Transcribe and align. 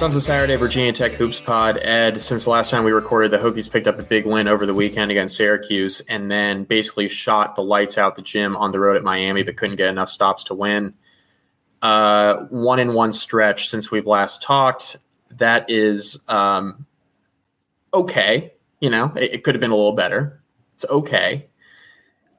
Sons 0.00 0.16
of 0.16 0.22
Saturday, 0.22 0.56
Virginia 0.56 0.94
Tech 0.94 1.12
Hoops 1.12 1.40
Pod. 1.40 1.76
Ed, 1.82 2.22
since 2.22 2.44
the 2.44 2.50
last 2.50 2.70
time 2.70 2.84
we 2.84 2.90
recorded, 2.90 3.30
the 3.32 3.36
Hokies 3.36 3.70
picked 3.70 3.86
up 3.86 3.98
a 3.98 4.02
big 4.02 4.24
win 4.24 4.48
over 4.48 4.64
the 4.64 4.72
weekend 4.72 5.10
against 5.10 5.36
Syracuse 5.36 6.00
and 6.08 6.30
then 6.30 6.64
basically 6.64 7.06
shot 7.06 7.54
the 7.54 7.62
lights 7.62 7.98
out 7.98 8.16
the 8.16 8.22
gym 8.22 8.56
on 8.56 8.72
the 8.72 8.80
road 8.80 8.96
at 8.96 9.02
Miami, 9.02 9.42
but 9.42 9.58
couldn't 9.58 9.76
get 9.76 9.90
enough 9.90 10.08
stops 10.08 10.42
to 10.44 10.54
win. 10.54 10.94
Uh, 11.82 12.44
one 12.46 12.78
in 12.78 12.94
one 12.94 13.12
stretch 13.12 13.68
since 13.68 13.90
we've 13.90 14.06
last 14.06 14.42
talked. 14.42 14.96
That 15.32 15.68
is 15.68 16.24
um, 16.28 16.86
okay. 17.92 18.54
You 18.80 18.88
know, 18.88 19.12
it, 19.16 19.34
it 19.34 19.44
could 19.44 19.54
have 19.54 19.60
been 19.60 19.70
a 19.70 19.76
little 19.76 19.92
better. 19.92 20.42
It's 20.76 20.86
okay. 20.86 21.46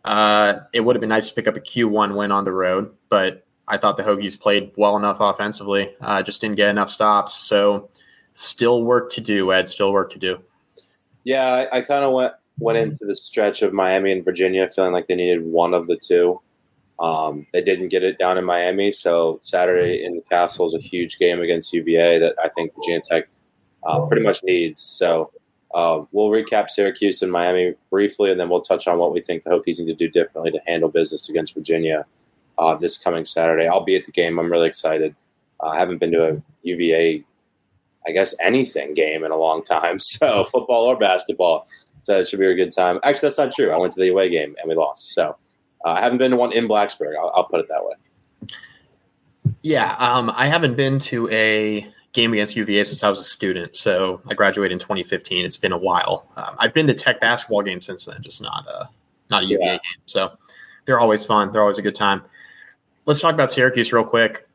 Uh, 0.03 0.61
it 0.73 0.79
would 0.79 0.95
have 0.95 1.01
been 1.01 1.09
nice 1.09 1.29
to 1.29 1.35
pick 1.35 1.47
up 1.47 1.57
a 1.57 1.61
Q1 1.61 2.15
win 2.15 2.31
on 2.31 2.43
the 2.43 2.53
road, 2.53 2.91
but 3.07 3.45
I 3.71 3.77
thought 3.77 3.95
the 3.95 4.03
Hokies 4.03 4.37
played 4.37 4.73
well 4.75 4.97
enough 4.97 5.17
offensively, 5.21 5.95
uh, 6.01 6.21
just 6.21 6.41
didn't 6.41 6.57
get 6.57 6.69
enough 6.69 6.89
stops. 6.89 7.33
So 7.33 7.89
still 8.33 8.83
work 8.83 9.09
to 9.13 9.21
do, 9.21 9.53
Ed. 9.53 9.69
Still 9.69 9.93
work 9.93 10.11
to 10.11 10.19
do. 10.19 10.39
Yeah, 11.23 11.65
I, 11.71 11.77
I 11.77 11.81
kind 11.81 12.03
of 12.03 12.11
went 12.11 12.33
went 12.59 12.77
into 12.77 13.05
the 13.05 13.15
stretch 13.15 13.61
of 13.61 13.71
Miami 13.71 14.11
and 14.11 14.25
Virginia 14.25 14.69
feeling 14.69 14.91
like 14.91 15.07
they 15.07 15.15
needed 15.15 15.45
one 15.45 15.73
of 15.73 15.87
the 15.87 15.95
two. 15.95 16.41
Um, 16.99 17.47
they 17.53 17.61
didn't 17.61 17.87
get 17.87 18.03
it 18.03 18.19
down 18.19 18.37
in 18.37 18.43
Miami, 18.43 18.91
so 18.91 19.39
Saturday 19.41 20.03
in 20.03 20.17
the 20.17 20.21
Cassell 20.29 20.67
is 20.67 20.73
a 20.73 20.79
huge 20.79 21.17
game 21.17 21.39
against 21.39 21.71
UVA 21.71 22.19
that 22.19 22.35
I 22.43 22.49
think 22.49 22.75
Virginia 22.75 23.01
Tech 23.01 23.29
uh, 23.83 24.01
pretty 24.01 24.21
much 24.21 24.43
needs. 24.43 24.81
So 24.81 25.31
uh, 25.73 26.01
we'll 26.11 26.29
recap 26.29 26.69
Syracuse 26.69 27.21
and 27.21 27.31
Miami 27.31 27.73
briefly, 27.89 28.31
and 28.31 28.39
then 28.39 28.49
we'll 28.49 28.61
touch 28.61 28.85
on 28.85 28.99
what 28.99 29.13
we 29.13 29.21
think 29.21 29.45
the 29.45 29.49
Hokies 29.49 29.79
need 29.79 29.85
to 29.85 29.95
do 29.95 30.09
differently 30.09 30.51
to 30.51 30.59
handle 30.67 30.89
business 30.89 31.29
against 31.29 31.55
Virginia 31.55 32.05
uh, 32.61 32.75
this 32.75 32.97
coming 32.97 33.25
Saturday. 33.25 33.67
I'll 33.67 33.83
be 33.83 33.95
at 33.95 34.05
the 34.05 34.11
game. 34.11 34.37
I'm 34.37 34.51
really 34.51 34.67
excited. 34.67 35.15
Uh, 35.59 35.69
I 35.69 35.79
haven't 35.79 35.97
been 35.97 36.11
to 36.11 36.29
a 36.29 36.41
UVA, 36.61 37.25
I 38.07 38.11
guess, 38.11 38.35
anything 38.39 38.93
game 38.93 39.23
in 39.23 39.31
a 39.31 39.37
long 39.37 39.63
time. 39.63 39.99
So 40.11 40.45
football 40.45 40.85
or 40.85 40.97
basketball. 40.97 41.67
So 42.01 42.19
it 42.19 42.27
should 42.27 42.39
be 42.39 42.45
a 42.45 42.55
good 42.55 42.71
time. 42.71 42.99
Actually, 43.03 43.27
that's 43.27 43.37
not 43.37 43.51
true. 43.51 43.71
I 43.71 43.77
went 43.77 43.93
to 43.93 43.99
the 43.99 44.09
away 44.09 44.29
game 44.29 44.55
and 44.59 44.69
we 44.69 44.75
lost. 44.75 45.13
So 45.13 45.35
uh, 45.85 45.89
I 45.89 46.01
haven't 46.01 46.19
been 46.19 46.31
to 46.31 46.37
one 46.37 46.51
in 46.51 46.67
Blacksburg. 46.67 47.17
I'll, 47.19 47.31
I'll 47.35 47.45
put 47.45 47.59
it 47.59 47.67
that 47.69 47.83
way. 47.83 48.53
Yeah, 49.63 49.95
um, 49.97 50.31
I 50.35 50.47
haven't 50.47 50.75
been 50.75 50.99
to 50.99 51.29
a 51.29 51.87
game 52.13 52.33
against 52.33 52.55
UVA 52.55 52.83
since 52.83 53.03
I 53.03 53.09
was 53.09 53.19
a 53.19 53.23
student. 53.23 53.75
So 53.75 54.21
I 54.27 54.33
graduated 54.35 54.73
in 54.73 54.79
2015. 54.79 55.45
It's 55.45 55.57
been 55.57 55.71
a 55.71 55.77
while. 55.77 56.27
Um, 56.35 56.55
I've 56.59 56.73
been 56.73 56.87
to 56.87 56.93
Tech 56.93 57.21
basketball 57.21 57.63
games 57.63 57.85
since 57.85 58.05
then, 58.05 58.21
just 58.21 58.41
not 58.41 58.67
a 58.67 58.89
not 59.29 59.43
a 59.43 59.45
UVA 59.45 59.65
yeah. 59.65 59.71
game. 59.73 60.01
So 60.05 60.31
they're 60.85 60.99
always 60.99 61.25
fun. 61.25 61.51
They're 61.51 61.61
always 61.61 61.77
a 61.77 61.83
good 61.83 61.95
time 61.95 62.23
let's 63.11 63.19
talk 63.19 63.33
about 63.33 63.51
Syracuse 63.51 63.91
real 63.91 64.05
quick. 64.05 64.47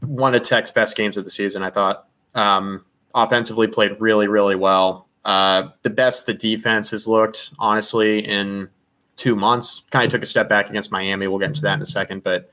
One 0.00 0.34
of 0.34 0.42
Tech's 0.42 0.72
best 0.72 0.96
games 0.96 1.16
of 1.16 1.22
the 1.22 1.30
season, 1.30 1.62
I 1.62 1.70
thought. 1.70 2.08
Um, 2.34 2.84
offensively 3.14 3.68
played 3.68 3.92
really, 4.00 4.26
really 4.26 4.56
well. 4.56 5.06
Uh, 5.24 5.68
the 5.82 5.90
best 5.90 6.26
the 6.26 6.34
defense 6.34 6.90
has 6.90 7.06
looked, 7.06 7.52
honestly, 7.60 8.26
in 8.26 8.68
two 9.14 9.36
months. 9.36 9.84
Kind 9.92 10.06
of 10.06 10.10
took 10.10 10.22
a 10.24 10.26
step 10.26 10.48
back 10.48 10.68
against 10.68 10.90
Miami. 10.90 11.28
We'll 11.28 11.38
get 11.38 11.50
into 11.50 11.62
that 11.62 11.74
in 11.74 11.82
a 11.82 11.86
second. 11.86 12.24
But, 12.24 12.50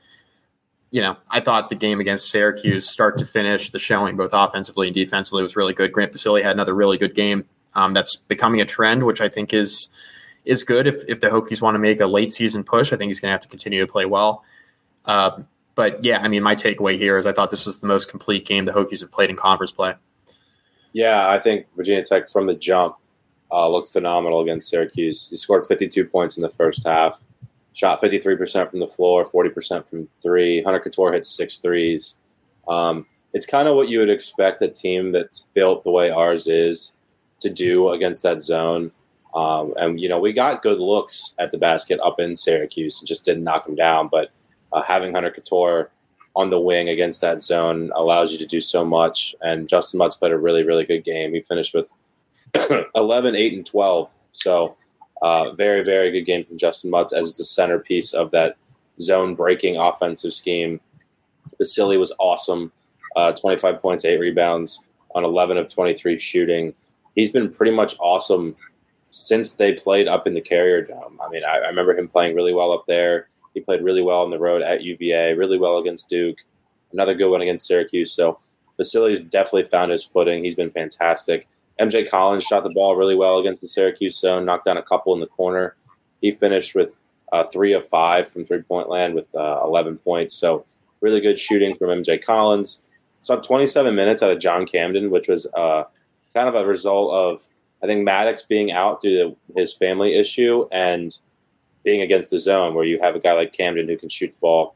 you 0.92 1.02
know, 1.02 1.16
I 1.30 1.40
thought 1.40 1.68
the 1.68 1.74
game 1.74 1.98
against 1.98 2.30
Syracuse, 2.30 2.88
start 2.88 3.18
to 3.18 3.26
finish, 3.26 3.72
the 3.72 3.80
showing 3.80 4.16
both 4.16 4.30
offensively 4.32 4.86
and 4.86 4.94
defensively 4.94 5.42
was 5.42 5.56
really 5.56 5.74
good. 5.74 5.90
Grant 5.90 6.12
Basile 6.12 6.36
had 6.36 6.52
another 6.52 6.76
really 6.76 6.96
good 6.96 7.16
game. 7.16 7.44
Um, 7.74 7.92
that's 7.92 8.14
becoming 8.14 8.60
a 8.60 8.64
trend, 8.64 9.02
which 9.02 9.20
I 9.20 9.28
think 9.28 9.52
is 9.52 9.88
is 10.44 10.62
good. 10.62 10.86
If, 10.86 11.02
if 11.08 11.20
the 11.20 11.26
Hokies 11.26 11.60
want 11.60 11.74
to 11.74 11.80
make 11.80 11.98
a 11.98 12.06
late 12.06 12.32
season 12.32 12.62
push, 12.62 12.92
I 12.92 12.96
think 12.96 13.10
he's 13.10 13.18
going 13.18 13.30
to 13.30 13.32
have 13.32 13.40
to 13.40 13.48
continue 13.48 13.80
to 13.80 13.90
play 13.90 14.06
well. 14.06 14.44
Um, 15.06 15.46
but 15.74 16.04
yeah, 16.04 16.20
I 16.20 16.28
mean, 16.28 16.42
my 16.42 16.54
takeaway 16.54 16.98
here 16.98 17.18
is 17.18 17.26
I 17.26 17.32
thought 17.32 17.50
this 17.50 17.66
was 17.66 17.80
the 17.80 17.86
most 17.86 18.08
complete 18.08 18.46
game 18.46 18.64
the 18.64 18.72
Hokies 18.72 19.00
have 19.00 19.12
played 19.12 19.30
in 19.30 19.36
conference 19.36 19.70
play. 19.70 19.94
Yeah, 20.92 21.28
I 21.28 21.38
think 21.38 21.66
Virginia 21.76 22.02
Tech 22.04 22.28
from 22.28 22.46
the 22.46 22.54
jump 22.54 22.96
uh, 23.52 23.68
looked 23.68 23.92
phenomenal 23.92 24.40
against 24.40 24.70
Syracuse. 24.70 25.28
He 25.30 25.36
scored 25.36 25.66
52 25.66 26.06
points 26.06 26.36
in 26.36 26.42
the 26.42 26.50
first 26.50 26.86
half, 26.86 27.20
shot 27.74 28.00
53% 28.00 28.70
from 28.70 28.80
the 28.80 28.88
floor, 28.88 29.24
40% 29.24 29.86
from 29.86 30.08
three. 30.22 30.62
Hunter 30.62 30.80
Cattoor 30.80 31.12
hit 31.12 31.26
six 31.26 31.58
threes. 31.58 32.16
Um, 32.66 33.06
it's 33.34 33.44
kind 33.46 33.68
of 33.68 33.76
what 33.76 33.88
you 33.90 33.98
would 33.98 34.08
expect 34.08 34.62
a 34.62 34.68
team 34.68 35.12
that's 35.12 35.46
built 35.52 35.84
the 35.84 35.90
way 35.90 36.10
ours 36.10 36.46
is 36.46 36.92
to 37.40 37.50
do 37.50 37.90
against 37.90 38.22
that 38.22 38.40
zone. 38.40 38.90
Um, 39.34 39.74
and, 39.76 40.00
you 40.00 40.08
know, 40.08 40.18
we 40.18 40.32
got 40.32 40.62
good 40.62 40.80
looks 40.80 41.34
at 41.38 41.52
the 41.52 41.58
basket 41.58 42.00
up 42.02 42.18
in 42.18 42.34
Syracuse 42.34 43.00
and 43.00 43.06
just 43.06 43.24
didn't 43.24 43.44
knock 43.44 43.66
them 43.66 43.74
down. 43.74 44.08
But 44.10 44.30
uh, 44.76 44.82
having 44.82 45.14
Hunter 45.14 45.34
Cattoor 45.36 45.88
on 46.36 46.50
the 46.50 46.60
wing 46.60 46.90
against 46.90 47.22
that 47.22 47.42
zone 47.42 47.90
allows 47.94 48.30
you 48.30 48.38
to 48.38 48.46
do 48.46 48.60
so 48.60 48.84
much. 48.84 49.34
And 49.40 49.68
Justin 49.68 49.98
Mutts 49.98 50.16
played 50.16 50.32
a 50.32 50.38
really, 50.38 50.64
really 50.64 50.84
good 50.84 51.02
game. 51.02 51.32
He 51.32 51.40
finished 51.40 51.74
with 51.74 51.90
11, 52.94 53.34
8, 53.34 53.54
and 53.54 53.66
12. 53.66 54.10
So, 54.32 54.76
uh, 55.22 55.52
very, 55.52 55.82
very 55.82 56.10
good 56.10 56.26
game 56.26 56.44
from 56.44 56.58
Justin 56.58 56.90
Mutts 56.90 57.14
as 57.14 57.38
the 57.38 57.44
centerpiece 57.44 58.12
of 58.12 58.30
that 58.32 58.56
zone 59.00 59.34
breaking 59.34 59.78
offensive 59.78 60.34
scheme. 60.34 60.78
Basile 61.58 61.96
was 61.96 62.12
awesome. 62.18 62.70
Uh, 63.16 63.32
25 63.32 63.80
points, 63.80 64.04
8 64.04 64.20
rebounds 64.20 64.86
on 65.14 65.24
11 65.24 65.56
of 65.56 65.70
23 65.70 66.18
shooting. 66.18 66.74
He's 67.14 67.30
been 67.30 67.50
pretty 67.50 67.72
much 67.72 67.96
awesome 67.98 68.54
since 69.10 69.52
they 69.52 69.72
played 69.72 70.06
up 70.06 70.26
in 70.26 70.34
the 70.34 70.42
Carrier 70.42 70.82
Dome. 70.82 71.18
I 71.24 71.30
mean, 71.30 71.44
I, 71.44 71.60
I 71.60 71.68
remember 71.68 71.96
him 71.96 72.08
playing 72.08 72.36
really 72.36 72.52
well 72.52 72.72
up 72.72 72.84
there. 72.86 73.28
He 73.56 73.62
played 73.62 73.82
really 73.82 74.02
well 74.02 74.20
on 74.20 74.28
the 74.28 74.38
road 74.38 74.60
at 74.60 74.82
UVA, 74.82 75.32
really 75.32 75.58
well 75.58 75.78
against 75.78 76.10
Duke, 76.10 76.36
another 76.92 77.14
good 77.14 77.30
one 77.30 77.40
against 77.40 77.66
Syracuse. 77.66 78.12
So 78.12 78.38
Basile's 78.76 79.20
definitely 79.30 79.64
found 79.64 79.90
his 79.90 80.04
footing. 80.04 80.44
He's 80.44 80.54
been 80.54 80.70
fantastic. 80.70 81.48
MJ 81.80 82.06
Collins 82.06 82.44
shot 82.44 82.64
the 82.64 82.70
ball 82.74 82.96
really 82.96 83.14
well 83.14 83.38
against 83.38 83.62
the 83.62 83.68
Syracuse 83.68 84.20
zone, 84.20 84.44
knocked 84.44 84.66
down 84.66 84.76
a 84.76 84.82
couple 84.82 85.14
in 85.14 85.20
the 85.20 85.26
corner. 85.26 85.74
He 86.20 86.32
finished 86.32 86.74
with 86.74 86.98
uh, 87.32 87.44
three 87.44 87.72
of 87.72 87.88
five 87.88 88.28
from 88.28 88.44
three 88.44 88.60
point 88.60 88.90
land 88.90 89.14
with 89.14 89.34
uh, 89.34 89.60
11 89.64 89.96
points. 89.98 90.34
So 90.34 90.66
really 91.00 91.22
good 91.22 91.40
shooting 91.40 91.74
from 91.74 91.88
MJ 91.88 92.22
Collins. 92.22 92.82
So 93.22 93.40
27 93.40 93.94
minutes 93.94 94.22
out 94.22 94.30
of 94.30 94.38
John 94.38 94.66
Camden, 94.66 95.10
which 95.10 95.28
was 95.28 95.50
uh, 95.54 95.84
kind 96.34 96.46
of 96.46 96.54
a 96.54 96.66
result 96.66 97.14
of 97.14 97.48
I 97.82 97.86
think 97.86 98.04
Maddox 98.04 98.42
being 98.42 98.70
out 98.70 99.00
due 99.00 99.16
to 99.16 99.58
his 99.58 99.72
family 99.72 100.14
issue 100.14 100.68
and 100.70 101.18
being 101.86 102.02
against 102.02 102.32
the 102.32 102.38
zone 102.38 102.74
where 102.74 102.84
you 102.84 102.98
have 103.00 103.14
a 103.14 103.20
guy 103.20 103.32
like 103.32 103.52
Camden 103.52 103.88
who 103.88 103.96
can 103.96 104.08
shoot 104.08 104.32
the 104.32 104.38
ball. 104.38 104.74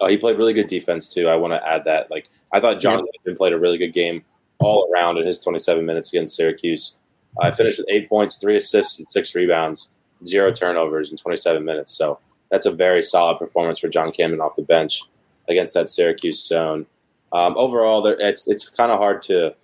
Uh, 0.00 0.08
he 0.08 0.18
played 0.18 0.36
really 0.36 0.52
good 0.52 0.66
defense 0.66 1.14
too. 1.14 1.28
I 1.28 1.36
want 1.36 1.52
to 1.52 1.66
add 1.66 1.84
that. 1.84 2.10
Like 2.10 2.28
I 2.52 2.58
thought 2.58 2.80
John 2.80 3.06
yeah. 3.24 3.34
played 3.36 3.52
a 3.52 3.58
really 3.58 3.78
good 3.78 3.92
game 3.94 4.24
all 4.58 4.90
around 4.92 5.16
in 5.16 5.24
his 5.24 5.38
27 5.38 5.86
minutes 5.86 6.12
against 6.12 6.34
Syracuse. 6.34 6.96
I 7.40 7.48
uh, 7.48 7.54
finished 7.54 7.78
with 7.78 7.86
eight 7.88 8.08
points, 8.08 8.36
three 8.36 8.56
assists, 8.56 8.98
and 8.98 9.08
six 9.08 9.32
rebounds, 9.34 9.92
zero 10.26 10.52
turnovers 10.52 11.12
in 11.12 11.16
27 11.16 11.64
minutes. 11.64 11.96
So 11.96 12.18
that's 12.50 12.66
a 12.66 12.72
very 12.72 13.02
solid 13.02 13.38
performance 13.38 13.78
for 13.78 13.88
John 13.88 14.10
Camden 14.10 14.40
off 14.40 14.56
the 14.56 14.62
bench 14.62 15.02
against 15.48 15.74
that 15.74 15.88
Syracuse 15.88 16.44
zone. 16.44 16.86
Um, 17.32 17.54
overall, 17.56 18.04
it's 18.06 18.48
it's 18.48 18.68
kind 18.68 18.90
of 18.90 18.98
hard 18.98 19.22
to 19.24 19.54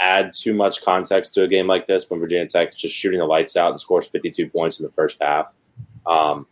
add 0.00 0.32
too 0.32 0.54
much 0.54 0.82
context 0.82 1.34
to 1.34 1.44
a 1.44 1.48
game 1.48 1.68
like 1.68 1.86
this 1.86 2.10
when 2.10 2.18
Virginia 2.18 2.46
Tech 2.46 2.72
is 2.72 2.78
just 2.78 2.94
shooting 2.94 3.20
the 3.20 3.24
lights 3.24 3.56
out 3.56 3.70
and 3.70 3.80
scores 3.80 4.08
52 4.08 4.48
points 4.48 4.80
in 4.80 4.86
the 4.86 4.92
first 4.92 5.18
half. 5.20 5.52
Um, 6.08 6.46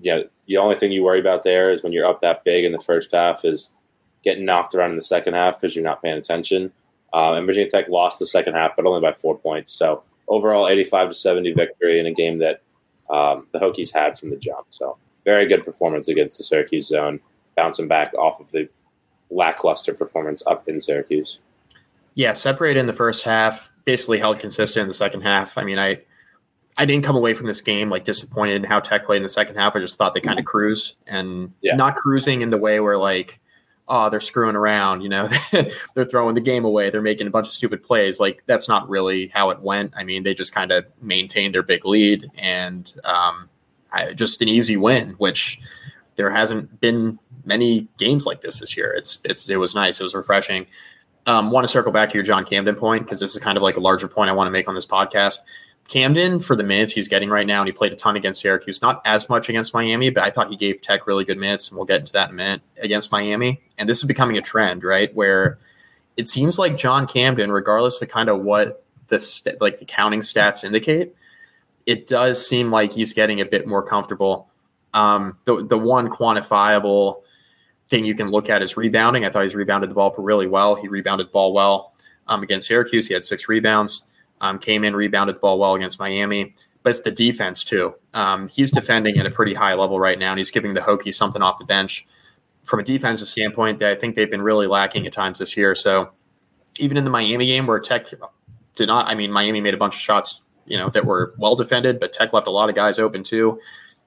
yeah, 0.00 0.22
the 0.46 0.56
only 0.56 0.76
thing 0.76 0.92
you 0.92 1.02
worry 1.02 1.20
about 1.20 1.42
there 1.42 1.70
is 1.72 1.82
when 1.82 1.92
you're 1.92 2.06
up 2.06 2.20
that 2.22 2.44
big 2.44 2.64
in 2.64 2.72
the 2.72 2.80
first 2.80 3.12
half 3.12 3.44
is 3.44 3.72
getting 4.22 4.44
knocked 4.44 4.74
around 4.74 4.90
in 4.90 4.96
the 4.96 5.02
second 5.02 5.34
half 5.34 5.60
because 5.60 5.76
you're 5.76 5.84
not 5.84 6.02
paying 6.02 6.16
attention. 6.16 6.72
Uh, 7.12 7.34
and 7.34 7.46
Virginia 7.46 7.70
Tech 7.70 7.88
lost 7.88 8.18
the 8.18 8.26
second 8.26 8.54
half, 8.54 8.74
but 8.76 8.86
only 8.86 9.00
by 9.00 9.12
four 9.12 9.38
points. 9.38 9.72
So 9.72 10.02
overall, 10.26 10.68
85 10.68 11.10
to 11.10 11.14
70 11.14 11.52
victory 11.52 12.00
in 12.00 12.06
a 12.06 12.12
game 12.12 12.38
that 12.38 12.62
um, 13.10 13.46
the 13.52 13.58
Hokies 13.58 13.94
had 13.94 14.18
from 14.18 14.30
the 14.30 14.36
jump. 14.36 14.66
So 14.70 14.96
very 15.24 15.46
good 15.46 15.64
performance 15.64 16.08
against 16.08 16.38
the 16.38 16.44
Syracuse 16.44 16.88
zone, 16.88 17.20
bouncing 17.56 17.88
back 17.88 18.14
off 18.14 18.40
of 18.40 18.50
the 18.50 18.68
lackluster 19.30 19.94
performance 19.94 20.42
up 20.46 20.68
in 20.68 20.80
Syracuse. 20.80 21.38
Yeah, 22.14 22.32
separated 22.32 22.80
in 22.80 22.86
the 22.86 22.92
first 22.92 23.24
half, 23.24 23.70
basically 23.84 24.18
held 24.18 24.38
consistent 24.38 24.82
in 24.82 24.88
the 24.88 24.94
second 24.94 25.22
half. 25.22 25.58
I 25.58 25.64
mean, 25.64 25.78
I 25.78 26.00
I 26.76 26.84
didn't 26.84 27.04
come 27.04 27.16
away 27.16 27.34
from 27.34 27.46
this 27.46 27.60
game 27.60 27.90
like 27.90 28.04
disappointed 28.04 28.56
in 28.56 28.64
how 28.64 28.80
Tech 28.80 29.06
played 29.06 29.18
in 29.18 29.22
the 29.22 29.28
second 29.28 29.56
half. 29.56 29.76
I 29.76 29.80
just 29.80 29.96
thought 29.96 30.14
they 30.14 30.20
kind 30.20 30.38
of 30.38 30.44
cruised 30.44 30.96
and 31.06 31.52
yeah. 31.62 31.76
not 31.76 31.96
cruising 31.96 32.42
in 32.42 32.50
the 32.50 32.58
way 32.58 32.80
where 32.80 32.98
like, 32.98 33.40
oh, 33.86 34.10
they're 34.10 34.20
screwing 34.20 34.56
around, 34.56 35.02
you 35.02 35.08
know, 35.08 35.28
they're 35.94 36.04
throwing 36.04 36.34
the 36.34 36.40
game 36.40 36.64
away, 36.64 36.90
they're 36.90 37.02
making 37.02 37.26
a 37.26 37.30
bunch 37.30 37.46
of 37.46 37.52
stupid 37.52 37.82
plays. 37.82 38.18
Like 38.18 38.42
that's 38.46 38.68
not 38.68 38.88
really 38.88 39.28
how 39.28 39.50
it 39.50 39.60
went. 39.60 39.92
I 39.96 40.04
mean, 40.04 40.24
they 40.24 40.34
just 40.34 40.54
kind 40.54 40.72
of 40.72 40.84
maintained 41.00 41.54
their 41.54 41.62
big 41.62 41.84
lead 41.84 42.30
and 42.36 42.92
um, 43.04 43.48
I, 43.92 44.12
just 44.12 44.42
an 44.42 44.48
easy 44.48 44.76
win, 44.76 45.10
which 45.18 45.60
there 46.16 46.30
hasn't 46.30 46.80
been 46.80 47.18
many 47.44 47.88
games 47.98 48.26
like 48.26 48.40
this 48.40 48.60
this 48.60 48.76
year. 48.76 48.92
It's 48.92 49.20
it's 49.24 49.48
it 49.48 49.56
was 49.56 49.74
nice. 49.74 50.00
It 50.00 50.04
was 50.04 50.14
refreshing. 50.14 50.66
Um, 51.26 51.50
want 51.50 51.64
to 51.64 51.68
circle 51.68 51.92
back 51.92 52.10
to 52.10 52.14
your 52.14 52.22
John 52.22 52.44
Camden 52.44 52.74
point 52.74 53.04
because 53.04 53.20
this 53.20 53.34
is 53.34 53.42
kind 53.42 53.56
of 53.56 53.62
like 53.62 53.76
a 53.76 53.80
larger 53.80 54.08
point 54.08 54.28
I 54.28 54.34
want 54.34 54.46
to 54.46 54.50
make 54.50 54.68
on 54.68 54.74
this 54.74 54.86
podcast. 54.86 55.38
Camden, 55.88 56.40
for 56.40 56.56
the 56.56 56.62
minutes 56.62 56.92
he's 56.92 57.08
getting 57.08 57.28
right 57.28 57.46
now, 57.46 57.60
and 57.60 57.68
he 57.68 57.72
played 57.72 57.92
a 57.92 57.96
ton 57.96 58.16
against 58.16 58.40
Syracuse, 58.40 58.80
not 58.80 59.02
as 59.04 59.28
much 59.28 59.48
against 59.48 59.74
Miami, 59.74 60.10
but 60.10 60.22
I 60.22 60.30
thought 60.30 60.48
he 60.48 60.56
gave 60.56 60.80
Tech 60.80 61.06
really 61.06 61.24
good 61.24 61.38
minutes, 61.38 61.68
and 61.68 61.76
we'll 61.76 61.84
get 61.84 62.00
into 62.00 62.12
that 62.14 62.30
in 62.30 62.34
a 62.34 62.36
minute 62.36 62.62
against 62.82 63.12
Miami. 63.12 63.60
And 63.76 63.88
this 63.88 63.98
is 63.98 64.04
becoming 64.04 64.38
a 64.38 64.42
trend, 64.42 64.82
right? 64.82 65.14
Where 65.14 65.58
it 66.16 66.28
seems 66.28 66.58
like 66.58 66.78
John 66.78 67.06
Camden, 67.06 67.52
regardless 67.52 68.00
of 68.00 68.08
kind 68.08 68.28
of 68.28 68.40
what 68.40 68.84
the 69.08 69.20
st- 69.20 69.60
like 69.60 69.78
the 69.78 69.84
counting 69.84 70.20
stats 70.20 70.64
indicate, 70.64 71.14
it 71.86 72.06
does 72.06 72.44
seem 72.44 72.70
like 72.70 72.92
he's 72.92 73.12
getting 73.12 73.40
a 73.40 73.44
bit 73.44 73.66
more 73.66 73.82
comfortable. 73.82 74.48
Um, 74.94 75.38
the 75.44 75.64
the 75.64 75.78
one 75.78 76.08
quantifiable 76.08 77.22
thing 77.90 78.06
you 78.06 78.14
can 78.14 78.30
look 78.30 78.48
at 78.48 78.62
is 78.62 78.76
rebounding. 78.76 79.24
I 79.24 79.30
thought 79.30 79.42
he's 79.42 79.54
rebounded 79.54 79.90
the 79.90 79.94
ball 79.94 80.14
really 80.16 80.46
well. 80.46 80.76
He 80.76 80.88
rebounded 80.88 81.26
the 81.26 81.32
ball 81.32 81.52
well 81.52 81.92
um, 82.26 82.42
against 82.42 82.68
Syracuse. 82.68 83.06
He 83.06 83.12
had 83.14 83.24
six 83.24 83.48
rebounds. 83.48 84.04
Um, 84.40 84.58
came 84.58 84.84
in, 84.84 84.94
rebounded 84.94 85.36
the 85.36 85.40
ball 85.40 85.58
well 85.58 85.74
against 85.74 85.98
Miami. 85.98 86.54
But 86.82 86.90
it's 86.90 87.02
the 87.02 87.10
defense 87.10 87.64
too. 87.64 87.94
Um, 88.12 88.48
he's 88.48 88.70
defending 88.70 89.18
at 89.18 89.24
a 89.26 89.30
pretty 89.30 89.54
high 89.54 89.74
level 89.74 89.98
right 89.98 90.18
now, 90.18 90.32
and 90.32 90.38
he's 90.38 90.50
giving 90.50 90.74
the 90.74 90.82
Hokies 90.82 91.14
something 91.14 91.40
off 91.40 91.58
the 91.58 91.64
bench. 91.64 92.06
From 92.62 92.80
a 92.80 92.82
defensive 92.82 93.28
standpoint, 93.28 93.78
that 93.80 93.90
I 93.90 93.94
think 93.94 94.16
they've 94.16 94.30
been 94.30 94.42
really 94.42 94.66
lacking 94.66 95.06
at 95.06 95.12
times 95.12 95.38
this 95.38 95.56
year. 95.56 95.74
So 95.74 96.10
even 96.78 96.96
in 96.96 97.04
the 97.04 97.10
Miami 97.10 97.46
game 97.46 97.66
where 97.66 97.80
Tech 97.80 98.06
did 98.74 98.86
not, 98.86 99.06
I 99.08 99.14
mean, 99.14 99.32
Miami 99.32 99.60
made 99.60 99.74
a 99.74 99.78
bunch 99.78 99.94
of 99.94 100.00
shots, 100.00 100.42
you 100.66 100.76
know, 100.76 100.90
that 100.90 101.04
were 101.04 101.34
well 101.38 101.56
defended, 101.56 102.00
but 102.00 102.12
Tech 102.12 102.32
left 102.32 102.46
a 102.46 102.50
lot 102.50 102.68
of 102.68 102.74
guys 102.74 102.98
open 102.98 103.22
too. 103.22 103.60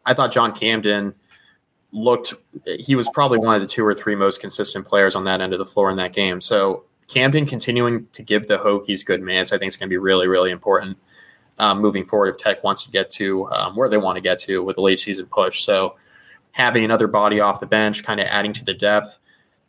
I 0.05 0.13
thought 0.13 0.31
John 0.31 0.53
Camden 0.53 1.15
looked 1.91 2.33
he 2.79 2.95
was 2.95 3.09
probably 3.13 3.37
one 3.37 3.55
of 3.55 3.61
the 3.61 3.67
two 3.67 3.85
or 3.85 3.93
three 3.93 4.15
most 4.15 4.41
consistent 4.41 4.85
players 4.85 5.15
on 5.15 5.23
that 5.23 5.41
end 5.41 5.53
of 5.53 5.59
the 5.59 5.65
floor 5.65 5.89
in 5.89 5.97
that 5.97 6.13
game. 6.13 6.41
So 6.41 6.83
Camden 7.07 7.45
continuing 7.45 8.07
to 8.11 8.21
give 8.21 8.47
the 8.47 8.57
Hokies 8.57 9.05
good 9.05 9.21
minutes, 9.21 9.53
I 9.53 9.57
think 9.57 9.69
is 9.69 9.77
going 9.77 9.87
to 9.87 9.93
be 9.93 9.97
really, 9.97 10.27
really 10.27 10.51
important 10.51 10.97
um, 11.59 11.79
moving 11.79 12.05
forward 12.05 12.29
if 12.29 12.37
Tech 12.37 12.63
wants 12.63 12.83
to 12.83 12.91
get 12.91 13.09
to 13.11 13.49
um, 13.51 13.75
where 13.75 13.89
they 13.89 13.97
want 13.97 14.17
to 14.17 14.21
get 14.21 14.39
to 14.39 14.63
with 14.63 14.75
the 14.75 14.81
late 14.81 14.99
season 14.99 15.25
push. 15.25 15.63
So 15.63 15.95
having 16.51 16.83
another 16.83 17.07
body 17.07 17.39
off 17.39 17.59
the 17.59 17.65
bench, 17.65 18.03
kind 18.03 18.19
of 18.19 18.27
adding 18.27 18.53
to 18.53 18.65
the 18.65 18.73
depth, 18.73 19.19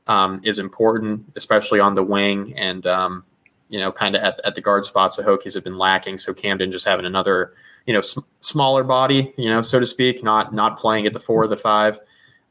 um, 0.07 0.41
is 0.43 0.59
important, 0.59 1.25
especially 1.37 1.81
on 1.81 1.95
the 1.95 2.03
wing 2.03 2.55
and 2.57 2.87
um, 2.87 3.25
you 3.69 3.79
know, 3.79 3.93
kind 3.93 4.17
of 4.17 4.23
at, 4.23 4.41
at 4.45 4.55
the 4.55 4.61
guard 4.61 4.85
spots. 4.85 5.17
The 5.17 5.23
Hokies 5.23 5.55
have 5.55 5.65
been 5.65 5.79
lacking, 5.79 6.19
so 6.19 6.33
Camden 6.33 6.73
just 6.73 6.87
having 6.87 7.05
another 7.07 7.53
you 7.87 7.93
know 7.93 8.01
sm- 8.01 8.21
smaller 8.41 8.85
body, 8.85 9.33
you 9.37 9.49
know, 9.49 9.63
so 9.63 9.79
to 9.79 9.87
speak, 9.87 10.25
not 10.25 10.53
not 10.55 10.79
playing 10.79 11.07
at 11.07 11.13
the 11.13 11.21
four 11.21 11.45
or 11.45 11.49
the 11.49 11.57
five. 11.57 12.01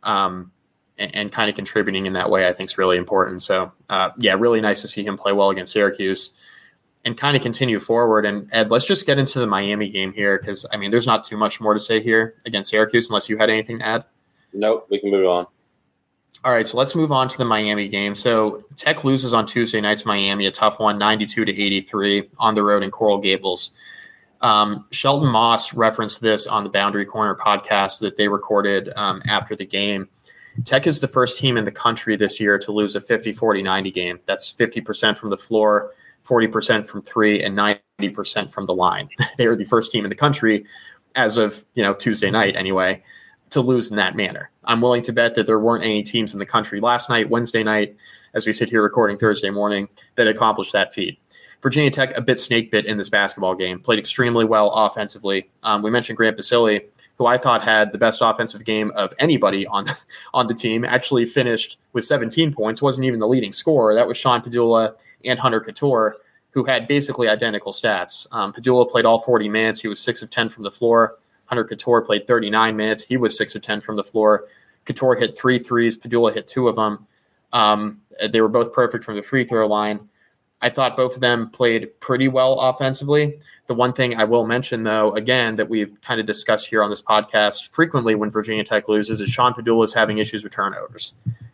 Um, 0.04 0.52
and, 0.98 1.16
and 1.16 1.32
kind 1.32 1.50
of 1.50 1.56
contributing 1.56 2.06
in 2.06 2.14
that 2.14 2.30
way, 2.30 2.48
I 2.48 2.54
think 2.54 2.70
is 2.70 2.78
really 2.78 2.98
important. 2.98 3.42
So, 3.42 3.72
uh, 3.90 4.12
yeah, 4.18 4.34
really 4.34 4.62
nice 4.62 4.82
to 4.82 4.88
see 4.88 5.04
him 5.04 5.18
play 5.18 5.34
well 5.34 5.50
against 5.50 5.74
Syracuse 5.74 6.34
and 7.06 7.18
kind 7.18 7.38
of 7.38 7.44
continue 7.44 7.80
forward. 7.80 8.26
And 8.26 8.50
Ed, 8.52 8.70
let's 8.70 8.86
just 8.86 9.06
get 9.06 9.18
into 9.18 9.40
the 9.40 9.48
Miami 9.48 9.90
game 9.90 10.12
here 10.12 10.38
because 10.38 10.66
I 10.72 10.78
mean, 10.78 10.92
there's 10.92 11.08
not 11.08 11.26
too 11.26 11.38
much 11.38 11.62
more 11.62 11.74
to 11.74 11.80
say 11.80 12.02
here 12.02 12.36
against 12.46 12.70
Syracuse 12.70 13.10
unless 13.10 13.30
you 13.30 13.38
had 13.38 13.50
anything 13.50 13.80
to 13.80 13.86
add. 13.86 14.06
Nope, 14.54 14.88
we 14.90 15.00
can 15.00 15.12
move 15.12 15.26
on. 15.26 15.48
All 16.44 16.54
right, 16.54 16.68
so 16.68 16.78
let's 16.78 16.96
move 16.96 17.12
on 17.12 17.30
to 17.30 17.38
the 17.38 17.46
Miami 17.46 17.88
game. 17.88 18.14
So 18.14 18.64
Tech 18.76 19.04
loses 19.04 19.34
on 19.34 19.48
Tuesday 19.48 19.82
night 19.82 20.00
to 20.00 20.08
Miami, 20.08 20.46
a 20.46 20.52
tough 20.52 20.80
one, 20.80 20.98
92 20.98 21.46
to 21.46 21.52
83 21.52 22.30
on 22.38 22.56
the 22.56 22.64
road 22.64 22.84
in 22.84 22.92
Coral 22.92 23.18
Gables. 23.20 23.72
Um, 24.42 24.86
Shelton 24.92 25.30
Moss 25.30 25.74
referenced 25.74 26.22
this 26.22 26.46
on 26.46 26.64
the 26.64 26.70
Boundary 26.70 27.06
Corner 27.06 27.36
podcast 27.36 28.00
that 28.02 28.18
they 28.18 28.28
recorded 28.28 28.92
um, 28.96 29.22
after 29.28 29.56
the 29.56 29.66
game. 29.66 30.10
Tech 30.66 30.88
is 30.88 31.00
the 31.00 31.08
first 31.08 31.38
team 31.38 31.58
in 31.58 31.66
the 31.66 31.72
country 31.72 32.16
this 32.16 32.40
year 32.40 32.58
to 32.60 32.72
lose 32.72 32.96
a 32.96 33.02
50 33.02 33.34
40 33.34 33.62
90 33.62 33.92
game. 33.92 34.20
That's 34.26 34.52
50% 34.52 35.18
from 35.18 35.30
the 35.30 35.38
floor, 35.38 35.94
40% 36.26 36.86
from 36.86 37.02
three, 37.02 37.44
and 37.44 37.58
90% 37.58 38.52
from 38.52 38.66
the 38.66 38.74
line. 38.74 39.10
they 39.38 39.46
are 39.46 39.56
the 39.56 39.66
first 39.66 39.92
team 39.92 40.06
in 40.06 40.10
the 40.10 40.16
country 40.16 40.66
as 41.16 41.38
of 41.38 41.66
you 41.74 41.84
know 41.84 41.94
Tuesday 41.94 42.32
night 42.32 42.56
anyway 42.56 43.04
to 43.50 43.62
lose 43.62 43.90
in 43.90 43.96
that 43.96 44.16
manner. 44.16 44.52
I'm 44.66 44.82
willing 44.82 45.02
to 45.04 45.14
bet 45.14 45.36
that 45.36 45.46
there 45.46 45.60
weren't 45.60 45.84
any 45.84 46.04
teams 46.04 46.34
in 46.34 46.40
the 46.40 46.46
country 46.46 46.82
last 46.82 47.10
night, 47.10 47.30
Wednesday 47.30 47.64
night, 47.64 47.96
as 48.34 48.46
we 48.46 48.52
sit 48.52 48.68
here 48.68 48.84
recording 48.84 49.18
Thursday 49.18 49.50
morning, 49.50 49.88
that 50.16 50.28
accomplished 50.28 50.74
that 50.74 50.94
feat. 50.94 51.18
Virginia 51.62 51.90
Tech 51.90 52.16
a 52.18 52.22
bit 52.22 52.40
snake 52.40 52.72
bit 52.72 52.86
in 52.86 52.98
this 52.98 53.10
basketball 53.10 53.56
game, 53.56 53.80
played 53.80 54.00
extremely 54.00 54.46
well 54.46 54.70
offensively. 54.72 55.50
Um, 55.64 55.82
we 55.82 55.90
mentioned 55.90 56.18
Grant 56.18 56.36
Basile 56.36 56.82
who 57.18 57.26
I 57.26 57.38
thought 57.38 57.64
had 57.64 57.92
the 57.92 57.98
best 57.98 58.20
offensive 58.22 58.64
game 58.64 58.92
of 58.96 59.14
anybody 59.20 59.66
on 59.68 59.88
on 60.34 60.48
the 60.48 60.54
team, 60.54 60.86
actually 60.86 61.26
finished 61.26 61.78
with 61.94 62.06
17 62.06 62.54
points. 62.54 62.82
wasn't 62.82 63.06
even 63.06 63.20
the 63.20 63.28
leading 63.28 63.52
scorer. 63.52 63.96
That 63.96 64.08
was 64.08 64.18
Sean 64.18 64.42
Pedulla 64.42 64.94
and 65.26 65.40
Hunter 65.40 65.60
Cattoor, 65.62 66.14
who 66.52 66.64
had 66.64 66.88
basically 66.88 67.28
identical 67.28 67.72
stats. 67.72 68.28
Um, 68.32 68.54
Pedulla 68.54 68.90
played 68.90 69.06
all 69.06 69.20
40 69.20 69.50
minutes. 69.50 69.82
He 69.82 69.88
was 69.88 70.00
six 70.00 70.22
of 70.22 70.30
10 70.30 70.50
from 70.50 70.64
the 70.64 70.72
floor. 70.72 71.18
Hunter 71.46 71.66
Cattoor 71.66 72.06
played 72.06 72.28
39 72.28 72.76
minutes. 72.76 73.02
He 73.04 73.18
was 73.18 73.38
six 73.38 73.56
of 73.56 73.62
10 73.62 73.82
from 73.82 73.96
the 73.96 74.04
floor. 74.04 74.46
Cattoor 74.86 75.20
hit 75.20 75.38
three 75.38 75.60
threes. 75.60 75.98
Pedulla 75.98 76.34
hit 76.34 76.48
two 76.48 76.68
of 76.68 76.76
them. 76.76 77.08
Um, 77.54 78.02
they 78.30 78.42
were 78.42 78.50
both 78.50 78.74
perfect 78.74 79.04
from 79.04 79.16
the 79.16 79.24
free 79.24 79.46
throw 79.46 79.68
line. 79.68 80.10
I 80.62 80.70
thought 80.70 80.98
both 80.98 81.16
of 81.16 81.22
them 81.22 81.50
played 81.50 82.00
pretty 82.00 82.28
well 82.28 82.60
offensively. 82.60 83.40
The 83.68 83.76
one 83.76 83.94
thing 83.94 84.16
I 84.16 84.24
will 84.24 84.48
mention, 84.48 84.84
though, 84.84 85.14
again, 85.14 85.58
that 85.58 85.70
we've 85.70 86.00
kind 86.02 86.20
of 86.20 86.26
discussed 86.26 86.68
here 86.68 86.82
on 86.82 86.90
this 86.90 87.02
podcast 87.02 87.70
frequently 87.70 88.16
when 88.16 88.30
Virginia 88.32 88.64
Tech 88.64 88.88
loses 88.88 89.22
is 89.22 89.30
Sean 89.30 89.54
Pedulla 89.54 89.84
is 89.84 89.94
having 89.94 90.18
issues 90.18 90.44
with 90.44 90.54
turnovers. 90.54 91.14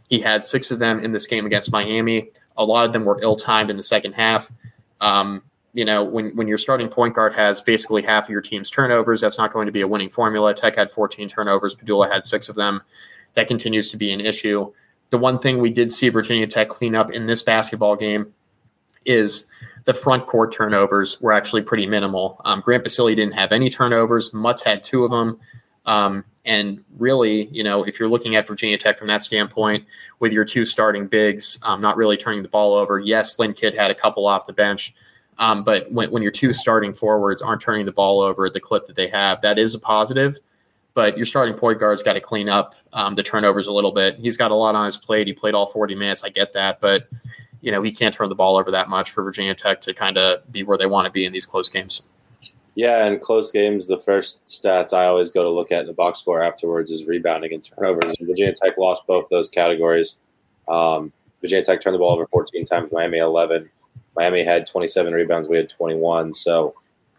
He 0.09 0.19
had 0.19 0.45
six 0.45 0.69
of 0.69 0.79
them 0.79 0.99
in 0.99 1.11
this 1.11 1.25
game 1.25 1.45
against 1.45 1.71
Miami. 1.71 2.29
A 2.55 2.63
lot 2.63 2.85
of 2.85 2.93
them 2.93 3.03
were 3.03 3.19
ill 3.21 3.35
timed 3.35 3.71
in 3.71 3.77
the 3.77 3.83
second 3.83 4.13
half. 4.13 4.51
Um, 5.01 5.41
you 5.73 5.83
know, 5.83 6.03
when, 6.03 6.35
when 6.35 6.47
your 6.47 6.59
starting 6.59 6.87
point 6.87 7.15
guard 7.15 7.33
has 7.33 7.61
basically 7.61 8.03
half 8.03 8.25
of 8.25 8.29
your 8.29 8.41
team's 8.41 8.69
turnovers, 8.69 9.21
that's 9.21 9.39
not 9.39 9.51
going 9.51 9.65
to 9.65 9.71
be 9.71 9.81
a 9.81 9.87
winning 9.87 10.09
formula. 10.09 10.53
Tech 10.53 10.75
had 10.75 10.91
14 10.91 11.27
turnovers, 11.27 11.75
Pedulla 11.75 12.11
had 12.11 12.25
six 12.25 12.47
of 12.47 12.55
them. 12.55 12.81
That 13.33 13.47
continues 13.47 13.89
to 13.89 13.97
be 13.97 14.13
an 14.13 14.21
issue. 14.21 14.71
The 15.09 15.17
one 15.17 15.39
thing 15.39 15.57
we 15.57 15.71
did 15.71 15.91
see 15.91 16.09
Virginia 16.09 16.45
Tech 16.45 16.69
clean 16.69 16.93
up 16.93 17.11
in 17.11 17.25
this 17.25 17.41
basketball 17.41 17.95
game 17.95 18.33
is 19.05 19.49
the 19.85 19.93
front 19.93 20.27
court 20.27 20.53
turnovers 20.53 21.19
were 21.21 21.31
actually 21.31 21.61
pretty 21.61 21.85
minimal. 21.85 22.41
Um, 22.45 22.61
Grant 22.61 22.83
Basile 22.83 23.07
didn't 23.07 23.33
have 23.33 23.51
any 23.51 23.69
turnovers. 23.69 24.33
Mutts 24.33 24.63
had 24.63 24.83
two 24.83 25.03
of 25.03 25.11
them. 25.11 25.39
Um, 25.85 26.23
and 26.45 26.83
really, 26.97 27.47
you 27.47 27.63
know, 27.63 27.83
if 27.83 27.99
you're 27.99 28.09
looking 28.09 28.35
at 28.35 28.47
Virginia 28.47 28.77
Tech 28.77 28.97
from 28.97 29.07
that 29.07 29.23
standpoint, 29.23 29.85
with 30.19 30.31
your 30.31 30.45
two 30.45 30.65
starting 30.65 31.07
bigs, 31.07 31.59
um, 31.63 31.81
not 31.81 31.97
really 31.97 32.17
turning 32.17 32.43
the 32.43 32.49
ball 32.49 32.73
over. 32.73 32.99
Yes, 32.99 33.39
Lynn 33.39 33.53
Kidd 33.53 33.75
had 33.75 33.91
a 33.91 33.95
couple 33.95 34.25
off 34.25 34.45
the 34.47 34.53
bench, 34.53 34.93
um, 35.37 35.63
but 35.63 35.91
when, 35.91 36.11
when 36.11 36.21
your 36.21 36.31
two 36.31 36.53
starting 36.53 36.93
forwards 36.93 37.41
aren't 37.41 37.61
turning 37.61 37.85
the 37.85 37.91
ball 37.91 38.21
over 38.21 38.45
at 38.45 38.53
the 38.53 38.59
clip 38.59 38.87
that 38.87 38.95
they 38.95 39.07
have, 39.07 39.41
that 39.41 39.57
is 39.57 39.73
a 39.73 39.79
positive. 39.79 40.37
But 40.93 41.17
your 41.17 41.25
starting 41.25 41.55
point 41.55 41.79
guard's 41.79 42.03
got 42.03 42.13
to 42.13 42.21
clean 42.21 42.49
up 42.49 42.75
um, 42.91 43.15
the 43.15 43.23
turnovers 43.23 43.67
a 43.67 43.71
little 43.71 43.91
bit. 43.91 44.17
He's 44.17 44.37
got 44.37 44.51
a 44.51 44.55
lot 44.55 44.75
on 44.75 44.85
his 44.85 44.95
plate. 44.95 45.25
He 45.25 45.33
played 45.33 45.55
all 45.55 45.65
40 45.65 45.95
minutes. 45.95 46.23
I 46.23 46.29
get 46.29 46.53
that, 46.53 46.79
but 46.79 47.07
you 47.63 47.71
know, 47.71 47.81
he 47.81 47.93
can't 47.93 48.13
turn 48.13 48.27
the 48.27 48.35
ball 48.35 48.57
over 48.57 48.69
that 48.71 48.89
much 48.89 49.11
for 49.11 49.23
Virginia 49.23 49.55
Tech 49.55 49.79
to 49.81 49.93
kind 49.93 50.17
of 50.17 50.51
be 50.51 50.63
where 50.63 50.77
they 50.77 50.85
want 50.85 51.05
to 51.05 51.11
be 51.11 51.23
in 51.23 51.31
these 51.31 51.45
close 51.45 51.69
games. 51.69 52.03
Yeah, 52.75 53.05
in 53.05 53.19
close 53.19 53.51
games, 53.51 53.87
the 53.87 53.99
first 53.99 54.43
stats 54.43 54.91
I 54.91 55.05
always 55.05 55.31
go 55.31 55.43
to 55.43 55.49
look 55.49 55.71
at 55.71 55.81
in 55.81 55.87
the 55.87 55.93
box 55.93 56.19
score 56.19 56.43
afterwards 56.43 56.91
is 56.91 57.05
rebounding 57.05 57.53
and 57.53 57.63
turnovers. 57.63 58.17
Virginia 58.19 58.53
Tech 58.53 58.77
lost 58.77 59.07
both 59.07 59.29
those 59.29 59.49
categories. 59.49 60.17
Um, 60.67 61.13
Virginia 61.39 61.63
Tech 61.63 61.81
turned 61.81 61.93
the 61.93 61.99
ball 61.99 62.11
over 62.11 62.27
14 62.27 62.65
times, 62.65 62.91
Miami 62.91 63.19
11. 63.19 63.69
Miami 64.17 64.43
had 64.43 64.67
27 64.67 65.13
rebounds, 65.13 65.47
we 65.47 65.55
had 65.55 65.69
21. 65.69 66.33
So 66.33 66.75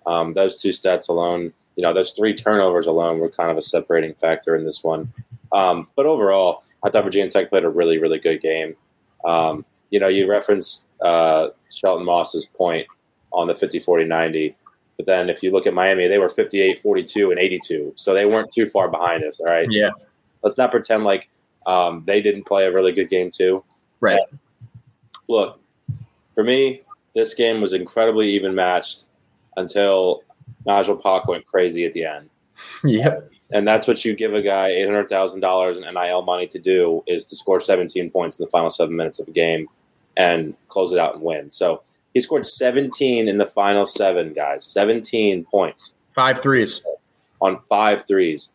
um, 0.06 0.34
those 0.34 0.56
two 0.56 0.68
stats 0.68 1.08
alone, 1.08 1.54
you 1.76 1.82
know, 1.82 1.94
those 1.94 2.10
three 2.10 2.34
turnovers 2.34 2.86
alone 2.86 3.18
were 3.18 3.30
kind 3.30 3.50
of 3.50 3.56
a 3.56 3.62
separating 3.62 4.12
factor 4.14 4.54
in 4.54 4.64
this 4.66 4.84
one. 4.84 5.10
Um, 5.52 5.88
but 5.96 6.04
overall, 6.04 6.64
I 6.82 6.90
thought 6.90 7.04
Virginia 7.04 7.30
Tech 7.30 7.48
played 7.48 7.64
a 7.64 7.70
really, 7.70 7.98
really 7.98 8.18
good 8.18 8.42
game. 8.42 8.76
Um, 9.24 9.64
you 9.91 10.00
know, 10.00 10.09
you 10.09 10.29
referenced 10.29 10.88
uh, 11.03 11.49
Shelton 11.71 12.05
Moss's 12.05 12.47
point 12.47 12.87
on 13.33 13.47
the 13.47 13.55
50 13.55 13.81
40 13.81 14.05
90. 14.05 14.57
But 14.97 15.07
then 15.07 15.29
if 15.29 15.43
you 15.43 15.50
look 15.50 15.67
at 15.67 15.75
Miami, 15.75 16.07
they 16.07 16.19
were 16.19 16.29
58 16.29 16.79
42 16.79 17.31
and 17.31 17.38
82. 17.38 17.95
So 17.97 18.14
they 18.14 18.26
weren't 18.26 18.50
too 18.53 18.67
far 18.67 18.88
behind 18.88 19.25
us. 19.25 19.41
All 19.41 19.47
right. 19.47 19.67
Yeah. 19.71 19.91
So 19.91 20.07
let's 20.43 20.59
not 20.59 20.71
pretend 20.71 21.05
like 21.05 21.29
um, 21.67 22.05
they 22.07 22.21
didn't 22.21 22.45
play 22.45 22.67
a 22.67 22.73
really 22.73 22.93
good 22.93 23.09
game 23.09 23.31
too. 23.31 23.64
Right. 24.00 24.21
But 24.31 24.38
look, 25.29 25.61
for 26.35 26.45
me, 26.45 26.83
this 27.14 27.35
game 27.35 27.61
was 27.61 27.73
incredibly 27.73 28.31
even 28.31 28.55
matched 28.55 29.05
until 29.57 30.23
Nigel 30.67 30.97
Pack 30.97 31.26
went 31.26 31.47
crazy 31.47 31.85
at 31.87 31.93
the 31.93 32.05
end. 32.05 32.29
Yep. 32.84 33.30
And 33.52 33.68
that's 33.68 33.87
what 33.87 34.04
you 34.04 34.14
give 34.14 34.34
a 34.34 34.42
guy 34.42 34.68
eight 34.68 34.84
hundred 34.84 35.08
thousand 35.08 35.40
dollars 35.40 35.78
in 35.78 35.84
NIL 35.84 36.23
money 36.23 36.46
to 36.49 36.58
do 36.58 37.02
is 37.06 37.25
to 37.26 37.37
score 37.37 37.61
seventeen 37.61 38.11
points 38.11 38.38
in 38.38 38.44
the 38.44 38.50
final 38.50 38.70
seven 38.70 38.96
minutes 38.96 39.20
of 39.20 39.28
a 39.28 39.32
game 39.32 39.68
and 40.16 40.54
close 40.68 40.92
it 40.92 40.99
out 40.99 41.14
and 41.14 41.23
win. 41.23 41.50
So 41.50 41.82
he 42.14 42.20
scored 42.20 42.46
seventeen 42.46 43.28
in 43.28 43.38
the 43.38 43.46
final 43.46 43.87
seven, 43.87 44.32
guys. 44.32 44.64
Seventeen 44.64 45.44
points 45.44 45.94
Five 46.14 46.40
threes. 46.42 46.82
on 47.40 47.61
five 47.68 48.06
threes. 48.06 48.52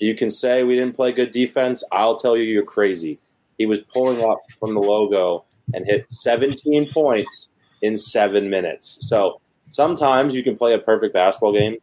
You 0.00 0.14
can 0.14 0.28
say 0.28 0.64
we 0.64 0.74
didn't 0.74 0.96
play 0.96 1.12
good 1.12 1.30
defense. 1.30 1.84
I'll 1.92 2.16
tell 2.16 2.36
you, 2.36 2.42
you're 2.44 2.64
crazy. 2.64 3.18
He 3.58 3.66
was 3.66 3.78
pulling 3.80 4.22
up 4.22 4.40
from 4.58 4.74
the 4.74 4.80
logo 4.80 5.44
and 5.72 5.86
hit 5.86 6.10
17 6.10 6.90
points 6.92 7.50
in 7.80 7.96
seven 7.96 8.50
minutes. 8.50 8.98
So 9.08 9.40
sometimes 9.70 10.34
you 10.34 10.42
can 10.42 10.56
play 10.56 10.74
a 10.74 10.78
perfect 10.78 11.14
basketball 11.14 11.52
game, 11.56 11.76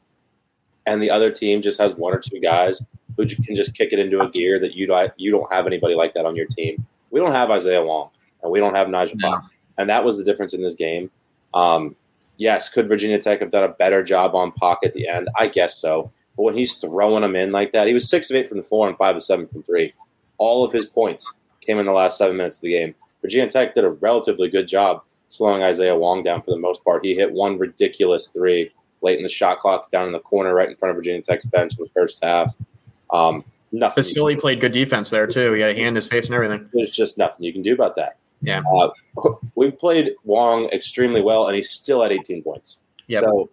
and 0.86 1.02
the 1.02 1.10
other 1.10 1.32
team 1.32 1.62
just 1.62 1.80
has 1.80 1.96
one 1.96 2.14
or 2.14 2.20
two 2.20 2.40
guys 2.40 2.82
who 3.18 3.26
can 3.26 3.56
just 3.56 3.74
kick 3.74 3.92
it 3.92 4.00
into 4.00 4.22
a 4.22 4.30
gear 4.30 4.60
that 4.60 4.74
you 4.74 4.88
don't 4.88 5.12
you 5.18 5.32
don't 5.32 5.52
have 5.52 5.68
anybody 5.68 5.96
like 5.96 6.14
that 6.14 6.26
on 6.26 6.36
your 6.36 6.48
team. 6.48 6.86
We 7.12 7.20
don't 7.20 7.34
have 7.34 7.52
Isaiah 7.52 7.84
Wong, 7.84 8.10
and 8.42 8.52
we 8.52 8.60
don't 8.60 8.76
have 8.76 8.90
Nigel 8.90 9.18
No. 9.20 9.42
And 9.78 9.90
that 9.90 10.04
was 10.04 10.18
the 10.18 10.24
difference 10.24 10.54
in 10.54 10.62
this 10.62 10.76
game. 10.76 11.10
Um, 11.54 11.96
yes, 12.38 12.70
could 12.70 12.88
Virginia 12.88 13.20
Tech 13.20 13.40
have 13.40 13.52
done 13.52 13.64
a 13.64 13.74
better 13.74 14.04
job 14.04 14.36
on 14.36 14.52
Pack 14.54 14.80
at 14.84 14.94
the 14.94 15.08
end? 15.08 15.30
I 15.38 15.48
guess 15.48 15.78
so. 15.78 16.12
But 16.36 16.44
when 16.44 16.58
he's 16.58 16.76
throwing 16.76 17.22
them 17.22 17.36
in 17.36 17.52
like 17.52 17.72
that, 17.72 17.88
he 17.88 17.94
was 17.94 18.10
six 18.10 18.30
of 18.30 18.36
eight 18.36 18.48
from 18.48 18.58
the 18.58 18.64
floor 18.64 18.88
and 18.88 18.98
five 18.98 19.16
of 19.16 19.24
seven 19.24 19.48
from 19.48 19.64
three. 19.64 19.94
All 20.38 20.64
of 20.64 20.72
his 20.72 20.86
points 20.86 21.38
came 21.62 21.78
in 21.78 21.86
the 21.86 21.92
last 21.92 22.18
seven 22.18 22.38
minutes 22.38 22.58
of 22.58 22.62
the 22.62 22.74
game. 22.74 22.96
Virginia 23.22 23.50
Tech 23.50 23.74
did 23.74 23.84
a 23.84 23.90
relatively 23.90 24.50
good 24.50 24.68
job 24.68 25.04
slowing 25.28 25.64
Isaiah 25.64 25.96
Wong 25.96 26.24
down 26.24 26.42
for 26.42 26.52
the 26.52 26.58
most 26.58 26.84
part. 26.84 27.06
He 27.06 27.16
hit 27.16 27.32
one 27.32 27.58
ridiculous 27.58 28.28
three 28.28 28.72
late 29.02 29.18
in 29.18 29.24
the 29.24 29.30
shot 29.30 29.60
clock 29.60 29.92
down 29.92 30.06
in 30.08 30.12
the 30.12 30.20
corner 30.20 30.54
right 30.54 30.70
in 30.70 30.76
front 30.76 30.92
of 30.92 30.96
Virginia 30.96 31.22
Tech's 31.22 31.46
bench 31.46 31.78
in 31.78 31.84
the 31.84 31.90
first 31.92 32.24
half. 32.24 32.56
Um, 33.12 33.44
nothing. 33.72 34.02
Basile 34.02 34.36
played 34.38 34.60
good 34.60 34.72
defense 34.72 35.10
there 35.10 35.28
too. 35.28 35.54
He 35.54 35.62
had 35.62 35.72
a 35.72 35.76
hand 35.76 35.90
in 35.90 35.96
his 35.96 36.08
face 36.08 36.28
and 36.28 36.36
everything. 36.36 36.70
There's 36.74 36.92
just 36.92 37.18
nothing 37.18 37.44
you 37.44 37.54
can 37.54 37.62
do 37.62 37.74
about 37.74 37.96
that. 37.96 38.18
Yeah. 38.42 38.62
Uh, 38.72 38.90
we 39.56 39.72
played 39.72 40.16
Wong 40.24 40.66
extremely 40.70 41.22
well, 41.22 41.48
and 41.48 41.56
he's 41.56 41.70
still 41.70 42.04
at 42.04 42.12
18 42.12 42.44
points. 42.44 42.82
Yep. 43.08 43.24
So 43.24 43.50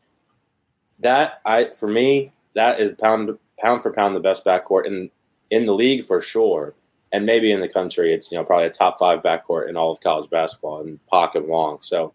that 1.00 1.40
I 1.44 1.70
for 1.70 1.88
me 1.88 2.32
that 2.54 2.80
is 2.80 2.94
pound 2.94 3.36
pound 3.58 3.82
for 3.82 3.92
pound 3.92 4.16
the 4.16 4.20
best 4.20 4.44
backcourt 4.44 4.86
in 4.86 5.10
in 5.50 5.64
the 5.64 5.74
league 5.74 6.04
for 6.04 6.20
sure, 6.20 6.74
and 7.12 7.26
maybe 7.26 7.52
in 7.52 7.60
the 7.60 7.68
country. 7.68 8.12
It's 8.12 8.30
you 8.32 8.38
know 8.38 8.44
probably 8.44 8.66
a 8.66 8.70
top 8.70 8.98
five 8.98 9.22
backcourt 9.22 9.68
in 9.68 9.76
all 9.76 9.92
of 9.92 10.00
college 10.00 10.30
basketball, 10.30 10.80
and 10.80 10.98
Pack 11.08 11.34
and 11.34 11.46
Wong. 11.46 11.78
So 11.80 12.12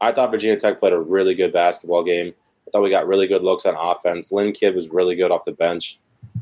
I 0.00 0.12
thought 0.12 0.30
Virginia 0.30 0.56
Tech 0.56 0.80
played 0.80 0.92
a 0.92 0.98
really 0.98 1.34
good 1.34 1.52
basketball 1.52 2.04
game. 2.04 2.34
I 2.68 2.70
thought 2.70 2.82
we 2.82 2.90
got 2.90 3.06
really 3.06 3.26
good 3.26 3.42
looks 3.42 3.64
on 3.64 3.74
offense. 3.76 4.30
Lynn 4.30 4.52
Kidd 4.52 4.74
was 4.74 4.90
really 4.90 5.16
good 5.16 5.30
off 5.30 5.44
the 5.46 5.52
bench. 5.52 5.98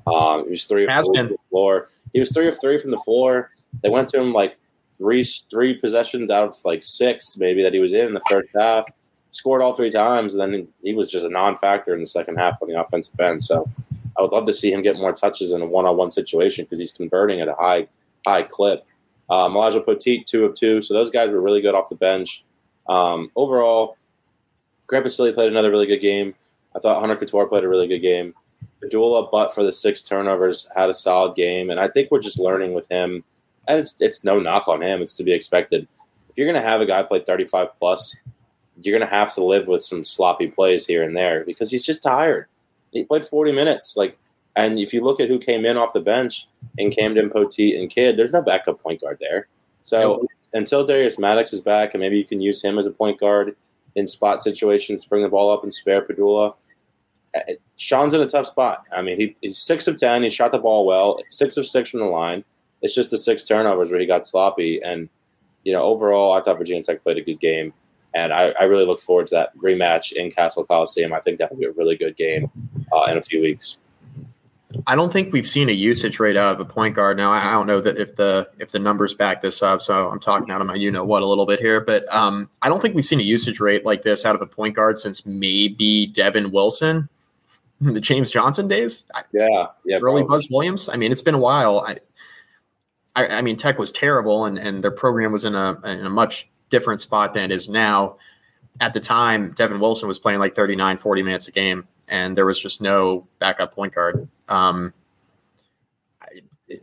Um, 0.07 0.45
he 0.45 0.51
was 0.51 0.65
three 0.65 0.85
of 0.85 0.91
three 1.05 1.19
from 1.19 1.29
the 1.29 1.39
floor. 1.51 1.89
He 2.13 2.19
was 2.19 2.33
three 2.33 2.49
of 2.49 2.61
three 2.61 2.79
from 2.79 2.91
the 2.91 2.99
floor. 2.99 3.51
They 3.83 3.89
went 3.89 4.09
to 4.11 4.21
him 4.21 4.33
like 4.33 4.59
three 4.99 5.25
three 5.25 5.75
possessions 5.75 6.31
out 6.31 6.49
of 6.49 6.57
like 6.65 6.83
six 6.83 7.37
maybe 7.39 7.63
that 7.63 7.75
he 7.75 7.79
was 7.79 7.93
in 7.93 8.07
in 8.07 8.15
the 8.15 8.23
first 8.29 8.51
half. 8.59 8.85
Scored 9.33 9.61
all 9.61 9.75
three 9.75 9.91
times, 9.91 10.35
and 10.35 10.41
then 10.41 10.69
he 10.83 10.95
was 10.95 11.11
just 11.11 11.25
a 11.25 11.29
non-factor 11.29 11.93
in 11.93 12.01
the 12.01 12.07
second 12.07 12.37
half 12.37 12.61
on 12.63 12.69
the 12.69 12.81
offensive 12.81 13.19
end. 13.21 13.43
So 13.43 13.69
I 14.19 14.23
would 14.23 14.33
love 14.33 14.47
to 14.47 14.53
see 14.53 14.73
him 14.73 14.83
get 14.83 14.97
more 14.97 15.13
touches 15.13 15.53
in 15.53 15.61
a 15.61 15.67
one-on-one 15.67 16.11
situation 16.11 16.65
because 16.65 16.79
he's 16.79 16.93
converting 16.93 17.41
at 17.41 17.49
a 17.49 17.55
high 17.55 17.87
high 18.27 18.43
clip. 18.43 18.85
Um, 19.29 19.55
Elijah 19.55 19.81
Poteet, 19.81 20.25
two 20.25 20.45
of 20.45 20.55
two. 20.55 20.81
So 20.81 20.95
those 20.95 21.11
guys 21.11 21.31
were 21.31 21.41
really 21.41 21.61
good 21.61 21.75
off 21.75 21.89
the 21.89 21.97
bench. 21.97 22.45
Um, 22.89 23.31
overall, 23.37 23.97
Grant 24.87 25.05
Basile 25.05 25.33
played 25.33 25.51
another 25.51 25.71
really 25.71 25.87
good 25.87 26.01
game. 26.01 26.35
I 26.75 26.79
thought 26.79 27.01
Hunter 27.01 27.17
Cattoor 27.17 27.49
played 27.49 27.65
a 27.65 27.69
really 27.69 27.89
good 27.89 28.01
game. 28.01 28.35
Pedulla, 28.83 29.31
but 29.31 29.55
for 29.55 29.65
the 29.65 29.73
six 29.73 30.03
turnovers, 30.03 30.69
had 30.77 30.91
a 30.91 30.95
solid 30.95 31.35
game, 31.35 31.71
and 31.71 31.81
I 31.81 31.89
think 31.89 32.11
we're 32.11 32.21
just 32.21 32.39
learning 32.39 32.75
with 32.75 32.89
him. 32.91 33.25
And 33.69 33.81
it's 33.81 34.01
it's 34.01 34.23
no 34.23 34.39
knock 34.39 34.69
on 34.69 34.83
him; 34.83 35.03
it's 35.03 35.15
to 35.15 35.25
be 35.25 35.33
expected. 35.33 35.89
If 36.29 36.37
you're 36.37 36.47
going 36.47 36.63
to 36.63 36.69
have 36.69 36.81
a 36.81 36.87
guy 36.87 37.03
play 37.03 37.21
35 37.21 37.69
plus, 37.79 38.17
you're 38.83 38.97
going 38.97 39.09
to 39.09 39.15
have 39.15 39.35
to 39.35 39.45
live 39.45 39.67
with 39.67 39.83
some 39.83 40.05
sloppy 40.05 40.49
plays 40.49 40.87
here 40.87 41.03
and 41.03 41.17
there 41.17 41.45
because 41.45 41.71
he's 41.71 41.85
just 41.85 42.03
tired. 42.03 42.47
He 42.93 43.05
played 43.05 43.25
40 43.25 43.53
minutes, 43.53 43.97
like, 43.97 44.17
and 44.55 44.79
if 44.79 44.93
you 44.93 45.03
look 45.03 45.21
at 45.21 45.29
who 45.29 45.39
came 45.39 45.65
in 45.65 45.77
off 45.77 45.93
the 45.93 46.01
bench 46.01 46.47
in 46.79 46.91
Camden, 46.91 47.31
Poteet, 47.31 47.79
and 47.79 47.91
Kidd, 47.91 48.17
there's 48.17 48.33
no 48.33 48.43
backup 48.43 48.83
point 48.83 49.01
guard 49.01 49.19
there. 49.21 49.49
So 49.83 50.27
until 50.53 50.85
Darius 50.85 51.19
Maddox 51.19 51.53
is 51.53 51.61
back, 51.61 51.95
and 51.95 52.01
maybe 52.01 52.19
you 52.19 52.25
can 52.25 52.41
use 52.41 52.63
him 52.63 52.79
as 52.79 52.87
a 52.87 52.91
point 52.91 53.19
guard 53.19 53.57
in 53.97 54.07
spot 54.07 54.43
situations 54.43 55.03
to 55.03 55.09
bring 55.09 55.23
the 55.23 55.29
ball 55.29 55.53
up 55.53 55.63
and 55.65 55.75
spare 55.75 56.03
Pedulla. 56.03 56.55
uh, 57.35 57.41
Sean's 57.77 58.15
in 58.15 58.21
a 58.23 58.27
tough 58.27 58.47
spot. 58.47 58.85
I 58.97 59.03
mean, 59.03 59.19
he, 59.19 59.37
he's 59.41 59.59
six 59.59 59.89
of 59.89 59.97
ten. 59.97 60.23
He 60.23 60.31
shot 60.31 60.53
the 60.53 60.59
ball 60.59 60.87
well, 60.87 61.19
six 61.31 61.57
of 61.57 61.67
six 61.67 61.91
from 61.91 62.01
the 62.01 62.07
line. 62.07 62.45
It's 62.83 62.95
just 62.95 63.11
the 63.11 63.19
six 63.19 63.43
turnovers 63.43 63.91
where 63.91 63.99
he 63.99 64.07
got 64.07 64.27
sloppy. 64.27 64.81
And 64.83 65.09
you 65.65 65.73
know, 65.73 65.83
overall, 65.83 66.33
I 66.33 66.43
thought 66.43 66.59
Virginia 66.59 66.83
Tech 66.83 67.03
played 67.03 67.19
a 67.19 67.23
good 67.23 67.41
game, 67.41 67.73
and 68.15 68.33
I, 68.33 68.55
I 68.61 68.65
really 68.65 68.87
look 68.87 69.01
forward 69.01 69.27
to 69.29 69.35
that 69.35 69.57
rematch 69.59 70.13
in 70.13 70.31
Cassell 70.31 70.65
Coliseum. 70.65 71.13
I 71.13 71.21
think 71.21 71.39
that 71.39 71.51
will 71.51 71.59
be 71.59 71.67
a 71.67 71.73
really 71.73 71.97
good 71.97 72.17
game 72.17 72.51
uh, 72.93 73.11
in 73.11 73.17
a 73.19 73.23
few 73.23 73.41
weeks. 73.41 73.79
I 74.87 74.97
don't 74.97 75.13
think 75.13 75.33
we've 75.33 75.49
seen 75.49 75.69
a 75.69 75.73
usage 75.73 76.19
rate 76.19 76.37
out 76.37 76.55
of 76.55 76.61
a 76.61 76.65
point 76.65 76.95
guard. 76.97 77.17
Now 77.17 77.31
I 77.31 77.53
don't 77.53 77.67
know 77.67 77.81
that 77.81 77.99
if 77.99 78.17
the 78.17 78.49
if 78.59 78.73
the 78.73 78.79
numbers 78.79 79.15
back 79.15 79.41
this 79.41 79.63
up, 79.63 79.81
so 79.81 80.09
I'm 80.11 80.19
talking 80.19 80.51
out 80.51 80.61
of 80.61 80.67
my 80.67 80.75
you 80.75 80.91
know 80.91 81.05
what 81.05 81.23
a 81.23 81.27
little 81.27 81.47
bit 81.47 81.61
here, 81.61 81.81
but 81.81 82.13
um, 82.13 82.49
I 82.63 82.69
don't 82.69 82.83
think 82.83 82.95
we've 82.95 83.05
seen 83.05 83.21
a 83.21 83.25
usage 83.25 83.61
rate 83.61 83.85
like 83.85 84.03
this 84.03 84.25
out 84.25 84.35
of 84.35 84.43
a 84.43 84.47
point 84.47 84.75
guard 84.75 84.99
since 84.99 85.25
maybe 85.25 86.09
Devin 86.09 86.51
Wilson, 86.51 87.09
the 87.81 88.01
James 88.01 88.31
Johnson 88.31 88.67
days, 88.67 89.05
Yeah, 89.33 89.67
yeah. 89.85 89.97
early 89.97 90.23
probably. 90.23 90.25
Buzz 90.25 90.49
Williams. 90.51 90.89
I 90.89 90.97
mean, 90.97 91.13
it's 91.13 91.23
been 91.23 91.35
a 91.35 91.39
while. 91.39 91.81
I, 91.81 91.99
I, 93.15 93.39
I 93.39 93.43
mean, 93.43 93.57
Tech 93.57 93.79
was 93.79 93.93
terrible, 93.93 94.47
and 94.47 94.59
and 94.59 94.83
their 94.83 94.91
program 94.91 95.31
was 95.33 95.45
in 95.45 95.55
a 95.55 95.81
in 95.85 96.05
a 96.05 96.11
much 96.11 96.49
different 96.71 97.01
spot 97.01 97.35
than 97.35 97.51
it 97.51 97.55
is 97.55 97.69
now. 97.69 98.17
At 98.81 98.93
the 98.93 99.01
time, 99.01 99.53
Devin 99.53 99.81
Wilson 99.81 100.07
was 100.07 100.19
playing 100.19 100.39
like 100.39 100.55
39, 100.55 100.99
40 100.99 101.23
minutes 101.23 101.49
a 101.49 101.53
game, 101.53 101.87
and 102.09 102.37
there 102.37 102.47
was 102.47 102.59
just 102.59 102.81
no 102.81 103.27
backup 103.39 103.75
point 103.75 103.95
guard. 103.95 104.29
Um, 104.49 104.93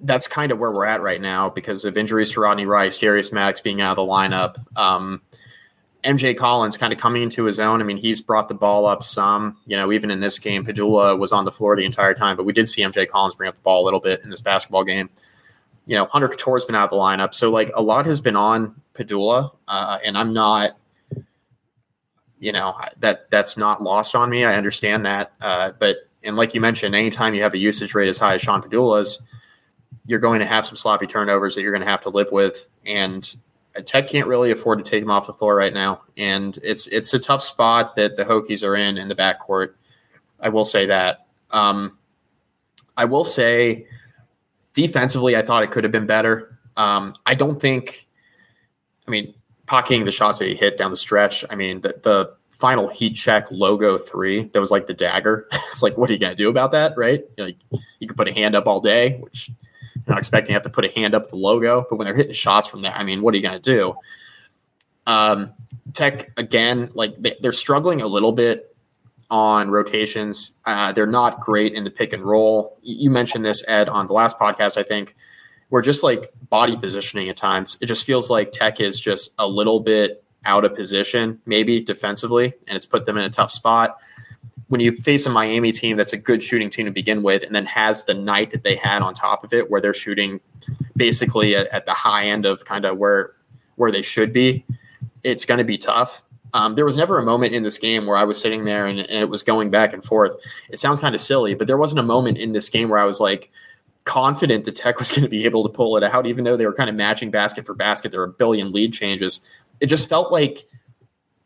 that's 0.02 0.28
kind 0.28 0.52
of 0.52 0.60
where 0.60 0.72
we're 0.72 0.86
at 0.86 1.02
right 1.02 1.20
now 1.20 1.50
because 1.50 1.86
of 1.86 1.98
injuries 1.98 2.32
to 2.32 2.42
Rodney 2.42 2.66
Rice, 2.66 2.98
Darius 2.98 3.32
Maddox 3.32 3.62
being 3.62 3.82
out 3.82 3.98
of 3.98 4.06
the 4.06 4.12
lineup. 4.12 4.56
Um, 4.78 5.22
MJ 6.04 6.36
Collins 6.36 6.78
kind 6.78 6.92
of 6.94 7.00
coming 7.00 7.22
into 7.22 7.46
his 7.46 7.60
own. 7.60 7.82
I 7.82 7.86
mean, 7.86 7.98
he's 7.98 8.22
brought 8.22 8.50
the 8.50 8.56
ball 8.56 8.86
up 8.86 9.04
some. 9.04 9.58
You 9.66 9.78
know, 9.78 9.92
even 9.92 10.12
in 10.12 10.20
this 10.20 10.40
game, 10.40 10.66
Pedulla 10.66 11.18
was 11.18 11.32
on 11.32 11.46
the 11.46 11.52
floor 11.52 11.76
the 11.76 11.86
entire 11.86 12.14
time, 12.14 12.38
but 12.38 12.44
we 12.46 12.54
did 12.54 12.68
see 12.70 12.82
MJ 12.82 13.08
Collins 13.08 13.36
bring 13.36 13.50
up 13.50 13.56
the 13.56 13.62
ball 13.62 13.84
a 13.84 13.86
little 13.86 14.00
bit 14.00 14.22
in 14.24 14.30
this 14.30 14.42
basketball 14.42 14.84
game. 14.84 15.10
You 15.86 15.98
know, 15.98 16.06
Hunter 16.06 16.30
Cattoor's 16.30 16.66
been 16.66 16.76
out 16.76 16.86
of 16.86 16.90
the 16.92 16.96
lineup, 16.96 17.34
so 17.34 17.52
like 17.52 17.72
a 17.74 17.82
lot 17.82 18.06
has 18.06 18.22
been 18.22 18.36
on 18.36 18.76
Pedulla, 18.94 19.52
uh, 19.68 20.00
and 20.04 20.18
I'm 20.18 20.34
not. 20.34 20.78
You 22.44 22.52
know 22.52 22.76
that 23.00 23.32
that's 23.32 23.56
not 23.56 23.82
lost 23.82 24.16
on 24.16 24.30
me. 24.30 24.44
I 24.44 24.58
understand 24.58 25.06
that, 25.06 25.32
uh, 25.40 25.72
but 25.80 26.10
and 26.24 26.36
like 26.36 26.54
you 26.54 26.60
mentioned, 26.60 26.94
anytime 26.94 27.34
you 27.34 27.42
have 27.42 27.54
a 27.54 27.58
usage 27.58 27.96
rate 27.96 28.10
as 28.10 28.18
high 28.18 28.36
as 28.36 28.42
Sean 28.42 28.62
Pedulla's, 28.62 29.22
you're 30.08 30.20
going 30.20 30.42
to 30.42 30.46
have 30.46 30.66
some 30.66 30.76
sloppy 30.76 31.08
turnovers 31.08 31.56
that 31.56 31.62
you're 31.62 31.72
going 31.72 31.86
to 31.86 31.90
have 31.90 32.02
to 32.02 32.10
live 32.10 32.34
with, 32.34 32.68
and 32.86 33.34
Tech 33.86 34.10
can't 34.10 34.28
really 34.28 34.52
afford 34.52 34.84
to 34.84 34.92
take 34.92 35.02
him 35.02 35.10
off 35.10 35.26
the 35.26 35.32
floor 35.32 35.56
right 35.56 35.74
now, 35.74 36.02
and 36.18 36.60
it's 36.64 36.86
it's 36.88 37.14
a 37.14 37.20
tough 37.20 37.42
spot 37.42 37.96
that 37.96 38.18
the 38.18 38.26
Hokies 38.26 38.62
are 38.62 38.76
in 38.76 38.98
in 38.98 39.08
the 39.08 39.16
backcourt. 39.16 39.76
I 40.42 40.50
will 40.50 40.66
say 40.66 40.86
that. 40.88 41.26
Um, 41.50 41.98
I 42.98 43.06
will 43.06 43.24
say, 43.24 43.88
defensively, 44.74 45.38
I 45.38 45.44
thought 45.44 45.64
it 45.64 45.72
could 45.72 45.86
have 45.86 45.94
been 45.94 46.08
better. 46.08 46.60
Um, 46.76 47.16
I 47.26 47.36
don't 47.36 47.62
think. 47.62 48.06
I 49.08 49.12
mean, 49.12 49.34
pocketing 49.66 50.06
the 50.06 50.12
shots 50.12 50.40
that 50.40 50.48
he 50.48 50.56
hit 50.56 50.78
down 50.78 50.92
the 50.92 50.98
stretch. 50.98 51.46
I 51.50 51.56
mean, 51.56 51.82
the 51.82 51.96
the 52.04 52.36
final 52.50 52.88
heat 52.88 53.16
check 53.16 53.46
logo 53.52 53.98
three 53.98 54.46
that 54.54 54.60
was 54.60 54.72
like 54.72 54.88
the 54.88 54.94
dagger. 54.94 55.48
it's 55.52 55.84
like, 55.84 55.98
what 55.98 56.10
are 56.10 56.14
you 56.14 56.20
gonna 56.20 56.36
do 56.36 56.50
about 56.50 56.72
that, 56.72 56.94
right? 56.98 57.24
Like, 57.38 57.58
you 58.00 58.08
could 58.08 58.18
put 58.18 58.28
a 58.28 58.34
hand 58.34 58.56
up 58.56 58.68
all 58.68 58.80
day, 58.80 59.18
which 59.20 59.50
you're 59.96 60.04
not 60.08 60.20
expecting 60.20 60.52
you 60.52 60.56
have 60.56 60.64
to 60.64 60.70
put 60.70 60.86
a 60.86 60.90
hand 60.90 61.16
up 61.16 61.30
the 61.30 61.36
logo, 61.36 61.86
but 61.90 61.98
when 61.98 62.06
they're 62.06 62.16
hitting 62.16 62.34
shots 62.34 62.68
from 62.68 62.82
that, 62.82 62.98
I 62.98 63.04
mean, 63.04 63.22
what 63.22 63.34
are 63.34 63.38
you 63.38 63.50
to 63.50 63.60
do? 63.60 63.96
Um, 65.06 65.54
Tech 65.94 66.32
again, 66.38 66.90
like 66.94 67.22
they, 67.22 67.36
they're 67.42 67.52
struggling 67.52 68.02
a 68.02 68.08
little 68.08 68.32
bit 68.32 68.76
on 69.30 69.70
rotations. 69.70 70.52
Uh, 70.66 70.92
they're 70.94 71.06
not 71.08 71.40
great 71.42 71.74
in 71.74 71.84
the 71.84 71.90
pick 71.90 72.14
and 72.14 72.24
roll. 72.24 72.78
You 72.82 73.10
mentioned 73.10 73.46
this, 73.46 73.64
Ed, 73.68 73.90
on 73.90 74.08
the 74.08 74.14
last 74.14 74.40
podcast. 74.40 74.78
I 74.78 74.84
think 74.84 75.16
we're 75.74 75.82
just 75.82 76.04
like 76.04 76.32
body 76.50 76.78
positioning 76.78 77.30
at 77.30 77.36
times. 77.36 77.80
It 77.82 77.88
just 77.88 78.06
feels 78.06 78.30
like 78.30 78.52
Tech 78.52 78.80
is 78.80 79.00
just 79.00 79.32
a 79.40 79.48
little 79.48 79.80
bit 79.80 80.24
out 80.46 80.66
of 80.66 80.76
position, 80.76 81.42
maybe 81.48 81.82
defensively, 81.82 82.54
and 82.68 82.76
it's 82.76 82.86
put 82.86 83.08
them 83.08 83.18
in 83.18 83.24
a 83.24 83.30
tough 83.32 83.50
spot 83.50 83.98
when 84.68 84.80
you 84.80 84.96
face 84.98 85.26
a 85.26 85.32
Miami 85.32 85.72
team 85.72 85.98
that's 85.98 86.14
a 86.14 86.18
good 86.18 86.44
shooting 86.44 86.70
team 86.70 86.86
to 86.86 86.92
begin 86.92 87.24
with, 87.24 87.42
and 87.42 87.56
then 87.56 87.66
has 87.66 88.04
the 88.04 88.14
night 88.14 88.52
that 88.52 88.64
they 88.64 88.76
had 88.76 89.02
on 89.02 89.16
top 89.16 89.44
of 89.44 89.52
it, 89.52 89.72
where 89.72 89.82
they're 89.82 89.96
shooting 89.96 90.40
basically 90.96 91.56
at, 91.56 91.68
at 91.70 91.88
the 91.88 91.94
high 91.94 92.26
end 92.26 92.46
of 92.46 92.64
kind 92.66 92.86
of 92.86 93.00
where 93.00 93.34
where 93.76 93.92
they 93.92 94.04
should 94.04 94.32
be, 94.32 94.64
it's 95.24 95.44
going 95.44 95.58
to 95.58 95.64
be 95.64 95.80
tough. 95.80 96.22
Um, 96.54 96.76
there 96.76 96.86
was 96.86 96.98
never 96.98 97.18
a 97.18 97.24
moment 97.24 97.56
in 97.56 97.64
this 97.64 97.80
game 97.80 98.06
where 98.06 98.18
I 98.18 98.26
was 98.26 98.40
sitting 98.40 98.66
there 98.66 98.86
and, 98.86 99.00
and 99.00 99.20
it 99.22 99.30
was 99.30 99.42
going 99.42 99.72
back 99.72 99.92
and 99.92 100.04
forth. 100.04 100.36
It 100.70 100.80
sounds 100.80 101.00
kind 101.00 101.16
of 101.16 101.22
silly, 101.22 101.56
but 101.56 101.66
there 101.66 101.78
wasn't 101.78 102.00
a 102.00 102.04
moment 102.04 102.38
in 102.38 102.52
this 102.52 102.70
game 102.70 102.90
where 102.90 103.00
I 103.00 103.06
was 103.06 103.20
like 103.20 103.50
confident 104.06 104.66
that 104.66 104.76
Tech 104.76 105.00
was 105.00 105.12
going 105.12 105.24
to 105.24 105.30
be 105.30 105.46
able 105.46 105.64
to 105.64 105.70
pull 105.70 105.98
it 105.98 106.04
out, 106.04 106.26
even 106.26 106.44
though 106.44 106.58
they 106.58 106.66
were 106.66 106.74
kind 106.74 106.90
of 106.90 106.96
matching 106.96 107.32
basket 107.32 107.66
for 107.66 107.74
basket. 107.74 108.12
There 108.12 108.22
were 108.22 108.28
a 108.28 108.34
billion 108.34 108.72
lead 108.72 108.94
changes. 108.94 109.42
It 109.80 109.88
just 109.88 110.10
felt 110.10 110.32
like 110.32 110.66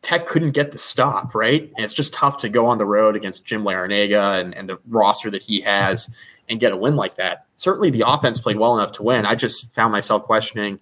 Tech 0.00 0.26
couldn't 0.26 0.52
get 0.52 0.72
the 0.72 0.78
stop, 0.78 1.34
right? 1.34 1.70
And 1.76 1.84
it's 1.84 1.94
just 1.94 2.14
tough 2.14 2.38
to 2.38 2.48
go 2.48 2.66
on 2.66 2.78
the 2.78 2.86
road 2.86 3.16
against 3.16 3.44
Jim 3.44 3.64
Larrañaga 3.64 4.40
and, 4.40 4.54
and 4.54 4.68
the 4.68 4.78
roster 4.88 5.30
that 5.30 5.42
he 5.42 5.60
has 5.62 6.10
and 6.48 6.60
get 6.60 6.72
a 6.72 6.76
win 6.76 6.96
like 6.96 7.16
that. 7.16 7.46
Certainly 7.56 7.90
the 7.90 8.04
offense 8.06 8.38
played 8.38 8.58
well 8.58 8.78
enough 8.78 8.92
to 8.92 9.02
win. 9.02 9.26
I 9.26 9.34
just 9.34 9.74
found 9.74 9.92
myself 9.92 10.22
questioning, 10.22 10.78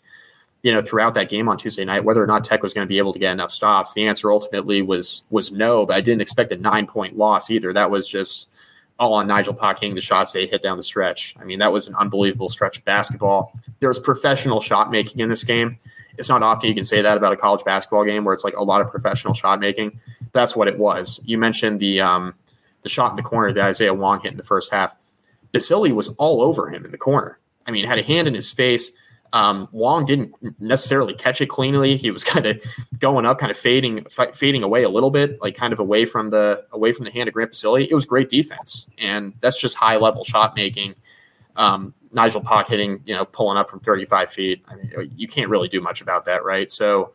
you 0.62 0.73
know, 0.73 0.83
throughout 0.83 1.14
that 1.14 1.28
game 1.28 1.49
on 1.49 1.56
Tuesday 1.56 1.85
night 1.85 2.04
whether 2.04 2.23
or 2.23 2.26
not 2.26 2.45
Tech 2.45 2.62
was 2.62 2.75
going 2.75 2.87
to 2.87 2.88
be 2.88 2.99
able 2.99 3.12
to 3.12 3.18
get 3.18 3.33
enough 3.33 3.50
stops. 3.50 3.92
The 3.92 4.06
answer 4.06 4.30
ultimately 4.30 4.83
was 4.83 5.23
was 5.30 5.50
no, 5.50 5.87
but 5.87 5.97
I 5.97 6.00
didn't 6.00 6.21
expect 6.21 6.52
a 6.52 6.56
nine 6.56 6.87
point 6.87 7.16
loss 7.16 7.50
either. 7.50 7.73
That 7.73 7.90
was 7.90 8.06
just 8.06 8.49
all 8.98 9.14
on 9.14 9.26
Nigel 9.26 9.54
Pack 9.54 9.80
hitting 9.80 9.94
the 9.94 10.00
shots 10.00 10.32
they 10.32 10.46
hit 10.46 10.62
down 10.62 10.76
the 10.76 10.82
stretch. 10.82 11.34
I 11.38 11.44
mean, 11.44 11.58
that 11.58 11.72
was 11.72 11.88
an 11.88 11.94
unbelievable 11.96 12.48
stretch 12.48 12.78
of 12.78 12.84
basketball. 12.84 13.52
There 13.80 13.88
was 13.88 13.98
professional 13.98 14.60
shot 14.60 14.90
making 14.90 15.20
in 15.20 15.28
this 15.28 15.44
game 15.44 15.78
it's 16.18 16.28
not 16.28 16.42
often 16.42 16.68
you 16.68 16.74
can 16.74 16.84
say 16.84 17.02
that 17.02 17.16
about 17.16 17.32
a 17.32 17.36
college 17.36 17.64
basketball 17.64 18.04
game 18.04 18.24
where 18.24 18.34
it's 18.34 18.44
like 18.44 18.56
a 18.56 18.64
lot 18.64 18.80
of 18.80 18.90
professional 18.90 19.34
shot 19.34 19.60
making. 19.60 19.98
That's 20.32 20.56
what 20.56 20.68
it 20.68 20.78
was. 20.78 21.20
You 21.24 21.38
mentioned 21.38 21.80
the 21.80 22.00
um, 22.00 22.34
the 22.82 22.88
shot 22.88 23.10
in 23.10 23.16
the 23.16 23.22
corner 23.22 23.52
that 23.52 23.64
Isaiah 23.64 23.94
Wong 23.94 24.20
hit 24.20 24.32
in 24.32 24.36
the 24.36 24.44
first 24.44 24.72
half. 24.72 24.94
Basile 25.52 25.92
was 25.92 26.14
all 26.16 26.42
over 26.42 26.68
him 26.68 26.84
in 26.84 26.90
the 26.90 26.98
corner. 26.98 27.38
I 27.66 27.70
mean, 27.70 27.84
had 27.86 27.98
a 27.98 28.02
hand 28.02 28.28
in 28.28 28.34
his 28.34 28.52
face. 28.52 28.90
Um, 29.33 29.68
Wong 29.73 30.06
didn't 30.06 30.35
necessarily 30.61 31.14
catch 31.14 31.40
it 31.40 31.47
cleanly. 31.47 31.97
He 31.97 32.11
was 32.11 32.25
kind 32.35 32.47
of 32.47 32.62
going 32.99 33.26
up, 33.26 33.38
kind 33.38 33.50
of 33.50 33.59
fading, 33.59 34.06
f- 34.06 34.35
fading 34.35 34.62
away 34.62 34.83
a 34.83 34.88
little 34.88 35.11
bit, 35.11 35.40
like 35.40 35.56
kind 35.56 35.73
of 35.73 35.78
away 35.78 36.04
from 36.04 36.30
the 36.30 36.64
away 36.73 36.92
from 36.92 37.04
the 37.04 37.11
hand 37.11 37.28
of 37.28 37.35
Grant 37.35 37.50
Basile. 37.50 37.76
It 37.76 37.95
was 37.95 38.06
great 38.06 38.28
defense, 38.28 38.88
and 38.99 39.35
that's 39.40 39.61
just 39.61 39.75
high 39.75 39.97
level 39.97 40.25
shot 40.25 40.54
making. 40.56 40.95
Um, 41.56 41.95
Nigel 42.12 42.40
Pack 42.40 42.68
hitting, 42.68 43.02
you 43.04 43.14
know, 43.14 43.25
pulling 43.25 43.59
up 43.59 43.68
from 43.68 43.80
35 43.80 44.30
feet. 44.30 44.64
I 44.68 44.76
mean, 44.76 45.12
you 45.16 45.28
can't 45.28 45.50
really 45.50 45.68
do 45.68 45.80
much 45.80 46.00
about 46.00 46.25
that, 46.25 46.45
right? 46.45 46.71
So 46.71 47.12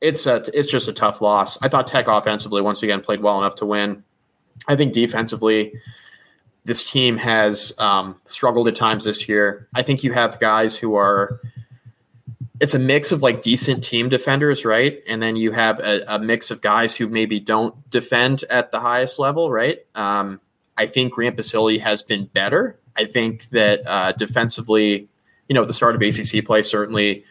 it's 0.00 0.26
a, 0.26 0.42
it's 0.52 0.70
just 0.70 0.88
a 0.88 0.92
tough 0.92 1.20
loss. 1.20 1.60
I 1.62 1.68
thought 1.68 1.86
Tech 1.86 2.06
offensively 2.06 2.60
once 2.60 2.82
again 2.82 3.00
played 3.00 3.22
well 3.22 3.38
enough 3.38 3.56
to 3.56 3.66
win. 3.66 4.04
I 4.66 4.76
think 4.76 4.92
defensively, 4.92 5.72
this 6.68 6.88
team 6.88 7.16
has 7.16 7.72
um, 7.78 8.20
struggled 8.24 8.68
at 8.68 8.76
times 8.76 9.04
this 9.04 9.28
year. 9.28 9.66
I 9.74 9.82
think 9.82 10.04
you 10.04 10.12
have 10.12 10.38
guys 10.38 10.76
who 10.76 10.94
are. 10.94 11.40
It's 12.60 12.74
a 12.74 12.78
mix 12.78 13.12
of 13.12 13.22
like 13.22 13.42
decent 13.42 13.84
team 13.84 14.08
defenders, 14.08 14.64
right? 14.64 15.00
And 15.06 15.22
then 15.22 15.36
you 15.36 15.52
have 15.52 15.78
a, 15.78 16.02
a 16.08 16.18
mix 16.18 16.50
of 16.50 16.60
guys 16.60 16.96
who 16.96 17.06
maybe 17.06 17.38
don't 17.38 17.88
defend 17.88 18.42
at 18.50 18.72
the 18.72 18.80
highest 18.80 19.20
level, 19.20 19.48
right? 19.48 19.78
Um, 19.94 20.40
I 20.76 20.86
think 20.86 21.12
Grant 21.12 21.38
has 21.38 22.02
been 22.02 22.26
better 22.26 22.78
I 22.98 23.04
think 23.04 23.48
that 23.50 23.82
uh, 23.86 24.12
defensively, 24.12 25.08
you 25.48 25.54
know, 25.54 25.62
at 25.62 25.68
the 25.68 25.72
start 25.72 25.94
of 25.94 26.02
ACC 26.02 26.44
play, 26.44 26.62
certainly 26.62 27.24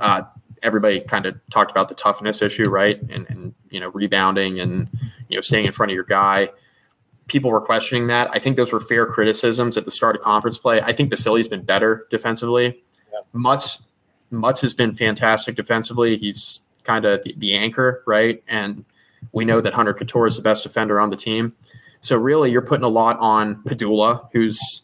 uh, 0.00 0.22
everybody 0.62 1.00
kind 1.00 1.24
of 1.24 1.40
talked 1.50 1.70
about 1.70 1.88
the 1.88 1.94
toughness 1.94 2.42
issue, 2.42 2.68
right? 2.68 3.00
And, 3.00 3.26
and, 3.28 3.54
you 3.70 3.80
know, 3.80 3.88
rebounding 3.88 4.60
and, 4.60 4.90
you 5.28 5.36
know, 5.36 5.40
staying 5.40 5.64
in 5.64 5.72
front 5.72 5.90
of 5.90 5.94
your 5.94 6.04
guy. 6.04 6.50
People 7.28 7.50
were 7.50 7.60
questioning 7.60 8.08
that. 8.08 8.30
I 8.32 8.38
think 8.38 8.56
those 8.56 8.72
were 8.72 8.80
fair 8.80 9.06
criticisms 9.06 9.76
at 9.76 9.84
the 9.84 9.90
start 9.90 10.16
of 10.16 10.22
conference 10.22 10.58
play. 10.58 10.80
I 10.80 10.92
think 10.92 11.10
Basile's 11.10 11.48
been 11.48 11.62
better 11.62 12.06
defensively. 12.10 12.82
Yeah. 13.12 13.20
Mutts, 13.32 13.86
Mutts 14.30 14.60
has 14.60 14.74
been 14.74 14.92
fantastic 14.92 15.54
defensively. 15.54 16.16
He's 16.16 16.60
kind 16.84 17.04
of 17.04 17.22
the, 17.22 17.34
the 17.38 17.54
anchor, 17.54 18.02
right? 18.06 18.42
And 18.48 18.84
we 19.32 19.44
know 19.44 19.60
that 19.60 19.72
Hunter 19.72 19.94
Cattoor 19.94 20.26
is 20.26 20.36
the 20.36 20.42
best 20.42 20.62
defender 20.62 20.98
on 20.98 21.10
the 21.10 21.16
team. 21.16 21.54
So 22.00 22.16
really, 22.16 22.50
you're 22.50 22.62
putting 22.62 22.84
a 22.84 22.88
lot 22.88 23.18
on 23.20 23.62
Pedulla, 23.62 24.28
who's 24.32 24.82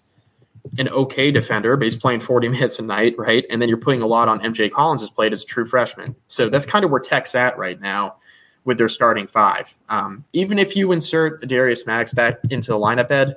an 0.79 0.89
okay 0.91 1.31
defender, 1.31 1.77
but 1.77 1.85
he's 1.85 1.97
playing 1.97 2.21
40 2.21 2.49
minutes 2.51 2.79
a 2.79 2.83
night, 2.83 3.15
right? 3.19 3.45
And 3.51 3.61
then 3.61 3.69
you're 3.69 3.79
putting 3.79 4.03
a 4.03 4.07
lot 4.07 4.29
on 4.29 4.41
MJ 4.41 4.71
Collins, 4.71 5.01
has 5.01 5.11
played 5.11 5.33
as 5.33 5.43
a 5.43 5.47
true 5.47 5.67
freshman. 5.67 6.15
So 6.29 6.49
that's 6.49 6.67
kind 6.67 6.85
of 6.85 6.91
where 6.91 7.01
Tech's 7.01 7.35
at 7.35 7.59
right 7.59 7.81
now 7.81 8.17
with 8.65 8.79
their 8.79 8.89
starting 8.89 9.27
five. 9.27 9.77
Um, 9.89 10.25
even 10.33 10.59
if 10.59 10.77
you 10.77 10.93
insert 10.93 11.47
Darius 11.47 11.87
Maddox 11.87 12.13
back 12.13 12.39
into 12.51 12.73
the 12.73 12.79
lineup, 12.79 13.11
Ed, 13.11 13.37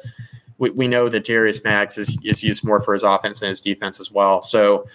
we, 0.57 0.69
we 0.71 0.87
know 0.87 1.09
that 1.09 1.23
Darius 1.23 1.63
Maddox 1.63 1.97
is, 1.97 2.17
is 2.23 2.43
used 2.43 2.63
more 2.63 2.81
for 2.81 2.93
his 2.93 3.03
offense 3.03 3.41
and 3.41 3.49
his 3.49 3.61
defense 3.61 3.99
as 3.99 4.11
well. 4.11 4.41
So 4.41 4.87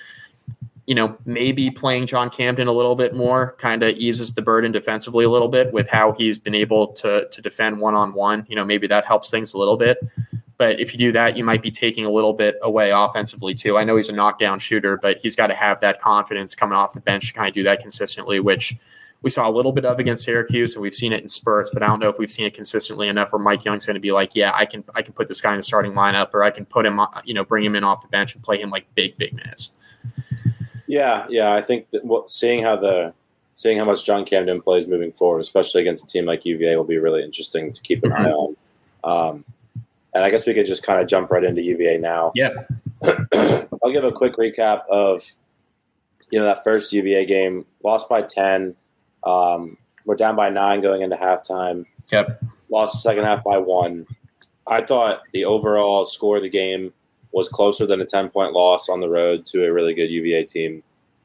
you 0.87 0.95
know, 0.95 1.17
maybe 1.25 1.71
playing 1.71 2.07
John 2.07 2.31
Camden 2.31 2.69
a 2.69 2.73
little 2.73 2.95
bit 2.95 3.15
more 3.15 3.57
kind 3.59 3.83
of 3.83 3.97
eases 3.97 4.35
the 4.35 4.43
burden 4.43 4.71
defensively 4.71 5.25
a 5.25 5.31
little 5.31 5.49
bit 5.49 5.73
with 5.73 5.89
how 5.89 6.13
he's 6.13 6.39
been 6.39 6.55
able 6.55 6.89
to 6.95 7.29
to 7.29 7.43
defend 7.43 7.79
one 7.79 7.95
on 7.95 8.15
one. 8.15 8.47
You 8.49 8.57
know, 8.57 8.65
maybe 8.65 8.87
that 8.87 9.05
helps 9.05 9.29
things 9.29 9.53
a 9.53 9.59
little 9.59 9.77
bit. 9.77 9.99
But 10.59 10.81
if 10.81 10.93
you 10.93 10.99
do 10.99 11.13
that, 11.13 11.37
you 11.37 11.45
might 11.45 11.61
be 11.61 11.71
taking 11.71 12.07
a 12.07 12.11
little 12.11 12.33
bit 12.33 12.57
away 12.63 12.91
offensively 12.91 13.55
too. 13.55 13.77
I 13.77 13.85
know 13.85 13.97
he's 13.97 14.09
a 14.09 14.13
knockdown 14.13 14.59
shooter, 14.59 14.97
but 14.97 15.19
he's 15.19 15.37
got 15.37 15.49
to 15.49 15.55
have 15.55 15.81
that 15.81 16.01
confidence 16.01 16.55
coming 16.55 16.79
off 16.79 16.95
the 16.95 17.01
bench 17.01 17.29
to 17.29 17.33
kind 17.35 17.49
of 17.49 17.55
do 17.55 17.65
that 17.65 17.81
consistently, 17.81 18.41
which 18.41 18.77
we 19.23 19.31
saw 19.31 19.49
a 19.49 19.51
little 19.51 19.73
bit 19.73 19.85
of 19.85 19.99
against 19.99 20.25
Syracuse, 20.25 20.75
and 20.75 20.83
we've 20.83 20.95
seen 20.95 21.13
it 21.13 21.23
in 21.23 21.29
spurts. 21.29 21.71
But 21.73 21.83
I 21.83 21.87
don't 21.87 21.99
know 21.99 22.09
if 22.09 22.19
we've 22.19 22.31
seen 22.31 22.47
it 22.47 22.55
consistently 22.55 23.09
enough 23.09 23.33
where 23.33 23.41
Mike 23.41 23.65
Young's 23.65 23.87
going 23.87 23.95
to 23.95 24.01
be 24.01 24.13
like, 24.13 24.35
yeah, 24.35 24.53
I 24.55 24.67
can 24.67 24.85
I 24.95 25.03
can 25.03 25.15
put 25.15 25.29
this 25.29 25.41
guy 25.41 25.53
in 25.53 25.59
the 25.59 25.63
starting 25.63 25.93
lineup, 25.93 26.31
or 26.33 26.43
I 26.43 26.51
can 26.51 26.65
put 26.65 26.87
him, 26.87 27.01
you 27.25 27.35
know, 27.35 27.45
bring 27.45 27.65
him 27.65 27.75
in 27.75 27.85
off 27.85 28.03
the 28.03 28.09
bench 28.09 28.35
and 28.35 28.43
play 28.43 28.61
him 28.61 28.71
like 28.71 28.87
big 28.95 29.17
big 29.17 29.33
minutes. 29.33 29.71
Yeah, 30.87 31.27
yeah. 31.29 31.53
I 31.53 31.63
think 31.63 31.91
that 31.91 32.05
what, 32.05 32.31
seeing 32.31 32.63
how 32.63 32.77
the 32.77 33.13
seeing 33.53 33.79
how 33.79 33.85
much 33.85 34.05
John 34.05 34.25
Camden 34.25 34.61
plays 34.61 34.87
moving 34.87 35.13
forward, 35.13 35.41
especially 35.41 35.81
against 35.81 36.05
a 36.05 36.07
team 36.07 36.27
like 36.27 36.45
UVA, 36.45 36.77
will 36.77 36.85
be 36.85 36.99
really 36.99 37.25
interesting 37.25 37.73
to 37.73 37.81
keep 37.83 38.05
an 38.05 38.13
eye 38.13 38.31
on. 38.31 38.57
Um, 39.03 39.45
and 40.15 40.25
I 40.25 40.31
guess 40.31 40.47
we 40.47 40.55
could 40.55 40.67
just 40.67 40.83
kind 40.83 41.01
of 41.01 41.09
jump 41.09 41.31
right 41.31 41.45
into 41.45 41.63
UVA 41.63 41.99
now. 41.99 42.33
Yeah. 42.35 42.51
I'll 43.03 43.93
give 43.93 44.05
a 44.05 44.13
quick 44.13 44.37
recap 44.37 44.87
of 44.89 45.23
you 46.31 46.39
know 46.39 46.45
that 46.45 46.65
first 46.65 46.93
UVA 46.93 47.27
game. 47.27 47.67
Lost 47.83 48.09
by 48.09 48.23
ten. 48.23 48.75
Um, 49.27 49.77
we're 50.05 50.15
down 50.17 50.37
by 50.37 50.49
nine 50.49 50.81
going 50.81 51.03
into 51.03 51.17
halftime. 51.17 51.85
Yep. 52.11 52.43
Lost 52.71 52.95
the 52.95 52.99
second 52.99 53.25
half 53.25 53.45
by 53.45 53.59
one. 53.59 54.07
I 54.67 54.81
thought 54.81 55.23
the 55.33 55.45
overall 55.45 56.07
score 56.07 56.37
of 56.37 56.43
the 56.43 56.49
game 56.49 56.93
was 57.33 57.49
closer 57.49 57.87
than 57.87 58.01
a 58.01 58.07
10 58.07 58.31
point 58.31 58.53
loss 58.53 58.89
on 58.89 59.01
the 59.01 59.09
road 59.09 59.45
to 59.47 59.65
a 59.65 59.73
really 59.73 59.95
good 59.95 60.11
UVA 60.11 60.45
team. 60.45 60.83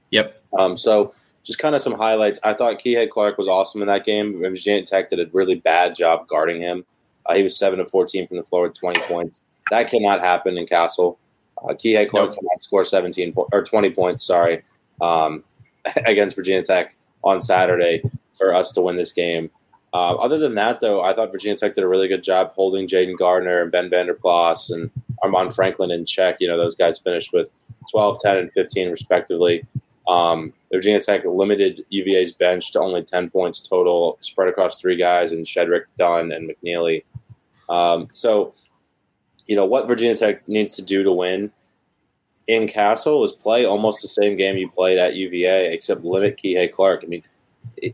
Yep. 0.09 0.41
Um, 0.57 0.75
so 0.75 1.13
just 1.43 1.59
kind 1.59 1.75
of 1.75 1.81
some 1.81 1.93
highlights. 1.93 2.39
I 2.43 2.53
thought 2.53 2.79
Kihei 2.79 3.09
Clark 3.09 3.37
was 3.37 3.47
awesome 3.47 3.81
in 3.81 3.87
that 3.87 4.03
game. 4.03 4.39
Virginia 4.39 4.83
Tech 4.83 5.09
did 5.09 5.19
a 5.19 5.29
really 5.31 5.55
bad 5.55 5.95
job 5.95 6.27
guarding 6.27 6.61
him. 6.61 6.85
Uh, 7.25 7.35
he 7.35 7.43
was 7.43 7.57
7 7.57 7.79
to 7.79 7.85
14 7.85 8.27
from 8.27 8.37
the 8.37 8.43
floor 8.43 8.63
with 8.63 8.73
20 8.73 8.99
points. 9.01 9.41
That 9.69 9.89
cannot 9.89 10.19
happen 10.19 10.57
in 10.57 10.65
Cassell. 10.65 11.17
Uh, 11.57 11.73
Kihei 11.73 12.09
Clark 12.09 12.29
nope. 12.29 12.39
cannot 12.39 12.63
score 12.63 12.83
17 12.83 13.33
po- 13.33 13.47
or 13.51 13.63
20 13.63 13.91
points, 13.91 14.25
sorry, 14.25 14.63
um, 15.01 15.43
against 16.05 16.35
Virginia 16.35 16.63
Tech 16.63 16.95
on 17.23 17.41
Saturday 17.41 18.01
for 18.37 18.53
us 18.53 18.71
to 18.73 18.81
win 18.81 18.95
this 18.95 19.11
game. 19.11 19.49
Uh, 19.93 20.15
other 20.15 20.39
than 20.39 20.55
that, 20.55 20.79
though, 20.79 21.01
I 21.01 21.13
thought 21.13 21.31
Virginia 21.31 21.57
Tech 21.57 21.75
did 21.75 21.83
a 21.83 21.87
really 21.87 22.07
good 22.07 22.23
job 22.23 22.53
holding 22.53 22.87
Jayden 22.87 23.17
Gardner 23.17 23.61
and 23.61 23.71
Ben 23.71 23.89
Vander 23.89 24.13
Plas 24.13 24.69
and 24.69 24.89
Armaan 25.23 25.53
Franklin 25.53 25.91
in 25.91 26.05
check. 26.05 26.37
You 26.39 26.47
know, 26.47 26.57
those 26.57 26.75
guys 26.75 26.99
finished 26.99 27.33
with 27.33 27.49
12, 27.91 28.19
10, 28.21 28.37
and 28.37 28.51
15, 28.53 28.89
respectively. 28.89 29.65
Um, 30.07 30.53
Virginia 30.71 31.01
Tech 31.01 31.25
limited 31.25 31.85
UVA's 31.89 32.33
bench 32.33 32.71
to 32.71 32.79
only 32.79 33.03
10 33.03 33.29
points 33.29 33.59
total, 33.59 34.17
spread 34.21 34.47
across 34.47 34.79
three 34.79 34.95
guys 34.95 35.33
in 35.33 35.43
Shedrick, 35.43 35.83
Dunn, 35.97 36.31
and 36.31 36.49
McKneely. 36.49 37.03
Um, 37.69 38.07
so, 38.13 38.53
you 39.47 39.55
know, 39.55 39.65
what 39.65 39.87
Virginia 39.87 40.15
Tech 40.15 40.47
needs 40.47 40.75
to 40.75 40.81
do 40.81 41.03
to 41.03 41.11
win 41.11 41.51
in 42.51 42.67
Cassell 42.67 43.23
is 43.23 43.31
play 43.31 43.63
almost 43.63 44.01
the 44.01 44.09
same 44.09 44.35
game 44.35 44.57
you 44.57 44.69
played 44.69 44.97
at 44.97 45.15
UVA, 45.15 45.73
except 45.73 46.03
limit 46.03 46.37
Kihei 46.37 46.69
Clark. 46.69 47.01
I 47.03 47.07
mean, 47.07 47.23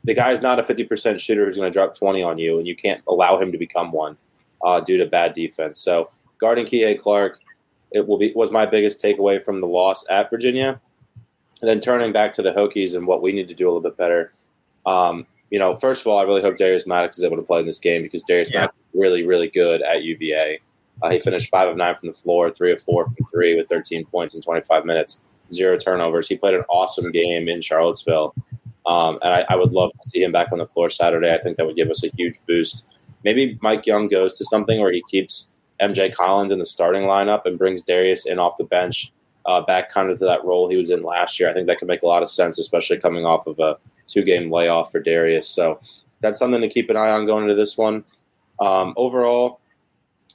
the 0.03 0.15
guy's 0.15 0.41
not 0.41 0.57
a 0.57 0.63
50% 0.63 1.19
shooter 1.19 1.45
who's 1.45 1.57
going 1.57 1.71
to 1.71 1.73
drop 1.73 1.95
20 1.95 2.23
on 2.23 2.39
you, 2.39 2.57
and 2.57 2.67
you 2.67 2.75
can't 2.75 3.03
allow 3.07 3.39
him 3.39 3.51
to 3.51 3.57
become 3.59 3.91
one 3.91 4.17
uh, 4.65 4.79
due 4.79 4.97
to 4.97 5.05
bad 5.05 5.33
defense. 5.33 5.79
So, 5.79 6.09
guarding 6.39 6.65
Kihei 6.65 6.99
Clark, 6.99 7.39
it 7.91 8.07
will 8.07 8.17
be 8.17 8.33
was 8.35 8.49
my 8.49 8.65
biggest 8.65 9.01
takeaway 9.01 9.43
from 9.43 9.59
the 9.59 9.67
loss 9.67 10.09
at 10.09 10.31
Virginia. 10.31 10.81
And 11.61 11.69
then 11.69 11.79
turning 11.79 12.11
back 12.11 12.33
to 12.35 12.41
the 12.41 12.51
Hokies 12.51 12.95
and 12.95 13.07
what 13.07 13.21
we 13.21 13.31
need 13.31 13.47
to 13.47 13.53
do 13.53 13.65
a 13.65 13.69
little 13.69 13.81
bit 13.81 13.97
better. 13.97 14.31
Um, 14.85 15.25
you 15.51 15.59
know, 15.59 15.77
first 15.77 16.01
of 16.01 16.07
all, 16.07 16.19
I 16.19 16.23
really 16.23 16.41
hope 16.41 16.57
Darius 16.57 16.85
Maddox 16.85 17.17
is 17.17 17.23
able 17.23 17.37
to 17.37 17.43
play 17.43 17.59
in 17.59 17.65
this 17.65 17.79
game 17.79 18.01
because 18.01 18.23
Darius 18.23 18.51
yeah. 18.51 18.61
Maddox 18.61 18.75
is 18.75 18.99
really, 18.99 19.23
really 19.23 19.49
good 19.49 19.81
at 19.81 20.03
UVA. 20.03 20.59
Uh, 21.01 21.09
he 21.09 21.19
finished 21.19 21.49
five 21.49 21.69
of 21.69 21.77
nine 21.77 21.95
from 21.95 22.07
the 22.07 22.13
floor, 22.13 22.51
three 22.51 22.71
of 22.71 22.81
four 22.81 23.05
from 23.05 23.17
three 23.31 23.55
with 23.55 23.67
13 23.67 24.05
points 24.05 24.35
in 24.35 24.41
25 24.41 24.85
minutes, 24.85 25.21
zero 25.51 25.77
turnovers. 25.77 26.27
He 26.27 26.37
played 26.37 26.55
an 26.55 26.63
awesome 26.69 27.11
game 27.11 27.47
in 27.47 27.61
Charlottesville. 27.61 28.33
Um, 28.85 29.19
and 29.21 29.33
I, 29.33 29.45
I, 29.49 29.55
would 29.57 29.73
love 29.73 29.91
to 29.91 30.09
see 30.09 30.23
him 30.23 30.31
back 30.31 30.53
on 30.53 30.59
the 30.59 30.67
floor 30.67 30.89
Saturday. 30.89 31.33
I 31.33 31.39
think 31.39 31.57
that 31.57 31.65
would 31.65 31.75
give 31.75 31.89
us 31.89 32.05
a 32.05 32.09
huge 32.15 32.35
boost 32.47 32.85
maybe 33.23 33.59
Mike 33.61 33.85
Young 33.85 34.07
goes 34.07 34.37
to 34.37 34.45
something 34.45 34.79
where 34.79 34.91
he 34.91 35.03
keeps 35.09 35.49
MJ 35.81 36.13
Collins 36.13 36.51
in 36.51 36.59
the 36.59 36.65
starting 36.65 37.03
lineup 37.03 37.41
and 37.45 37.57
brings 37.57 37.83
Darius 37.83 38.25
in 38.25 38.39
off 38.39 38.57
the 38.57 38.63
bench 38.63 39.11
uh, 39.45 39.61
back 39.61 39.89
kind 39.89 40.09
of 40.09 40.17
to 40.19 40.25
that 40.25 40.43
role 40.45 40.69
he 40.69 40.77
was 40.77 40.89
in 40.89 41.03
last 41.03 41.39
year. 41.39 41.49
I 41.49 41.53
think 41.53 41.67
that 41.67 41.77
could 41.77 41.87
make 41.87 42.03
a 42.03 42.07
lot 42.07 42.23
of 42.23 42.29
sense, 42.29 42.57
especially 42.57 42.99
coming 42.99 43.25
off 43.25 43.45
of 43.47 43.59
a 43.59 43.77
two 44.07 44.23
game 44.23 44.51
layoff 44.51 44.91
for 44.91 45.01
Darius. 45.01 45.49
So 45.49 45.79
that's 46.21 46.39
something 46.39 46.61
to 46.61 46.69
keep 46.69 46.89
an 46.89 46.97
eye 46.97 47.11
on 47.11 47.25
going 47.25 47.43
into 47.43 47.55
this 47.55 47.77
one. 47.77 48.05
Um, 48.59 48.93
overall, 48.97 49.59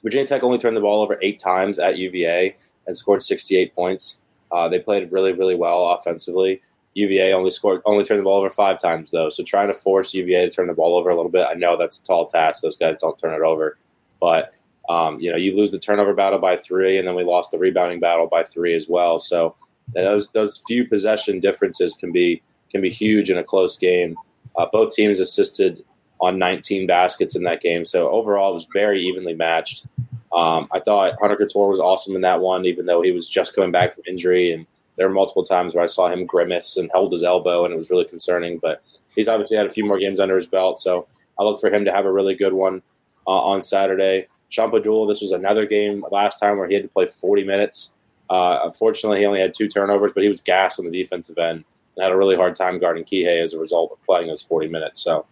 Virginia 0.03 0.27
Tech 0.27 0.43
only 0.43 0.57
turned 0.57 0.77
the 0.77 0.81
ball 0.81 1.01
over 1.01 1.17
eight 1.21 1.39
times 1.39 1.79
at 1.79 1.97
UVA 1.97 2.55
and 2.85 2.95
scored 2.95 3.23
68 3.23 3.73
points. 3.73 4.19
Uh, 4.51 4.67
they 4.67 4.79
played 4.79 5.11
really, 5.11 5.31
really 5.31 5.55
well 5.55 5.91
offensively. 5.91 6.61
UVA 6.95 7.33
only 7.33 7.49
scored, 7.49 7.81
only 7.85 8.03
turned 8.03 8.19
the 8.19 8.23
ball 8.23 8.39
over 8.39 8.49
five 8.49 8.79
times 8.79 9.11
though. 9.11 9.29
So 9.29 9.43
trying 9.43 9.67
to 9.67 9.73
force 9.73 10.13
UVA 10.13 10.49
to 10.49 10.51
turn 10.51 10.67
the 10.67 10.73
ball 10.73 10.95
over 10.95 11.09
a 11.09 11.15
little 11.15 11.31
bit, 11.31 11.47
I 11.49 11.53
know 11.53 11.77
that's 11.77 11.97
a 11.97 12.03
tall 12.03 12.27
task. 12.27 12.61
Those 12.61 12.77
guys 12.77 12.97
don't 12.97 13.17
turn 13.17 13.33
it 13.33 13.43
over, 13.43 13.77
but 14.19 14.53
um, 14.89 15.19
you 15.19 15.31
know, 15.31 15.37
you 15.37 15.55
lose 15.55 15.71
the 15.71 15.79
turnover 15.79 16.13
battle 16.13 16.39
by 16.39 16.57
three, 16.57 16.97
and 16.97 17.07
then 17.07 17.15
we 17.15 17.23
lost 17.23 17.51
the 17.51 17.57
rebounding 17.57 17.99
battle 17.99 18.27
by 18.27 18.43
three 18.43 18.75
as 18.75 18.87
well. 18.89 19.17
So 19.17 19.55
those 19.93 20.29
those 20.29 20.61
few 20.67 20.87
possession 20.87 21.39
differences 21.39 21.95
can 21.95 22.11
be 22.11 22.41
can 22.69 22.81
be 22.81 22.89
huge 22.89 23.29
in 23.29 23.37
a 23.37 23.43
close 23.43 23.77
game. 23.77 24.15
Uh, 24.57 24.65
both 24.71 24.93
teams 24.93 25.19
assisted 25.19 25.83
on 26.23 26.39
19 26.39 26.87
baskets 26.87 27.35
in 27.35 27.43
that 27.43 27.61
game, 27.61 27.85
so 27.85 28.09
overall 28.09 28.51
it 28.51 28.55
was 28.55 28.67
very 28.73 29.01
evenly 29.01 29.33
matched. 29.33 29.85
Um, 30.33 30.67
I 30.71 30.79
thought 30.79 31.15
Hunter 31.21 31.35
Cattoor 31.35 31.69
was 31.69 31.79
awesome 31.79 32.15
in 32.15 32.21
that 32.21 32.41
one, 32.41 32.65
even 32.65 32.85
though 32.85 33.01
he 33.01 33.11
was 33.11 33.29
just 33.29 33.55
coming 33.55 33.71
back 33.71 33.93
from 33.93 34.03
injury, 34.07 34.51
and 34.51 34.65
there 34.97 35.07
were 35.07 35.13
multiple 35.13 35.43
times 35.43 35.75
where 35.75 35.83
I 35.83 35.87
saw 35.87 36.09
him 36.09 36.25
grimace 36.25 36.77
and 36.77 36.89
held 36.91 37.11
his 37.11 37.23
elbow, 37.23 37.65
and 37.65 37.73
it 37.73 37.77
was 37.77 37.91
really 37.91 38.05
concerning. 38.05 38.57
But 38.57 38.81
he's 39.15 39.27
obviously 39.27 39.57
had 39.57 39.67
a 39.67 39.71
few 39.71 39.85
more 39.85 39.99
games 39.99 40.19
under 40.19 40.35
his 40.35 40.47
belt, 40.47 40.79
so 40.79 41.07
I 41.39 41.43
look 41.43 41.59
for 41.59 41.71
him 41.71 41.85
to 41.85 41.91
have 41.91 42.05
a 42.05 42.11
really 42.11 42.35
good 42.35 42.53
one 42.53 42.81
uh, 43.27 43.41
on 43.41 43.61
Saturday. 43.61 44.27
Sean 44.49 44.71
Pedulla, 44.71 45.07
this 45.07 45.21
was 45.21 45.31
another 45.31 45.65
game 45.65 46.05
last 46.11 46.39
time 46.39 46.57
where 46.57 46.67
he 46.67 46.73
had 46.73 46.83
to 46.83 46.89
play 46.89 47.05
40 47.05 47.43
minutes. 47.43 47.93
Uh, 48.29 48.59
unfortunately, 48.63 49.19
he 49.19 49.25
only 49.25 49.39
had 49.39 49.53
two 49.53 49.67
turnovers, 49.67 50.13
but 50.13 50.23
he 50.23 50.29
was 50.29 50.41
gassed 50.41 50.79
on 50.79 50.85
the 50.85 50.91
defensive 50.91 51.37
end 51.37 51.63
and 51.95 52.03
had 52.03 52.11
a 52.11 52.17
really 52.17 52.35
hard 52.35 52.55
time 52.55 52.79
guarding 52.79 53.03
Kihei 53.03 53.41
as 53.41 53.53
a 53.53 53.59
result 53.59 53.91
of 53.91 54.03
playing 54.03 54.27
those 54.27 54.43
40 54.43 54.67
minutes. 54.69 55.01
So 55.01 55.25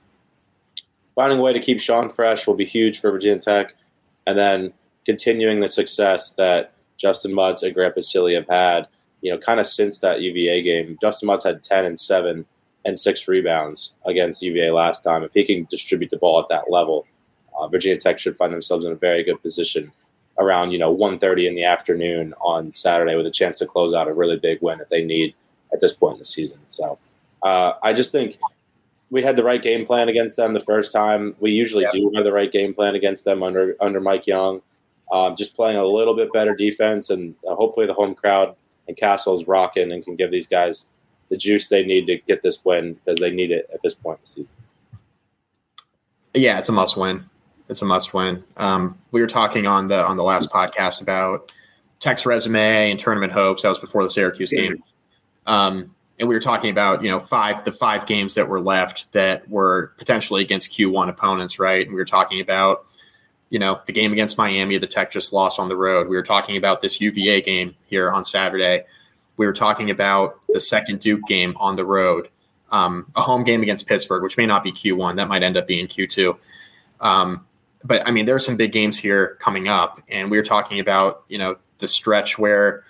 finding 1.16 1.40
a 1.40 1.42
way 1.42 1.54
to 1.54 1.60
keep 1.60 1.80
Sean 1.80 2.10
fresh 2.10 2.48
will 2.48 2.56
be 2.56 2.66
huge 2.66 3.00
for 3.00 3.12
Virginia 3.12 3.40
Tech. 3.40 3.76
And 4.28 4.38
then 4.38 4.74
continuing 5.06 5.60
the 5.60 5.68
success 5.68 6.32
that 6.32 6.74
Justin 6.98 7.34
Mutts 7.34 7.64
and 7.64 7.74
Grant 7.74 7.96
Basile 7.96 8.36
have 8.36 8.48
had, 8.48 8.88
you 9.22 9.32
know, 9.32 9.38
kind 9.38 9.60
of 9.60 9.68
since 9.68 10.00
that 10.00 10.22
UVA 10.22 10.62
game. 10.62 10.98
Justin 11.02 11.28
Mutts 11.28 11.44
had 11.44 11.64
10 11.64 11.86
and 11.86 12.00
7 12.00 12.46
and 12.86 13.00
six 13.00 13.28
rebounds 13.28 13.94
against 14.06 14.42
UVA 14.42 14.72
last 14.72 15.04
time. 15.04 15.24
If 15.24 15.34
he 15.34 15.44
can 15.44 15.68
distribute 15.70 16.12
the 16.12 16.18
ball 16.18 16.40
at 16.40 16.50
that 16.50 16.72
level, 16.72 17.06
uh, 17.58 17.68
Virginia 17.68 18.00
Tech 18.00 18.20
should 18.20 18.38
find 18.38 18.54
themselves 18.54 18.86
in 18.86 18.92
a 18.92 18.96
very 18.96 19.24
good 19.24 19.42
position 19.42 19.92
around 20.40 20.72
you 20.72 20.80
know 20.80 20.96
1.30 20.96 21.48
in 21.48 21.56
the 21.56 21.64
afternoon 21.64 22.34
on 22.42 22.74
Saturday 22.74 23.16
with 23.16 23.26
a 23.26 23.32
chance 23.32 23.60
to 23.60 23.66
close 23.66 23.94
out 23.94 24.08
a 24.08 24.14
really 24.14 24.38
big 24.38 24.60
win 24.62 24.80
that 24.80 24.90
they 24.90 25.04
need 25.04 25.36
at 25.74 25.80
this 25.82 25.94
point 25.94 26.14
in 26.14 26.20
the 26.20 26.26
season. 26.26 26.60
So 26.68 26.98
uh, 27.44 27.74
I 27.84 27.94
just 27.94 28.12
think 28.12 28.38
we 29.12 29.22
had 29.22 29.36
the 29.36 29.44
right 29.44 29.62
game 29.62 29.86
plan 29.86 30.10
against 30.10 30.38
them 30.38 30.54
the 30.54 30.60
first 30.60 30.92
time. 30.92 31.36
We 31.40 31.52
usually 31.52 31.84
yeah. 31.84 31.92
do 31.92 32.12
have 32.16 32.24
the 32.24 32.34
right 32.34 32.52
game 32.52 32.74
plan 32.74 32.96
against 32.96 33.26
them 33.26 33.44
under 33.44 33.76
under 33.80 34.02
Mike 34.02 34.26
Young. 34.26 34.62
Um, 35.12 35.36
just 35.36 35.56
playing 35.56 35.78
a 35.78 35.86
little 35.86 36.16
bit 36.16 36.34
better 36.34 36.56
defense, 36.56 37.10
and 37.10 37.36
uh, 37.48 37.54
hopefully 37.54 37.86
the 37.86 37.94
home 37.94 38.16
crowd 38.16 38.56
and 38.88 38.98
Cassell 38.98 39.36
is 39.36 39.48
rocking 39.48 39.92
and 39.92 40.04
can 40.04 40.16
give 40.16 40.32
these 40.32 40.48
guys 40.48 40.88
the 41.30 41.38
juice 41.38 41.68
they 41.68 41.86
need 41.86 42.08
to 42.08 42.18
get 42.18 42.42
this 42.42 42.64
win 42.66 42.94
because 42.94 43.20
they 43.20 43.30
need 43.30 43.52
it 43.52 43.70
at 43.74 43.82
this 43.82 43.94
point 43.94 44.20
in 44.20 44.22
the 44.22 44.28
season. 44.28 44.54
Yeah, 46.34 46.58
it's 46.58 46.70
a 46.70 46.72
must 46.72 46.98
win 46.98 47.30
it's 47.72 47.82
a 47.82 47.86
must 47.86 48.14
win. 48.14 48.44
Um, 48.58 49.00
we 49.12 49.22
were 49.22 49.28
talking 49.28 49.66
on 49.66 49.88
the 49.88 50.06
on 50.06 50.18
the 50.18 50.24
last 50.24 50.52
podcast 50.52 51.02
about 51.02 51.52
Tech's 52.02 52.26
resume 52.26 52.92
and 52.92 53.00
tournament 53.00 53.32
hopes. 53.32 53.64
That 53.64 53.70
was 53.70 53.80
before 53.80 54.04
the 54.04 54.10
Syracuse 54.12 54.52
game. 54.52 54.84
Um, 55.48 55.96
and 56.22 56.30
we 56.30 56.36
were 56.36 56.42
talking 56.42 56.70
about 56.70 57.04
you 57.04 57.10
know 57.10 57.20
five 57.20 57.66
the 57.66 57.72
five 57.72 58.06
games 58.06 58.36
that 58.36 58.48
were 58.48 58.62
left 58.62 59.12
that 59.12 59.50
were 59.50 59.94
potentially 59.98 60.44
against 60.44 60.72
Q1 60.72 61.10
opponents, 61.10 61.58
right? 61.60 61.86
And 61.86 61.94
we 61.94 62.00
were 62.00 62.06
talking 62.06 62.40
about 62.40 62.86
you 63.50 63.58
know 63.58 63.82
the 63.88 63.92
game 63.92 64.14
against 64.14 64.38
Miami, 64.38 64.78
the 64.78 64.88
Tech 64.88 65.12
just 65.12 65.34
lost 65.34 65.60
on 65.60 65.68
the 65.68 65.76
road. 65.76 66.08
We 66.08 66.16
were 66.16 66.24
talking 66.24 66.56
about 66.56 66.82
this 66.82 67.02
UVA 67.02 67.42
game 67.42 67.76
here 67.88 68.12
on 68.12 68.24
Saturday. 68.24 68.86
We 69.36 69.48
were 69.48 69.54
talking 69.54 69.90
about 69.90 70.38
the 70.48 70.60
second 70.60 71.00
Duke 71.00 71.26
game 71.28 71.56
on 71.58 71.76
the 71.76 71.86
road, 71.86 72.30
um, 72.72 73.12
a 73.16 73.22
home 73.22 73.44
game 73.44 73.64
against 73.64 73.88
Pittsburgh, 73.88 74.22
which 74.22 74.38
may 74.38 74.46
not 74.46 74.64
be 74.64 74.72
Q1, 74.72 75.16
that 75.16 75.28
might 75.28 75.42
end 75.42 75.58
up 75.58 75.66
being 75.66 75.88
Q2. 75.88 76.38
Um, 77.00 77.48
but 77.84 78.08
I 78.08 78.12
mean, 78.12 78.28
there 78.28 78.36
are 78.36 78.40
some 78.40 78.58
big 78.58 78.72
games 78.72 78.96
here 78.96 79.38
coming 79.40 79.68
up, 79.68 80.00
and 80.08 80.30
we 80.30 80.38
were 80.38 80.44
talking 80.44 80.80
about 80.80 81.24
you 81.30 81.40
know 81.40 81.58
the 81.80 81.88
stretch 81.88 82.38
where 82.38 82.84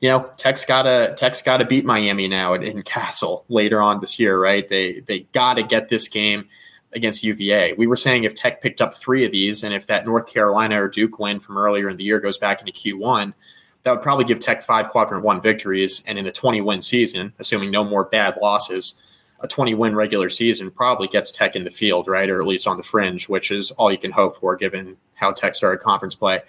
you 0.00 0.08
know 0.08 0.30
Tech's 0.36 0.64
gotta 0.64 1.14
Tech's 1.16 1.42
gotta 1.42 1.64
beat 1.64 1.84
Miami 1.84 2.28
now 2.28 2.54
in, 2.54 2.62
in 2.62 2.82
Cassell 2.82 3.44
later 3.48 3.80
on 3.80 4.00
this 4.00 4.18
year, 4.18 4.40
right? 4.40 4.68
They 4.68 5.00
they 5.00 5.20
gotta 5.32 5.62
get 5.62 5.88
this 5.88 6.08
game 6.08 6.46
against 6.92 7.24
UVA. 7.24 7.74
We 7.74 7.86
were 7.86 7.96
saying 7.96 8.24
if 8.24 8.34
Tech 8.34 8.62
picked 8.62 8.80
up 8.80 8.94
three 8.94 9.24
of 9.24 9.32
these, 9.32 9.62
and 9.62 9.74
if 9.74 9.86
that 9.86 10.06
North 10.06 10.26
Carolina 10.26 10.82
or 10.82 10.88
Duke 10.88 11.18
win 11.18 11.40
from 11.40 11.58
earlier 11.58 11.88
in 11.88 11.96
the 11.96 12.04
year 12.04 12.20
goes 12.20 12.38
back 12.38 12.60
into 12.60 12.72
Q1, 12.72 13.34
that 13.82 13.90
would 13.90 14.02
probably 14.02 14.24
give 14.24 14.40
Tech 14.40 14.62
five 14.62 14.90
quadrant 14.90 15.24
one 15.24 15.40
victories, 15.40 16.04
and 16.06 16.18
in 16.18 16.26
a 16.26 16.32
20 16.32 16.60
win 16.60 16.82
season, 16.82 17.32
assuming 17.38 17.70
no 17.70 17.84
more 17.84 18.04
bad 18.04 18.38
losses 18.40 18.94
a 19.40 19.48
20 19.48 19.74
win 19.74 19.94
regular 19.94 20.28
season 20.28 20.70
probably 20.70 21.08
gets 21.08 21.30
Tech 21.30 21.56
in 21.56 21.64
the 21.64 21.70
field, 21.70 22.08
right? 22.08 22.28
Or 22.28 22.40
at 22.40 22.46
least 22.46 22.66
on 22.66 22.76
the 22.76 22.82
fringe, 22.82 23.28
which 23.28 23.50
is 23.50 23.70
all 23.72 23.92
you 23.92 23.98
can 23.98 24.10
hope 24.10 24.38
for 24.38 24.56
given 24.56 24.96
how 25.14 25.32
Tech 25.32 25.54
started 25.54 25.82
conference 25.82 26.14
play. 26.14 26.40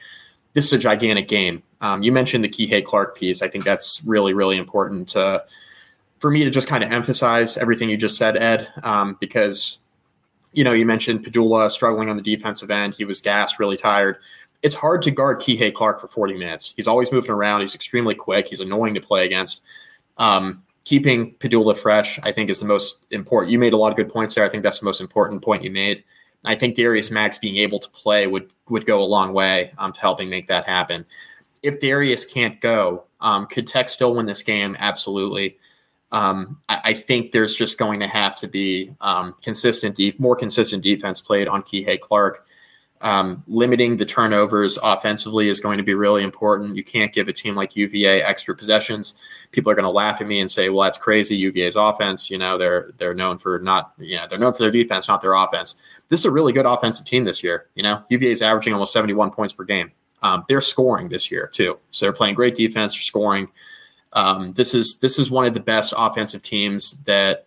This 0.54 0.66
is 0.66 0.74
a 0.74 0.78
gigantic 0.78 1.28
game. 1.28 1.64
Um, 1.82 2.02
you 2.02 2.12
mentioned 2.12 2.44
the 2.44 2.50
Kihei 2.50 2.84
Clark 2.84 3.18
piece. 3.18 3.42
I 3.42 3.48
think 3.48 3.64
that's 3.64 4.04
really, 4.06 4.34
really 4.34 4.58
important 4.58 5.10
to, 5.10 5.44
for 6.20 6.32
me 6.32 6.44
to 6.44 6.50
just 6.50 6.68
kind 6.68 6.84
of 6.84 6.92
emphasize 6.92 7.58
everything 7.58 7.90
you 7.90 7.98
just 7.98 8.18
said, 8.18 8.38
Ed, 8.38 8.68
um, 8.84 9.18
because, 9.20 9.78
you 10.54 10.64
know, 10.64 10.74
you 10.74 10.86
mentioned 10.86 11.24
Pedulla 11.24 11.70
struggling 11.70 12.10
on 12.10 12.18
the 12.18 12.24
defensive 12.24 12.72
end. 12.72 12.96
He 12.96 13.06
was 13.06 13.22
gassed, 13.22 13.60
really 13.60 13.78
tired. 13.78 14.18
It's 14.64 14.74
hard 14.74 15.04
to 15.04 15.12
guard 15.12 15.40
Kihei 15.40 15.74
Clark 15.74 16.02
for 16.02 16.08
40 16.08 16.34
minutes. 16.34 16.74
He's 16.76 16.88
always 16.88 17.12
moving 17.12 17.32
around. 17.32 17.62
He's 17.62 17.76
extremely 17.76 18.16
quick. 18.16 18.48
He's 18.48 18.60
annoying 18.60 18.96
to 18.96 19.02
play 19.02 19.26
against. 19.26 19.62
Um, 20.18 20.64
keeping 20.84 21.36
Pedulla 21.36 21.78
fresh, 21.78 22.18
I 22.24 22.32
think, 22.32 22.50
is 22.50 22.60
the 22.60 22.66
most 22.66 23.06
important. 23.12 23.52
You 23.52 23.60
made 23.60 23.74
a 23.74 23.78
lot 23.78 23.92
of 23.92 23.98
good 23.98 24.10
points 24.10 24.34
there. 24.34 24.46
I 24.46 24.50
think 24.50 24.64
that's 24.64 24.80
the 24.80 24.86
most 24.86 25.02
important 25.02 25.44
point 25.44 25.64
you 25.64 25.70
made. 25.70 26.04
I 26.46 26.56
think 26.56 26.76
Darius 26.76 27.12
Max 27.12 27.38
being 27.38 27.58
able 27.58 27.80
to 27.80 27.90
play 27.90 28.28
would 28.28 28.52
would 28.70 28.86
go 28.86 29.02
a 29.02 29.06
long 29.06 29.34
way 29.34 29.72
um, 29.78 29.94
to 29.94 30.00
helping 30.00 30.30
make 30.30 30.48
that 30.48 30.68
happen. 30.68 31.06
If 31.64 31.80
Darius 31.80 32.26
can't 32.26 32.60
go, 32.62 33.06
um, 33.22 33.48
could 33.48 33.68
Tech 33.68 33.90
still 33.90 34.14
win 34.14 34.26
this 34.26 34.44
game? 34.44 34.76
Absolutely. 34.80 35.58
Um, 36.12 36.62
I, 36.70 36.82
I, 36.86 36.94
think 36.94 37.32
there's 37.32 37.54
just 37.54 37.78
going 37.78 38.00
to 38.00 38.08
have 38.08 38.38
to 38.38 38.48
be 38.48 38.94
um, 39.02 39.36
consistent, 39.42 39.98
def- 39.98 40.20
more 40.20 40.38
consistent 40.38 40.82
defense 40.82 41.20
played 41.20 41.50
on 41.50 41.64
Kihei 41.64 42.00
Clark. 42.00 42.48
Um, 43.02 43.44
limiting 43.48 43.98
the 43.98 44.06
turnovers 44.06 44.80
offensively 44.82 45.50
is 45.50 45.60
going 45.60 45.78
to 45.78 45.84
be 45.84 45.94
really 45.94 46.24
important. 46.24 46.76
You 46.76 46.84
can't 46.84 47.14
give 47.14 47.28
a 47.28 47.34
team 47.34 47.56
like 47.56 47.76
UVA 47.76 48.24
extra 48.24 48.56
possessions. 48.56 49.14
People 49.52 49.72
are 49.72 49.76
going 49.76 49.84
to 49.84 49.90
laugh 49.92 50.20
at 50.20 50.26
me 50.28 50.40
and 50.40 50.50
say, 50.50 50.70
"Well, 50.70 50.84
that's 50.84 50.98
crazy." 50.98 51.36
UVA's 51.36 51.76
offense, 51.76 52.32
you 52.32 52.40
know, 52.40 52.58
they're 52.58 52.92
they're 52.98 53.14
known 53.14 53.38
for 53.38 53.60
not, 53.60 53.94
you 54.00 54.18
know, 54.18 54.26
they're 54.28 54.40
known 54.40 54.54
for 54.54 54.64
their 54.64 54.72
defense, 54.72 55.08
not 55.08 55.22
their 55.22 55.34
offense. 55.34 55.76
This 56.10 56.22
is 56.22 56.26
a 56.26 56.32
really 56.32 56.54
good 56.54 56.66
offensive 56.66 57.06
team 57.06 57.24
this 57.24 57.44
year. 57.44 57.68
You 57.76 57.84
know, 57.84 58.04
UVA 58.10 58.32
is 58.32 58.42
averaging 58.42 58.74
almost 58.74 58.94
71 58.94 59.30
points 59.32 59.54
per 59.54 59.64
game. 59.64 59.92
Um, 60.24 60.44
they're 60.48 60.62
scoring 60.62 61.10
this 61.10 61.30
year 61.30 61.50
too, 61.54 61.78
so 61.92 62.06
they're 62.06 62.14
playing 62.14 62.34
great 62.34 62.56
defense. 62.56 62.96
They're 62.96 63.02
scoring. 63.02 63.48
Um, 64.14 64.54
this 64.54 64.74
is 64.74 64.98
this 64.98 65.20
is 65.20 65.30
one 65.30 65.46
of 65.46 65.54
the 65.54 65.60
best 65.60 65.94
offensive 65.96 66.42
teams 66.42 67.04
that 67.04 67.46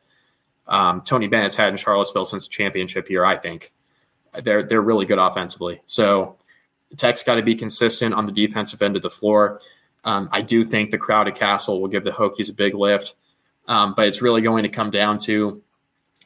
um, 0.69 1.03
Tony 1.03 1.27
Bennett's 1.27 1.57
had 1.57 1.73
in 1.73 1.77
Charlottesville 1.77 2.25
since 2.25 2.47
the 2.47 2.51
championship 2.51 3.11
year. 3.11 3.25
I 3.25 3.37
think 3.37 3.73
they're 4.43 4.63
they're 4.63 4.83
really 4.83 5.07
good 5.07 5.19
offensively. 5.19 5.81
So 5.87 6.37
Tech's 6.97 7.23
got 7.23 7.37
to 7.37 7.43
be 7.43 7.55
consistent 7.55 8.15
on 8.15 8.27
the 8.27 8.33
defensive 8.33 8.83
end 8.83 8.97
of 8.97 9.03
the 9.03 9.11
floor. 9.11 9.61
Um, 10.05 10.29
I 10.33 10.43
do 10.43 10.65
think 10.65 10.91
the 10.91 10.99
crowded 10.99 11.35
Cassell 11.35 11.81
will 11.81 11.89
give 11.89 12.05
the 12.05 12.11
Hokies 12.11 12.51
a 12.51 12.55
big 12.55 12.75
lift, 12.75 13.15
um, 13.69 13.95
but 13.97 14.09
it's 14.09 14.23
really 14.23 14.41
going 14.41 14.63
to 14.63 14.69
come 14.69 14.91
down 14.91 15.19
to 15.21 15.63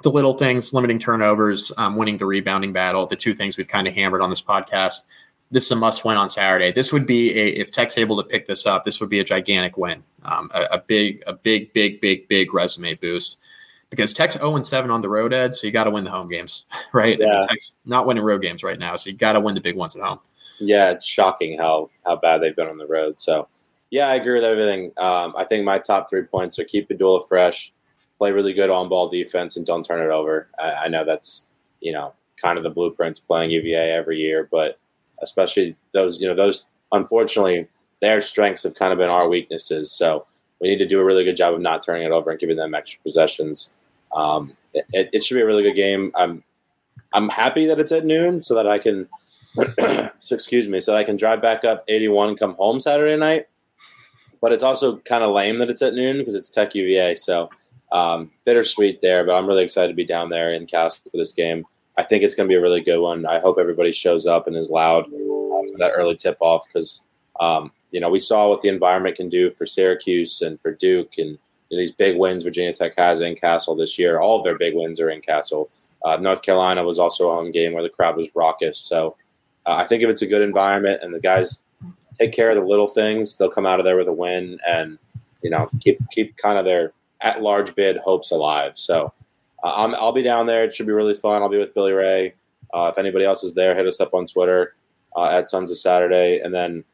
the 0.03 0.11
little 0.11 0.37
things, 0.37 0.73
limiting 0.73 0.99
turnovers, 0.99 1.73
um, 1.77 1.97
winning 1.97 2.19
the 2.19 2.27
rebounding 2.27 2.73
battle. 2.73 3.07
The 3.07 3.17
two 3.17 3.35
things 3.35 3.57
we've 3.57 3.69
kind 3.69 3.87
of 3.87 3.95
hammered 3.95 4.21
on 4.21 4.31
this 4.31 4.43
podcast. 4.43 4.97
This 5.51 5.67
is 5.67 5.73
a 5.73 5.77
must 5.77 6.05
win 6.05 6.17
on 6.17 6.29
Saturday. 6.29 6.73
This 6.73 6.93
would 6.93 7.07
be 7.07 7.31
a 7.39 7.49
if 7.49 7.71
Tech's 7.71 7.99
able 7.99 8.17
to 8.17 8.29
pick 8.29 8.47
this 8.47 8.67
up, 8.67 8.85
this 8.85 9.01
would 9.01 9.11
be 9.11 9.21
a 9.21 9.25
gigantic 9.25 9.77
win, 9.77 10.03
um, 10.25 10.51
a, 10.55 10.67
a 10.73 10.79
big, 10.79 11.23
a 11.27 11.33
big, 11.33 11.73
big, 11.73 12.01
big, 12.01 12.29
big 12.29 12.55
resume 12.55 12.95
boost 12.95 13.39
because 13.95 14.13
Tech's 14.13 14.35
0 14.35 14.57
and 14.57 14.67
7 14.67 14.91
on 14.91 15.01
the 15.01 15.09
road, 15.09 15.33
Ed. 15.33 15.55
So 15.55 15.67
you 15.67 15.73
got 15.73 15.85
to 15.85 15.91
win 15.91 16.05
the 16.05 16.11
home 16.11 16.29
games, 16.29 16.67
right? 16.93 17.19
Yeah. 17.19 17.45
Tech's 17.49 17.75
not 17.85 18.07
winning 18.07 18.25
road 18.25 18.43
games 18.43 18.63
right 18.63 18.79
now, 18.79 18.97
so 18.97 19.11
you 19.11 19.17
got 19.17 19.33
to 19.35 19.41
win 19.41 19.55
the 19.55 19.61
big 19.61 19.77
ones 19.77 19.97
at 19.97 20.03
home. 20.03 20.21
Yeah, 20.61 20.91
it's 20.91 21.07
shocking 21.07 21.59
how 21.59 21.91
how 22.05 22.17
bad 22.17 22.39
they've 22.39 22.55
been 22.55 22.69
on 22.69 22.79
the 22.79 22.87
road. 22.87 23.19
So 23.19 23.49
yeah, 23.91 24.09
I 24.09 24.15
agree 24.17 24.35
with 24.35 24.45
everything. 24.45 24.93
Um, 24.97 25.35
I 25.37 25.45
think 25.45 25.65
my 25.65 25.79
top 25.79 26.09
three 26.09 26.23
points 26.23 26.59
are 26.59 26.65
keep 26.65 26.89
the 26.89 26.95
Pedulla 26.95 27.27
fresh, 27.29 27.73
play 28.19 28.33
really 28.33 28.53
good 28.53 28.71
on 28.71 28.89
ball 28.89 29.09
defense, 29.09 29.57
and 29.57 29.67
don't 29.67 29.85
turn 29.85 30.05
it 30.05 30.13
over. 30.13 30.49
I, 30.59 30.73
I 30.73 30.89
know 30.89 31.05
that's 31.05 31.47
you 31.81 31.93
know 31.93 32.13
kind 32.41 32.59
of 32.59 32.65
the 32.65 32.71
blueprint 32.71 33.17
to 33.17 33.23
playing 33.23 33.51
UVA 33.51 33.91
every 33.91 34.19
year. 34.19 34.49
But 34.51 34.79
especially 35.23 35.77
those, 35.93 36.21
you 36.21 36.29
know, 36.29 36.35
those 36.35 36.67
unfortunately 36.93 37.67
their 38.01 38.21
strengths 38.21 38.63
have 38.63 38.75
kind 38.75 38.93
of 38.93 38.99
been 38.99 39.09
our 39.09 39.29
weaknesses. 39.29 39.91
So 39.91 40.27
we 40.61 40.69
need 40.69 40.79
to 40.79 40.87
do 40.87 41.01
a 41.01 41.05
really 41.05 41.25
good 41.25 41.37
job 41.37 41.55
of 41.55 41.61
not 41.61 41.83
turning 41.83 42.07
it 42.07 42.13
over 42.13 42.31
and 42.31 42.39
giving 42.39 42.57
them 42.57 42.75
extra 42.75 43.01
possessions. 43.03 43.73
Um, 44.15 44.57
it, 44.73 45.11
it, 45.13 45.25
should 45.25 45.35
be 45.35 45.41
a 45.41 45.47
really 45.47 45.63
good 45.63 45.75
game. 45.75 46.13
I'm 46.15 46.43
I'm 47.13 47.29
happy 47.29 47.67
that 47.67 47.79
it's 47.79 47.93
at 47.93 48.05
noon 48.05 48.43
so 48.43 48.55
that 48.55 48.67
I 48.67 48.79
can 48.79 49.09
excuse 50.31 50.69
me 50.69 50.81
so 50.81 50.93
that 50.93 50.99
I 50.99 51.05
can 51.05 51.17
drive 51.17 51.43
back 51.43 51.65
up 51.65 51.85
81 51.89 52.37
come 52.37 52.55
home 52.55 52.81
Saturday 52.81 53.17
night. 53.17 53.47
But 54.41 54.53
it's 54.53 54.63
also 54.63 54.99
kind 54.99 55.25
of 55.25 55.33
lame 55.33 55.59
that 55.59 55.71
it's 55.71 55.83
at 55.83 55.95
noon 55.95 56.19
because 56.19 56.35
it's 56.35 56.51
Tech 56.51 56.75
UVA. 56.75 57.15
So 57.15 57.49
um, 57.93 58.31
bittersweet 58.45 59.01
there, 59.01 59.25
but 59.25 59.35
I'm 59.35 59.47
really 59.47 59.63
excited 59.63 59.89
to 59.89 59.95
be 59.95 60.05
down 60.05 60.29
there 60.29 60.53
in 60.53 60.67
Cassell 60.67 61.11
for 61.11 61.17
this 61.17 61.33
game. 61.33 61.65
I 61.97 62.03
think 62.03 62.25
it's 62.25 62.35
going 62.35 62.49
to 62.49 62.53
be 62.53 62.57
a 62.57 62.61
really 62.61 62.81
good 62.81 62.99
one. 62.99 63.25
I 63.25 63.39
hope 63.39 63.57
everybody 63.59 63.93
shows 63.93 64.27
up 64.27 64.47
and 64.47 64.57
is 64.57 64.69
loud 64.69 65.05
uh, 65.05 65.09
for 65.09 65.79
that 65.79 65.93
early 65.95 66.17
tip 66.17 66.37
off 66.41 66.67
because 66.67 67.05
um, 67.41 67.71
you 67.93 68.01
know 68.01 68.11
we 68.11 68.19
saw 68.19 68.49
what 68.49 68.61
the 68.61 68.69
environment 68.69 69.17
can 69.17 69.29
do 69.29 69.51
for 69.53 69.65
Syracuse 69.65 70.43
and 70.43 70.61
for 70.61 70.73
Duke 70.73 71.13
and 71.19 71.39
know, 71.75 71.81
these 71.81 71.93
big 71.93 72.17
wins 72.17 72.43
Virginia 72.43 72.73
Tech 72.73 72.95
has 72.97 73.21
in 73.21 73.37
Cassell 73.37 73.77
this 73.77 73.99
year. 73.99 74.21
All 74.21 74.39
of 74.39 74.45
their 74.45 74.59
big 74.59 74.75
wins 74.75 75.01
are 75.01 75.11
in 75.11 75.21
Cassell. 75.21 75.71
Uh, 76.05 76.17
North 76.17 76.43
Carolina 76.43 76.85
was 76.85 76.99
also 76.99 77.31
a 77.31 77.35
home 77.35 77.51
game 77.51 77.73
where 77.73 77.83
the 77.83 77.89
crowd 77.89 78.17
was 78.17 78.29
raucous. 78.35 78.79
So 78.79 79.17
uh, 79.67 79.75
I 79.75 79.87
think 79.87 80.03
if 80.03 80.11
it's 80.11 80.23
a 80.23 80.27
good 80.27 80.43
environment 80.43 81.01
and 81.03 81.15
the 81.15 81.21
guys 81.21 81.63
take 82.19 82.33
care 82.33 82.51
of 82.51 82.57
the 82.57 82.63
little 82.63 82.89
things, 82.89 83.37
they'll 83.37 83.51
come 83.51 83.67
out 83.67 83.81
of 83.81 83.85
there 83.85 83.97
with 83.97 84.09
a 84.09 84.13
win 84.13 84.59
and 84.67 84.99
you 85.43 85.51
know 85.51 85.69
keep 85.81 85.99
keep 86.11 86.37
kind 86.37 86.59
of 86.59 86.65
their 86.65 86.93
at 87.21 87.43
large 87.43 87.75
bid 87.75 87.97
hopes 87.97 88.31
alive. 88.31 88.73
So 88.77 89.13
uh, 89.63 89.69
i 89.69 89.87
will 89.87 90.13
be 90.13 90.23
down 90.23 90.47
there. 90.47 90.65
It 90.65 90.75
should 90.75 90.87
be 90.87 90.93
really 90.93 91.15
fun. 91.15 91.43
I'll 91.43 91.49
be 91.49 91.59
with 91.59 91.75
Billy 91.75 91.93
Ray. 91.93 92.35
Uh, 92.73 92.91
if 92.93 92.99
anybody 92.99 93.25
else 93.25 93.43
is 93.43 93.55
there, 93.55 93.75
hit 93.75 93.87
us 93.87 94.01
up 94.01 94.13
on 94.15 94.27
Twitter 94.27 94.75
uh, 95.17 95.27
at 95.27 95.49
Sons 95.49 95.71
of 95.71 95.79
Saturday. 95.79 96.41
And 96.41 96.53
then 96.53 96.85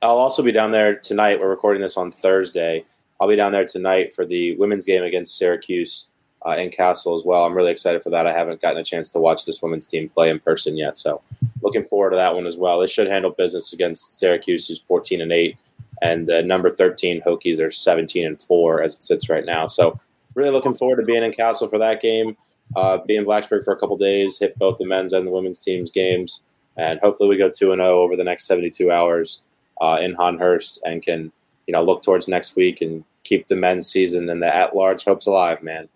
I'll 0.00 0.18
also 0.18 0.42
be 0.42 0.52
down 0.52 0.70
there 0.70 0.98
tonight. 0.98 1.40
We're 1.40 1.48
recording 1.48 1.82
this 1.82 1.96
on 1.96 2.12
Thursday. 2.12 2.84
I'll 3.20 3.28
be 3.28 3.36
down 3.36 3.52
there 3.52 3.66
tonight 3.66 4.14
for 4.14 4.24
the 4.24 4.56
women's 4.56 4.86
game 4.86 5.02
against 5.02 5.36
Syracuse 5.36 6.08
uh, 6.46 6.56
in 6.56 6.70
Cassell 6.70 7.14
as 7.14 7.24
well. 7.24 7.44
I'm 7.44 7.54
really 7.54 7.72
excited 7.72 8.02
for 8.02 8.10
that. 8.10 8.26
I 8.26 8.32
haven't 8.32 8.62
gotten 8.62 8.78
a 8.78 8.84
chance 8.84 9.08
to 9.10 9.18
watch 9.18 9.44
this 9.44 9.60
women's 9.60 9.84
team 9.84 10.08
play 10.08 10.30
in 10.30 10.38
person 10.38 10.76
yet, 10.76 10.98
so 10.98 11.20
looking 11.62 11.84
forward 11.84 12.10
to 12.10 12.16
that 12.16 12.34
one 12.34 12.46
as 12.46 12.56
well. 12.56 12.80
They 12.80 12.86
should 12.86 13.08
handle 13.08 13.30
business 13.30 13.72
against 13.72 14.18
Syracuse, 14.18 14.68
who's 14.68 14.80
14 14.80 15.20
and 15.20 15.32
eight, 15.32 15.56
and 16.00 16.28
the 16.28 16.42
number 16.42 16.70
13 16.70 17.22
Hokies 17.22 17.60
are 17.60 17.70
17 17.70 18.24
and 18.24 18.40
four 18.40 18.82
as 18.82 18.94
it 18.94 19.02
sits 19.02 19.28
right 19.28 19.44
now. 19.44 19.66
So 19.66 19.98
really 20.34 20.50
looking 20.50 20.74
forward 20.74 20.96
to 20.96 21.02
being 21.02 21.24
in 21.24 21.32
Cassell 21.32 21.68
for 21.68 21.78
that 21.78 22.00
game. 22.00 22.36
Uh, 22.76 22.98
be 22.98 23.16
in 23.16 23.24
Blacksburg 23.24 23.64
for 23.64 23.72
a 23.72 23.78
couple 23.78 23.96
days, 23.96 24.38
hit 24.38 24.58
both 24.58 24.78
the 24.78 24.84
men's 24.84 25.12
and 25.12 25.26
the 25.26 25.30
women's 25.30 25.58
teams 25.58 25.90
games, 25.90 26.42
and 26.76 27.00
hopefully 27.00 27.28
we 27.28 27.36
go 27.36 27.50
two 27.50 27.72
and 27.72 27.80
zero 27.80 28.00
oh 28.00 28.02
over 28.02 28.14
the 28.14 28.24
next 28.24 28.46
72 28.46 28.90
hours 28.90 29.42
uh, 29.80 29.96
in 30.00 30.14
Hondhurst 30.14 30.80
and 30.84 31.02
can 31.02 31.32
you 31.68 31.72
know 31.72 31.84
look 31.84 32.02
towards 32.02 32.26
next 32.26 32.56
week 32.56 32.80
and 32.80 33.04
keep 33.22 33.46
the 33.46 33.54
men's 33.54 33.88
season 33.88 34.28
and 34.28 34.42
the 34.42 34.52
at 34.52 34.74
large 34.74 35.04
hopes 35.04 35.26
alive, 35.26 35.62
man. 35.62 35.88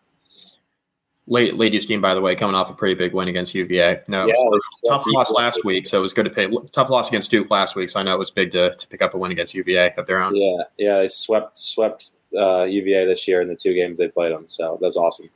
Late, 1.29 1.57
ladies 1.57 1.87
team, 1.87 2.01
by 2.01 2.15
the 2.15 2.21
way, 2.21 2.35
coming 2.35 2.55
off 2.55 2.69
a 2.69 2.75
pretty 2.75 2.95
big 2.95 3.15
win 3.15 3.29
against 3.29 3.55
UVA. 3.55 4.03
No, 4.07 4.27
yeah, 4.27 4.35
tough 4.87 5.05
loss 5.07 5.31
last 5.31 5.65
week, 5.65 5.87
so 5.87 5.99
it 5.99 6.03
was 6.03 6.13
good 6.13 6.25
to 6.25 6.31
pay. 6.31 6.51
Tough 6.73 6.91
loss 6.91 7.09
against 7.09 7.31
Duke 7.31 7.51
last 7.51 7.75
week, 7.75 7.89
so 7.89 8.01
I 8.01 8.03
know 8.03 8.13
it 8.13 8.19
was 8.19 8.31
big 8.31 8.53
to, 8.53 8.75
to 8.75 8.89
pick 8.89 9.01
up 9.03 9.15
a 9.15 9.19
win 9.19 9.33
against 9.33 9.55
UVA 9.55 9.95
of 9.97 10.07
their 10.07 10.21
own. 10.21 10.37
Yeah, 10.37 10.63
yeah, 10.77 10.97
they 10.99 11.09
swept 11.09 11.57
swept 11.57 12.11
uh, 12.37 12.65
UVA 12.65 13.07
this 13.07 13.27
year 13.27 13.41
in 13.41 13.49
the 13.49 13.57
two 13.57 13.73
games 13.73 13.99
they 13.99 14.09
played 14.09 14.33
them, 14.33 14.45
so 14.49 14.79
that's 14.83 14.97
awesome. 14.97 15.31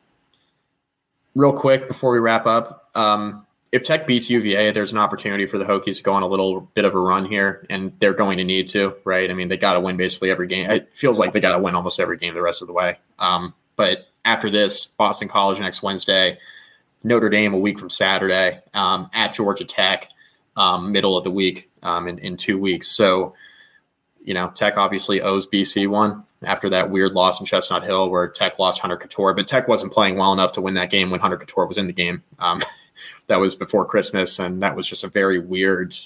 Real 1.34 1.52
quick 1.52 1.88
before 1.88 2.12
we 2.12 2.18
wrap 2.18 2.46
up, 2.46 2.90
um, 2.94 3.45
if 3.76 3.82
Tech 3.82 4.06
beats 4.06 4.30
UVA, 4.30 4.70
there's 4.70 4.92
an 4.92 4.98
opportunity 4.98 5.44
for 5.44 5.58
the 5.58 5.64
Hokies 5.66 5.98
to 5.98 6.02
go 6.02 6.14
on 6.14 6.22
a 6.22 6.26
little 6.26 6.62
bit 6.72 6.86
of 6.86 6.94
a 6.94 6.98
run 6.98 7.26
here, 7.26 7.66
and 7.68 7.92
they're 8.00 8.14
going 8.14 8.38
to 8.38 8.44
need 8.44 8.68
to, 8.68 8.94
right? 9.04 9.30
I 9.30 9.34
mean, 9.34 9.48
they 9.48 9.58
got 9.58 9.74
to 9.74 9.80
win 9.80 9.98
basically 9.98 10.30
every 10.30 10.46
game. 10.46 10.68
It 10.70 10.96
feels 10.96 11.18
like 11.18 11.34
they 11.34 11.40
got 11.40 11.52
to 11.52 11.62
win 11.62 11.74
almost 11.74 12.00
every 12.00 12.16
game 12.16 12.32
the 12.32 12.40
rest 12.40 12.62
of 12.62 12.68
the 12.68 12.74
way. 12.74 12.98
Um, 13.18 13.52
but 13.76 14.08
after 14.24 14.48
this, 14.48 14.86
Boston 14.86 15.28
College 15.28 15.60
next 15.60 15.82
Wednesday, 15.82 16.38
Notre 17.04 17.28
Dame 17.28 17.52
a 17.52 17.58
week 17.58 17.78
from 17.78 17.90
Saturday, 17.90 18.62
um, 18.72 19.10
at 19.12 19.34
Georgia 19.34 19.66
Tech, 19.66 20.08
um, 20.56 20.90
middle 20.90 21.18
of 21.18 21.24
the 21.24 21.30
week 21.30 21.70
um, 21.82 22.08
in, 22.08 22.18
in 22.20 22.38
two 22.38 22.58
weeks. 22.58 22.88
So, 22.88 23.34
you 24.24 24.32
know, 24.32 24.50
Tech 24.54 24.78
obviously 24.78 25.20
owes 25.20 25.46
BC 25.46 25.86
one 25.86 26.24
after 26.42 26.70
that 26.70 26.90
weird 26.90 27.12
loss 27.12 27.40
in 27.40 27.46
Chestnut 27.46 27.84
Hill 27.84 28.08
where 28.08 28.26
Tech 28.26 28.58
lost 28.58 28.80
Hunter 28.80 28.96
Cattoor, 28.96 29.36
but 29.36 29.46
Tech 29.46 29.68
wasn't 29.68 29.92
playing 29.92 30.16
well 30.16 30.32
enough 30.32 30.52
to 30.52 30.62
win 30.62 30.74
that 30.74 30.90
game 30.90 31.10
when 31.10 31.20
Hunter 31.20 31.36
Cattoor 31.36 31.68
was 31.68 31.76
in 31.76 31.86
the 31.86 31.92
game. 31.92 32.22
Um, 32.38 32.62
that 33.28 33.36
was 33.36 33.54
before 33.54 33.84
Christmas, 33.84 34.38
and 34.38 34.62
that 34.62 34.76
was 34.76 34.86
just 34.86 35.04
a 35.04 35.08
very 35.08 35.38
weird. 35.38 35.96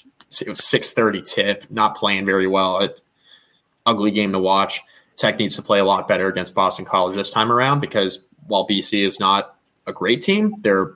It 0.41 0.49
was 0.49 0.63
six 0.63 0.91
thirty 0.91 1.21
tip, 1.21 1.65
not 1.69 1.95
playing 1.95 2.25
very 2.25 2.47
well. 2.47 2.79
It, 2.79 3.01
ugly 3.85 4.11
game 4.11 4.31
to 4.31 4.39
watch. 4.39 4.81
Tech 5.15 5.37
needs 5.37 5.55
to 5.55 5.61
play 5.61 5.79
a 5.79 5.85
lot 5.85 6.07
better 6.07 6.27
against 6.27 6.55
Boston 6.55 6.85
College 6.85 7.15
this 7.15 7.29
time 7.29 7.51
around 7.51 7.79
because 7.79 8.25
while 8.47 8.67
BC 8.67 9.05
is 9.05 9.19
not 9.19 9.55
a 9.87 9.93
great 9.93 10.21
team, 10.21 10.55
they're 10.61 10.95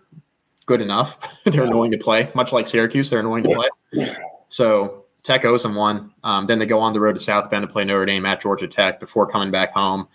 good 0.65 0.81
enough. 0.81 1.17
they're 1.43 1.65
annoying 1.65 1.91
to 1.91 1.97
play, 1.97 2.31
much 2.33 2.51
like 2.51 2.67
Syracuse. 2.67 3.09
They're 3.09 3.19
annoying 3.19 3.43
to 3.43 3.67
play. 3.91 4.15
So 4.49 5.05
Tech 5.23 5.45
owes 5.45 5.63
them 5.63 5.75
one. 5.75 6.11
Um, 6.23 6.47
then 6.47 6.59
they 6.59 6.65
go 6.65 6.79
on 6.79 6.93
the 6.93 6.99
road 6.99 7.13
to 7.13 7.19
South 7.19 7.49
Bend 7.49 7.63
to 7.63 7.71
play 7.71 7.83
Notre 7.83 8.05
Dame 8.05 8.25
at 8.25 8.41
Georgia 8.41 8.67
Tech 8.67 8.99
before 8.99 9.27
coming 9.27 9.51
back 9.51 9.71
home 9.71 10.07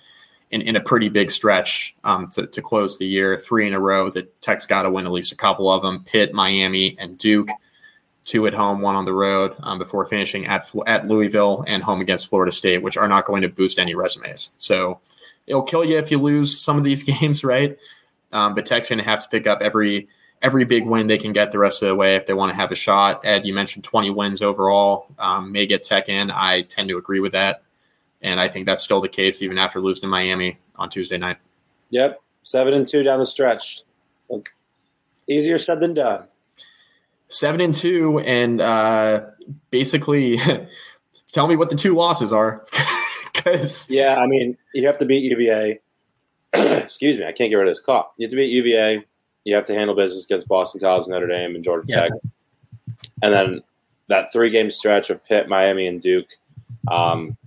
in, 0.50 0.62
in 0.62 0.76
a 0.76 0.80
pretty 0.80 1.08
big 1.08 1.30
stretch 1.30 1.94
um, 2.04 2.30
to, 2.32 2.46
to 2.46 2.62
close 2.62 2.98
the 2.98 3.06
year. 3.06 3.38
Three 3.38 3.66
in 3.66 3.74
a 3.74 3.80
row 3.80 4.10
that 4.10 4.40
Tech's 4.42 4.66
got 4.66 4.82
to 4.82 4.90
win 4.90 5.06
at 5.06 5.12
least 5.12 5.32
a 5.32 5.36
couple 5.36 5.70
of 5.70 5.82
them. 5.82 6.04
Pitt, 6.04 6.32
Miami, 6.32 6.96
and 6.98 7.16
Duke 7.18 7.48
two 8.24 8.46
at 8.46 8.54
home, 8.54 8.80
one 8.80 8.94
on 8.94 9.04
the 9.04 9.12
road, 9.12 9.54
um, 9.60 9.78
before 9.78 10.06
finishing 10.06 10.46
at 10.46 10.70
at 10.86 11.08
Louisville 11.08 11.64
and 11.66 11.82
home 11.82 12.00
against 12.00 12.28
Florida 12.28 12.52
State, 12.52 12.82
which 12.82 12.96
are 12.96 13.08
not 13.08 13.24
going 13.24 13.42
to 13.42 13.48
boost 13.48 13.78
any 13.78 13.94
resumes. 13.94 14.50
So 14.58 15.00
it'll 15.46 15.62
kill 15.62 15.84
you 15.84 15.98
if 15.98 16.10
you 16.10 16.18
lose 16.18 16.58
some 16.58 16.78
of 16.78 16.84
these 16.84 17.02
games, 17.20 17.42
right? 17.44 17.76
Um, 18.32 18.54
but 18.54 18.66
Tech's 18.66 18.88
going 18.88 18.98
to 18.98 19.04
have 19.04 19.22
to 19.22 19.28
pick 19.28 19.46
up 19.46 19.60
every 19.60 20.08
every 20.42 20.64
big 20.64 20.86
win 20.86 21.06
they 21.06 21.18
can 21.18 21.32
get 21.32 21.52
the 21.52 21.58
rest 21.58 21.82
of 21.82 21.88
the 21.88 21.94
way 21.94 22.16
if 22.16 22.26
they 22.26 22.32
want 22.32 22.50
to 22.50 22.56
have 22.56 22.72
a 22.72 22.76
shot. 22.76 23.20
Ed, 23.24 23.44
you 23.44 23.52
mentioned 23.52 23.84
20 23.84 24.08
wins 24.10 24.40
overall, 24.40 25.06
um, 25.18 25.52
may 25.52 25.66
get 25.66 25.82
Tech 25.82 26.08
in. 26.08 26.30
I 26.30 26.62
tend 26.62 26.88
to 26.88 26.96
agree 26.96 27.20
with 27.20 27.32
that, 27.32 27.62
and 28.22 28.40
I 28.40 28.48
think 28.48 28.66
that's 28.66 28.82
still 28.82 29.00
the 29.00 29.08
case 29.08 29.42
even 29.42 29.58
after 29.58 29.80
losing 29.80 30.02
to 30.02 30.08
Miami 30.08 30.58
on 30.76 30.88
Tuesday 30.88 31.18
night. 31.18 31.38
Yep, 31.90 32.20
seven 32.42 32.74
and 32.74 32.86
two 32.86 33.02
down 33.02 33.18
the 33.18 33.26
stretch. 33.26 33.82
Easier 35.26 35.58
said 35.58 35.80
than 35.80 35.94
done 35.94 36.24
seven 37.30 37.60
and 37.60 37.74
two, 37.74 38.20
and 38.20 38.60
uh, 38.60 39.22
basically 39.70 40.38
tell 41.32 41.46
me 41.48 41.56
what 41.56 41.70
the 41.70 41.76
two 41.76 41.94
losses 41.94 42.32
are. 42.32 42.66
Because 43.32 43.88
yeah, 43.88 44.16
I 44.18 44.26
mean, 44.26 44.58
you 44.74 44.86
have 44.86 44.98
to 44.98 45.06
beat 45.06 45.22
UVA. 45.22 45.80
Excuse 46.52 47.16
me, 47.16 47.24
I 47.24 47.32
can't 47.32 47.48
get 47.48 47.56
rid 47.56 47.68
of 47.68 47.70
this 47.70 47.80
cough. 47.80 48.08
You 48.18 48.26
have 48.26 48.30
to 48.32 48.36
beat 48.36 48.50
UVA. 48.50 49.02
You 49.44 49.54
have 49.54 49.64
to 49.66 49.74
handle 49.74 49.96
business 49.96 50.26
against 50.26 50.46
Boston 50.46 50.82
College, 50.82 51.06
Notre 51.08 51.26
Dame, 51.26 51.54
and 51.54 51.64
Georgia 51.64 51.86
yeah. 51.88 52.00
Tech, 52.00 52.10
and 53.22 53.32
then 53.32 53.62
that 54.08 54.30
three-game 54.30 54.68
stretch 54.68 55.08
of 55.08 55.24
Pitt, 55.24 55.48
Miami, 55.48 55.86
and 55.86 56.02
Duke. 56.02 56.26
Um, 56.90 57.38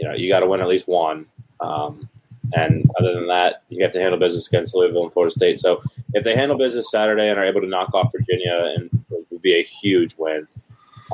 you 0.00 0.08
know, 0.08 0.14
you 0.14 0.30
got 0.30 0.40
to 0.40 0.46
win 0.46 0.60
at 0.60 0.68
least 0.68 0.88
one. 0.88 1.26
Um, 1.60 2.08
and 2.54 2.90
other 2.98 3.14
than 3.14 3.28
that, 3.28 3.62
you 3.68 3.82
have 3.82 3.92
to 3.92 4.00
handle 4.00 4.18
business 4.18 4.48
against 4.48 4.74
Louisville 4.74 5.04
and 5.04 5.12
Florida 5.12 5.30
State. 5.30 5.58
So 5.58 5.82
if 6.14 6.24
they 6.24 6.34
handle 6.34 6.56
business 6.56 6.90
Saturday 6.90 7.28
and 7.28 7.38
are 7.38 7.44
able 7.44 7.60
to 7.60 7.66
knock 7.66 7.92
off 7.94 8.10
Virginia, 8.12 8.74
and 8.76 8.90
it 9.10 9.26
would 9.30 9.42
be 9.42 9.60
a 9.60 9.62
huge 9.62 10.16
win. 10.16 10.48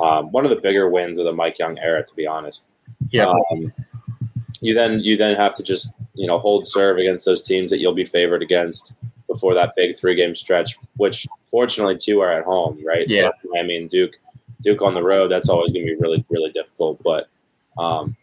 Um, 0.01 0.31
one 0.31 0.45
of 0.45 0.51
the 0.51 0.61
bigger 0.61 0.89
wins 0.89 1.17
of 1.17 1.25
the 1.25 1.33
Mike 1.33 1.59
Young 1.59 1.77
era, 1.79 2.03
to 2.03 2.15
be 2.15 2.25
honest. 2.25 2.69
Yeah. 3.09 3.33
Um, 3.51 3.73
you 4.61 4.73
then 4.73 5.01
you 5.01 5.17
then 5.17 5.35
have 5.35 5.53
to 5.55 5.63
just 5.63 5.89
you 6.13 6.25
know 6.25 6.39
hold 6.39 6.65
serve 6.65 6.97
against 6.97 7.25
those 7.25 7.41
teams 7.41 7.69
that 7.71 7.79
you'll 7.79 7.93
be 7.93 8.05
favored 8.05 8.41
against 8.41 8.95
before 9.27 9.53
that 9.53 9.73
big 9.75 9.95
three 9.95 10.15
game 10.15 10.35
stretch, 10.35 10.77
which 10.95 11.27
fortunately 11.45 11.97
two 11.97 12.21
are 12.21 12.31
at 12.31 12.45
home, 12.45 12.79
right? 12.85 13.07
Yeah. 13.07 13.29
Miami 13.45 13.77
and 13.77 13.89
Duke. 13.89 14.13
Duke 14.61 14.81
on 14.81 14.95
the 14.95 15.03
road, 15.03 15.29
that's 15.29 15.49
always 15.49 15.71
going 15.71 15.85
to 15.85 15.93
be 15.93 15.99
really 15.99 16.25
really 16.29 16.51
difficult. 16.51 17.01
But 17.03 17.27
um, 17.77 18.15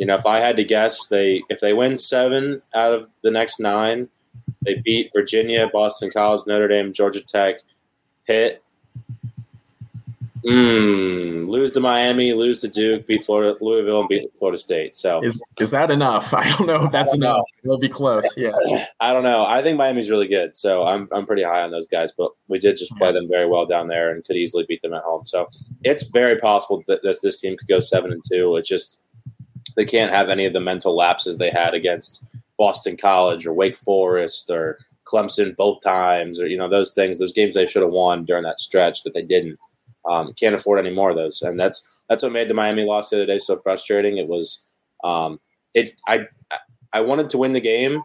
you 0.00 0.06
know, 0.06 0.16
if 0.16 0.24
I 0.24 0.38
had 0.38 0.56
to 0.56 0.64
guess, 0.64 1.08
they 1.08 1.42
if 1.50 1.60
they 1.60 1.74
win 1.74 1.94
seven 1.94 2.62
out 2.74 2.94
of 2.94 3.10
the 3.20 3.30
next 3.30 3.60
nine, 3.60 4.08
they 4.64 4.76
beat 4.76 5.10
Virginia, 5.12 5.68
Boston 5.70 6.10
College, 6.10 6.40
Notre 6.46 6.68
Dame, 6.68 6.94
Georgia 6.94 7.20
Tech, 7.20 7.56
hit. 8.24 8.62
Mm, 10.42 11.50
lose 11.50 11.72
to 11.72 11.80
Miami, 11.80 12.32
lose 12.32 12.62
to 12.62 12.68
Duke, 12.68 13.06
beat 13.06 13.24
Florida, 13.24 13.58
Louisville, 13.60 14.00
and 14.00 14.08
beat 14.08 14.30
Florida 14.38 14.56
State. 14.56 14.96
So 14.96 15.22
is 15.22 15.42
is 15.58 15.70
that 15.72 15.90
enough? 15.90 16.32
I 16.34 16.48
don't 16.48 16.66
know 16.66 16.86
if 16.86 16.92
that's 16.92 17.12
enough. 17.12 17.36
Know. 17.36 17.44
It'll 17.64 17.78
be 17.78 17.90
close. 17.90 18.24
Yeah, 18.38 18.52
I 19.00 19.12
don't 19.12 19.22
know. 19.22 19.44
I 19.44 19.60
think 19.60 19.76
Miami's 19.76 20.10
really 20.10 20.28
good, 20.28 20.56
so 20.56 20.86
I'm 20.86 21.10
I'm 21.12 21.26
pretty 21.26 21.42
high 21.42 21.60
on 21.60 21.72
those 21.72 21.88
guys. 21.88 22.10
But 22.10 22.30
we 22.48 22.58
did 22.58 22.78
just 22.78 22.96
play 22.96 23.12
them 23.12 23.28
very 23.28 23.46
well 23.46 23.66
down 23.66 23.88
there 23.88 24.10
and 24.10 24.24
could 24.24 24.36
easily 24.36 24.64
beat 24.66 24.80
them 24.80 24.94
at 24.94 25.02
home. 25.02 25.26
So 25.26 25.50
it's 25.84 26.04
very 26.04 26.38
possible 26.38 26.82
that 26.88 27.02
this 27.02 27.20
this 27.20 27.38
team 27.38 27.58
could 27.58 27.68
go 27.68 27.80
seven 27.80 28.10
and 28.12 28.22
two. 28.26 28.56
It 28.56 28.64
just 28.64 28.98
they 29.76 29.84
can't 29.84 30.12
have 30.12 30.28
any 30.28 30.46
of 30.46 30.52
the 30.52 30.60
mental 30.60 30.96
lapses 30.96 31.36
they 31.36 31.50
had 31.50 31.74
against 31.74 32.22
Boston 32.58 32.96
College 32.96 33.46
or 33.46 33.52
Wake 33.52 33.76
Forest 33.76 34.50
or 34.50 34.78
Clemson 35.04 35.56
both 35.56 35.82
times, 35.82 36.40
or 36.40 36.46
you 36.46 36.56
know 36.56 36.68
those 36.68 36.92
things, 36.92 37.18
those 37.18 37.32
games 37.32 37.54
they 37.54 37.66
should 37.66 37.82
have 37.82 37.90
won 37.90 38.24
during 38.24 38.44
that 38.44 38.60
stretch 38.60 39.02
that 39.02 39.14
they 39.14 39.22
didn't. 39.22 39.58
Um, 40.08 40.32
can't 40.34 40.54
afford 40.54 40.78
any 40.78 40.94
more 40.94 41.10
of 41.10 41.16
those, 41.16 41.42
and 41.42 41.58
that's 41.58 41.86
that's 42.08 42.22
what 42.22 42.32
made 42.32 42.48
the 42.48 42.54
Miami 42.54 42.84
loss 42.84 43.10
the 43.10 43.16
other 43.16 43.26
day 43.26 43.38
so 43.38 43.58
frustrating. 43.58 44.18
It 44.18 44.28
was 44.28 44.64
um, 45.04 45.40
it 45.74 45.94
I 46.06 46.26
I 46.92 47.00
wanted 47.00 47.30
to 47.30 47.38
win 47.38 47.52
the 47.52 47.60
game, 47.60 48.02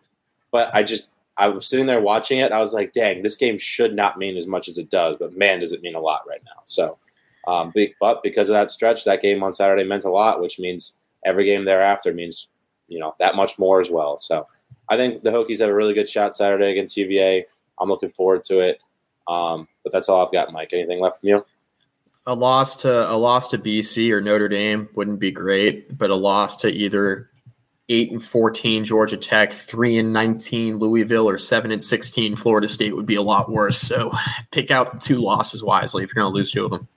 but 0.51 0.73
I 0.73 0.84
just 0.84 1.10
I 1.38 1.47
was 1.49 1.67
sitting 1.67 1.86
there 1.86 2.01
watching 2.01 2.39
it. 2.39 2.51
I 2.51 2.60
was 2.60 2.73
like, 2.73 2.93
dang, 2.93 3.23
this 3.23 3.38
game 3.38 3.58
should 3.58 3.95
not 3.95 4.17
mean 4.17 4.38
as 4.38 4.47
much 4.47 4.67
as 4.67 4.78
it 4.78 4.89
does, 4.89 5.17
but 5.19 5.38
man, 5.38 5.60
does 5.60 5.73
it 5.73 5.82
mean 5.82 5.95
a 5.95 5.99
lot 5.99 6.21
right 6.28 6.41
now. 6.45 6.62
So, 6.65 6.97
um, 7.47 7.73
but 7.99 8.23
because 8.23 8.49
of 8.49 8.54
that 8.54 8.69
stretch, 8.69 9.04
that 9.06 9.21
game 9.21 9.43
on 9.43 9.54
Saturday 9.54 9.84
meant 9.84 10.06
a 10.06 10.10
lot, 10.10 10.41
which 10.41 10.60
means 10.60 10.97
every 11.26 11.46
game 11.46 11.66
thereafter 11.66 12.14
means 12.14 12.48
you 12.88 13.00
know 13.00 13.16
that 13.20 13.36
much 13.36 13.60
more 13.60 13.82
as 13.82 13.90
well. 13.90 14.18
So 14.18 14.48
I 14.88 14.98
think 14.98 15.24
the 15.24 15.32
Hokies 15.32 15.60
have 15.60 15.70
a 15.70 15.76
really 15.76 15.94
good 15.94 16.08
shot 16.08 16.36
Saturday 16.36 16.72
against 16.72 16.96
UVA. 16.96 17.46
I'm 17.80 17.90
looking 17.90 18.12
forward 18.12 18.44
to 18.46 18.60
it. 18.60 18.80
Um, 19.28 19.68
but 19.84 19.92
that's 19.92 20.08
all 20.08 20.26
I've 20.26 20.32
got, 20.32 20.54
Mike. 20.54 20.70
Anything 20.72 21.00
left 21.00 21.20
from 21.20 21.30
you? 21.30 21.46
A 22.28 22.34
loss 22.34 22.76
to 22.78 23.12
a 23.12 23.18
loss 23.18 23.48
to 23.48 23.58
BC 23.58 24.12
or 24.12 24.22
Notre 24.22 24.48
Dame 24.48 24.90
wouldn't 24.96 25.20
be 25.20 25.32
great, 25.32 25.98
but 25.98 26.10
a 26.10 26.16
loss 26.16 26.56
to 26.58 26.70
either 26.70 27.30
eight 27.90 28.12
and 28.12 28.24
fourteen 28.24 28.84
Georgia 28.84 29.18
Tech, 29.18 29.54
three 29.54 29.98
and 29.98 30.12
nineteen 30.12 30.78
Louisville, 30.78 31.30
or 31.30 31.38
seven 31.38 31.72
and 31.72 31.84
sixteen 31.84 32.36
Florida 32.36 32.68
State 32.68 32.96
would 32.96 33.06
be 33.06 33.16
a 33.16 33.22
lot 33.22 33.52
worse. 33.52 33.80
So 33.80 34.12
pick 34.52 34.72
out 34.72 35.02
two 35.02 35.18
losses 35.18 35.64
wisely 35.64 36.04
if 36.04 36.10
you're 36.14 36.24
going 36.24 36.32
to 36.32 36.36
lose 36.36 36.52
two 36.52 36.66
of 36.66 36.72
them. 36.72 36.88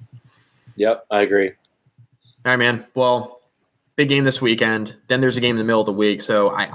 Yep, 0.77 1.07
I 1.11 1.21
agree. 1.21 1.49
All 1.49 2.53
right, 2.53 2.57
man. 2.57 2.87
Well, 2.95 3.38
big 3.99 4.09
game 4.09 4.23
this 4.23 4.41
weekend. 4.41 4.95
Then 5.09 5.21
there's 5.21 5.37
a 5.37 5.41
game 5.41 5.57
in 5.57 5.59
the 5.59 5.65
middle 5.65 5.81
of 5.81 5.87
the 5.87 5.93
week. 5.93 6.23
So 6.23 6.51
I, 6.51 6.67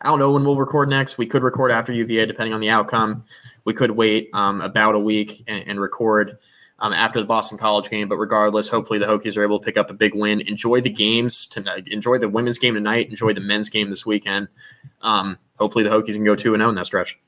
I 0.00 0.04
don't 0.04 0.18
know 0.18 0.32
when 0.32 0.44
we'll 0.44 0.56
record 0.56 0.88
next. 0.88 1.18
We 1.18 1.26
could 1.26 1.42
record 1.42 1.70
after 1.70 1.92
UVA, 1.92 2.24
depending 2.24 2.54
on 2.54 2.60
the 2.60 2.70
outcome. 2.70 3.24
We 3.66 3.74
could 3.74 3.90
wait 3.90 4.30
um, 4.32 4.62
about 4.62 4.94
a 4.94 4.98
week 4.98 5.44
and, 5.46 5.62
and 5.68 5.78
record 5.78 6.38
um, 6.78 6.94
after 6.94 7.20
the 7.20 7.26
Boston 7.26 7.58
College 7.58 7.90
game. 7.90 8.08
But 8.08 8.16
regardless, 8.16 8.70
hopefully 8.70 8.98
the 8.98 9.04
Hokies 9.04 9.36
are 9.36 9.42
able 9.42 9.58
to 9.58 9.64
pick 9.64 9.76
up 9.76 9.90
a 9.90 9.92
big 9.92 10.14
win. 10.14 10.40
Enjoy 10.40 10.80
the 10.80 10.88
games 10.88 11.46
tonight. 11.46 11.86
Enjoy 11.88 12.16
the 12.16 12.30
women's 12.30 12.58
game 12.58 12.72
tonight. 12.72 13.10
Enjoy 13.10 13.34
the 13.34 13.42
men's 13.42 13.68
game 13.68 13.90
this 13.90 14.06
weekend. 14.06 14.48
Um, 15.02 15.36
hopefully 15.58 15.84
the 15.84 15.90
Hokies 15.90 16.14
can 16.14 16.24
go 16.24 16.34
two 16.34 16.54
and 16.54 16.62
zero 16.62 16.70
in 16.70 16.76
that 16.76 16.86
stretch. 16.86 17.18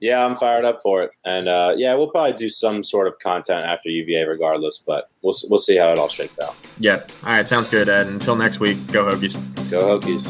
Yeah, 0.00 0.24
I'm 0.26 0.36
fired 0.36 0.66
up 0.66 0.82
for 0.82 1.02
it, 1.02 1.12
and 1.24 1.48
uh, 1.48 1.72
yeah, 1.78 1.94
we'll 1.94 2.10
probably 2.10 2.34
do 2.34 2.50
some 2.50 2.84
sort 2.84 3.08
of 3.08 3.18
content 3.20 3.64
after 3.64 3.88
UVA, 3.88 4.24
regardless. 4.24 4.78
But 4.78 5.08
we'll 5.22 5.34
we'll 5.48 5.58
see 5.58 5.78
how 5.78 5.92
it 5.92 5.98
all 5.98 6.08
shakes 6.08 6.38
out. 6.38 6.54
Yeah. 6.78 7.02
All 7.22 7.30
right. 7.30 7.48
Sounds 7.48 7.70
good, 7.70 7.88
Ed. 7.88 8.08
Until 8.08 8.36
next 8.36 8.60
week, 8.60 8.76
go 8.92 9.04
Hokies. 9.04 9.34
Go 9.70 9.98
Hokies. 9.98 10.28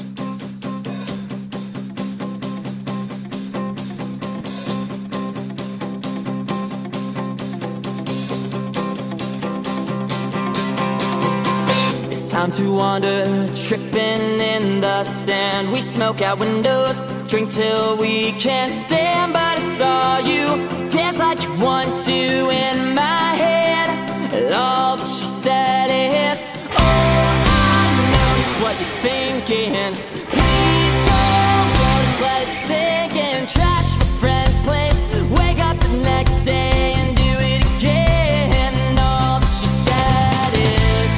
It's 12.12 12.30
time 12.30 12.52
to 12.52 12.72
wander, 12.72 13.24
tripping 13.56 14.40
in 14.40 14.80
the 14.80 15.02
sand. 15.02 15.72
We 15.72 15.80
smoke 15.80 16.22
out 16.22 16.38
windows, 16.38 17.00
drink 17.34 17.50
till 17.50 17.96
we 17.96 18.30
can't 18.32 18.72
stand. 18.72 19.32
But 19.32 19.58
I 19.58 19.60
saw 19.60 20.18
you 20.18 20.46
dance 20.88 21.18
like 21.18 21.42
you 21.42 21.52
want 21.58 21.96
to 22.06 22.12
in 22.12 22.94
my 22.94 23.28
head. 23.42 23.88
And 24.32 24.54
all 24.54 24.96
that 24.96 25.06
she 25.06 25.26
said 25.26 25.88
is, 25.90 26.42
Oh, 26.70 27.34
I 27.50 27.86
know 28.12 28.30
just 28.38 28.54
what 28.62 28.74
you're 28.80 28.98
thinking. 29.08 29.94
Please 30.30 30.98
don't 31.10 31.70
go, 31.80 31.90
just 32.02 32.20
let 32.24 32.42
it 32.46 32.52
sink 32.66 33.14
in. 33.28 33.46
Trash 33.48 33.90
my 33.98 34.06
friend's 34.22 34.58
place, 34.60 34.98
wake 35.38 35.58
up 35.58 35.76
the 35.78 35.92
next 36.10 36.42
day. 36.42 36.94
And 37.00 37.16
do 37.16 37.32
it 37.52 37.62
again. 37.78 38.74
And 38.78 38.98
all 39.00 39.40
that 39.40 39.54
she 39.58 39.66
said 39.86 40.52
is, 40.78 41.14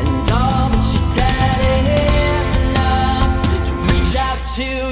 and 0.00 0.30
all 0.40 0.66
that 0.72 0.84
she 0.90 0.98
said 1.12 1.58
is 1.92 2.48
enough 2.56 3.34
to 4.56 4.64
you 4.64 4.78
and 4.78 4.83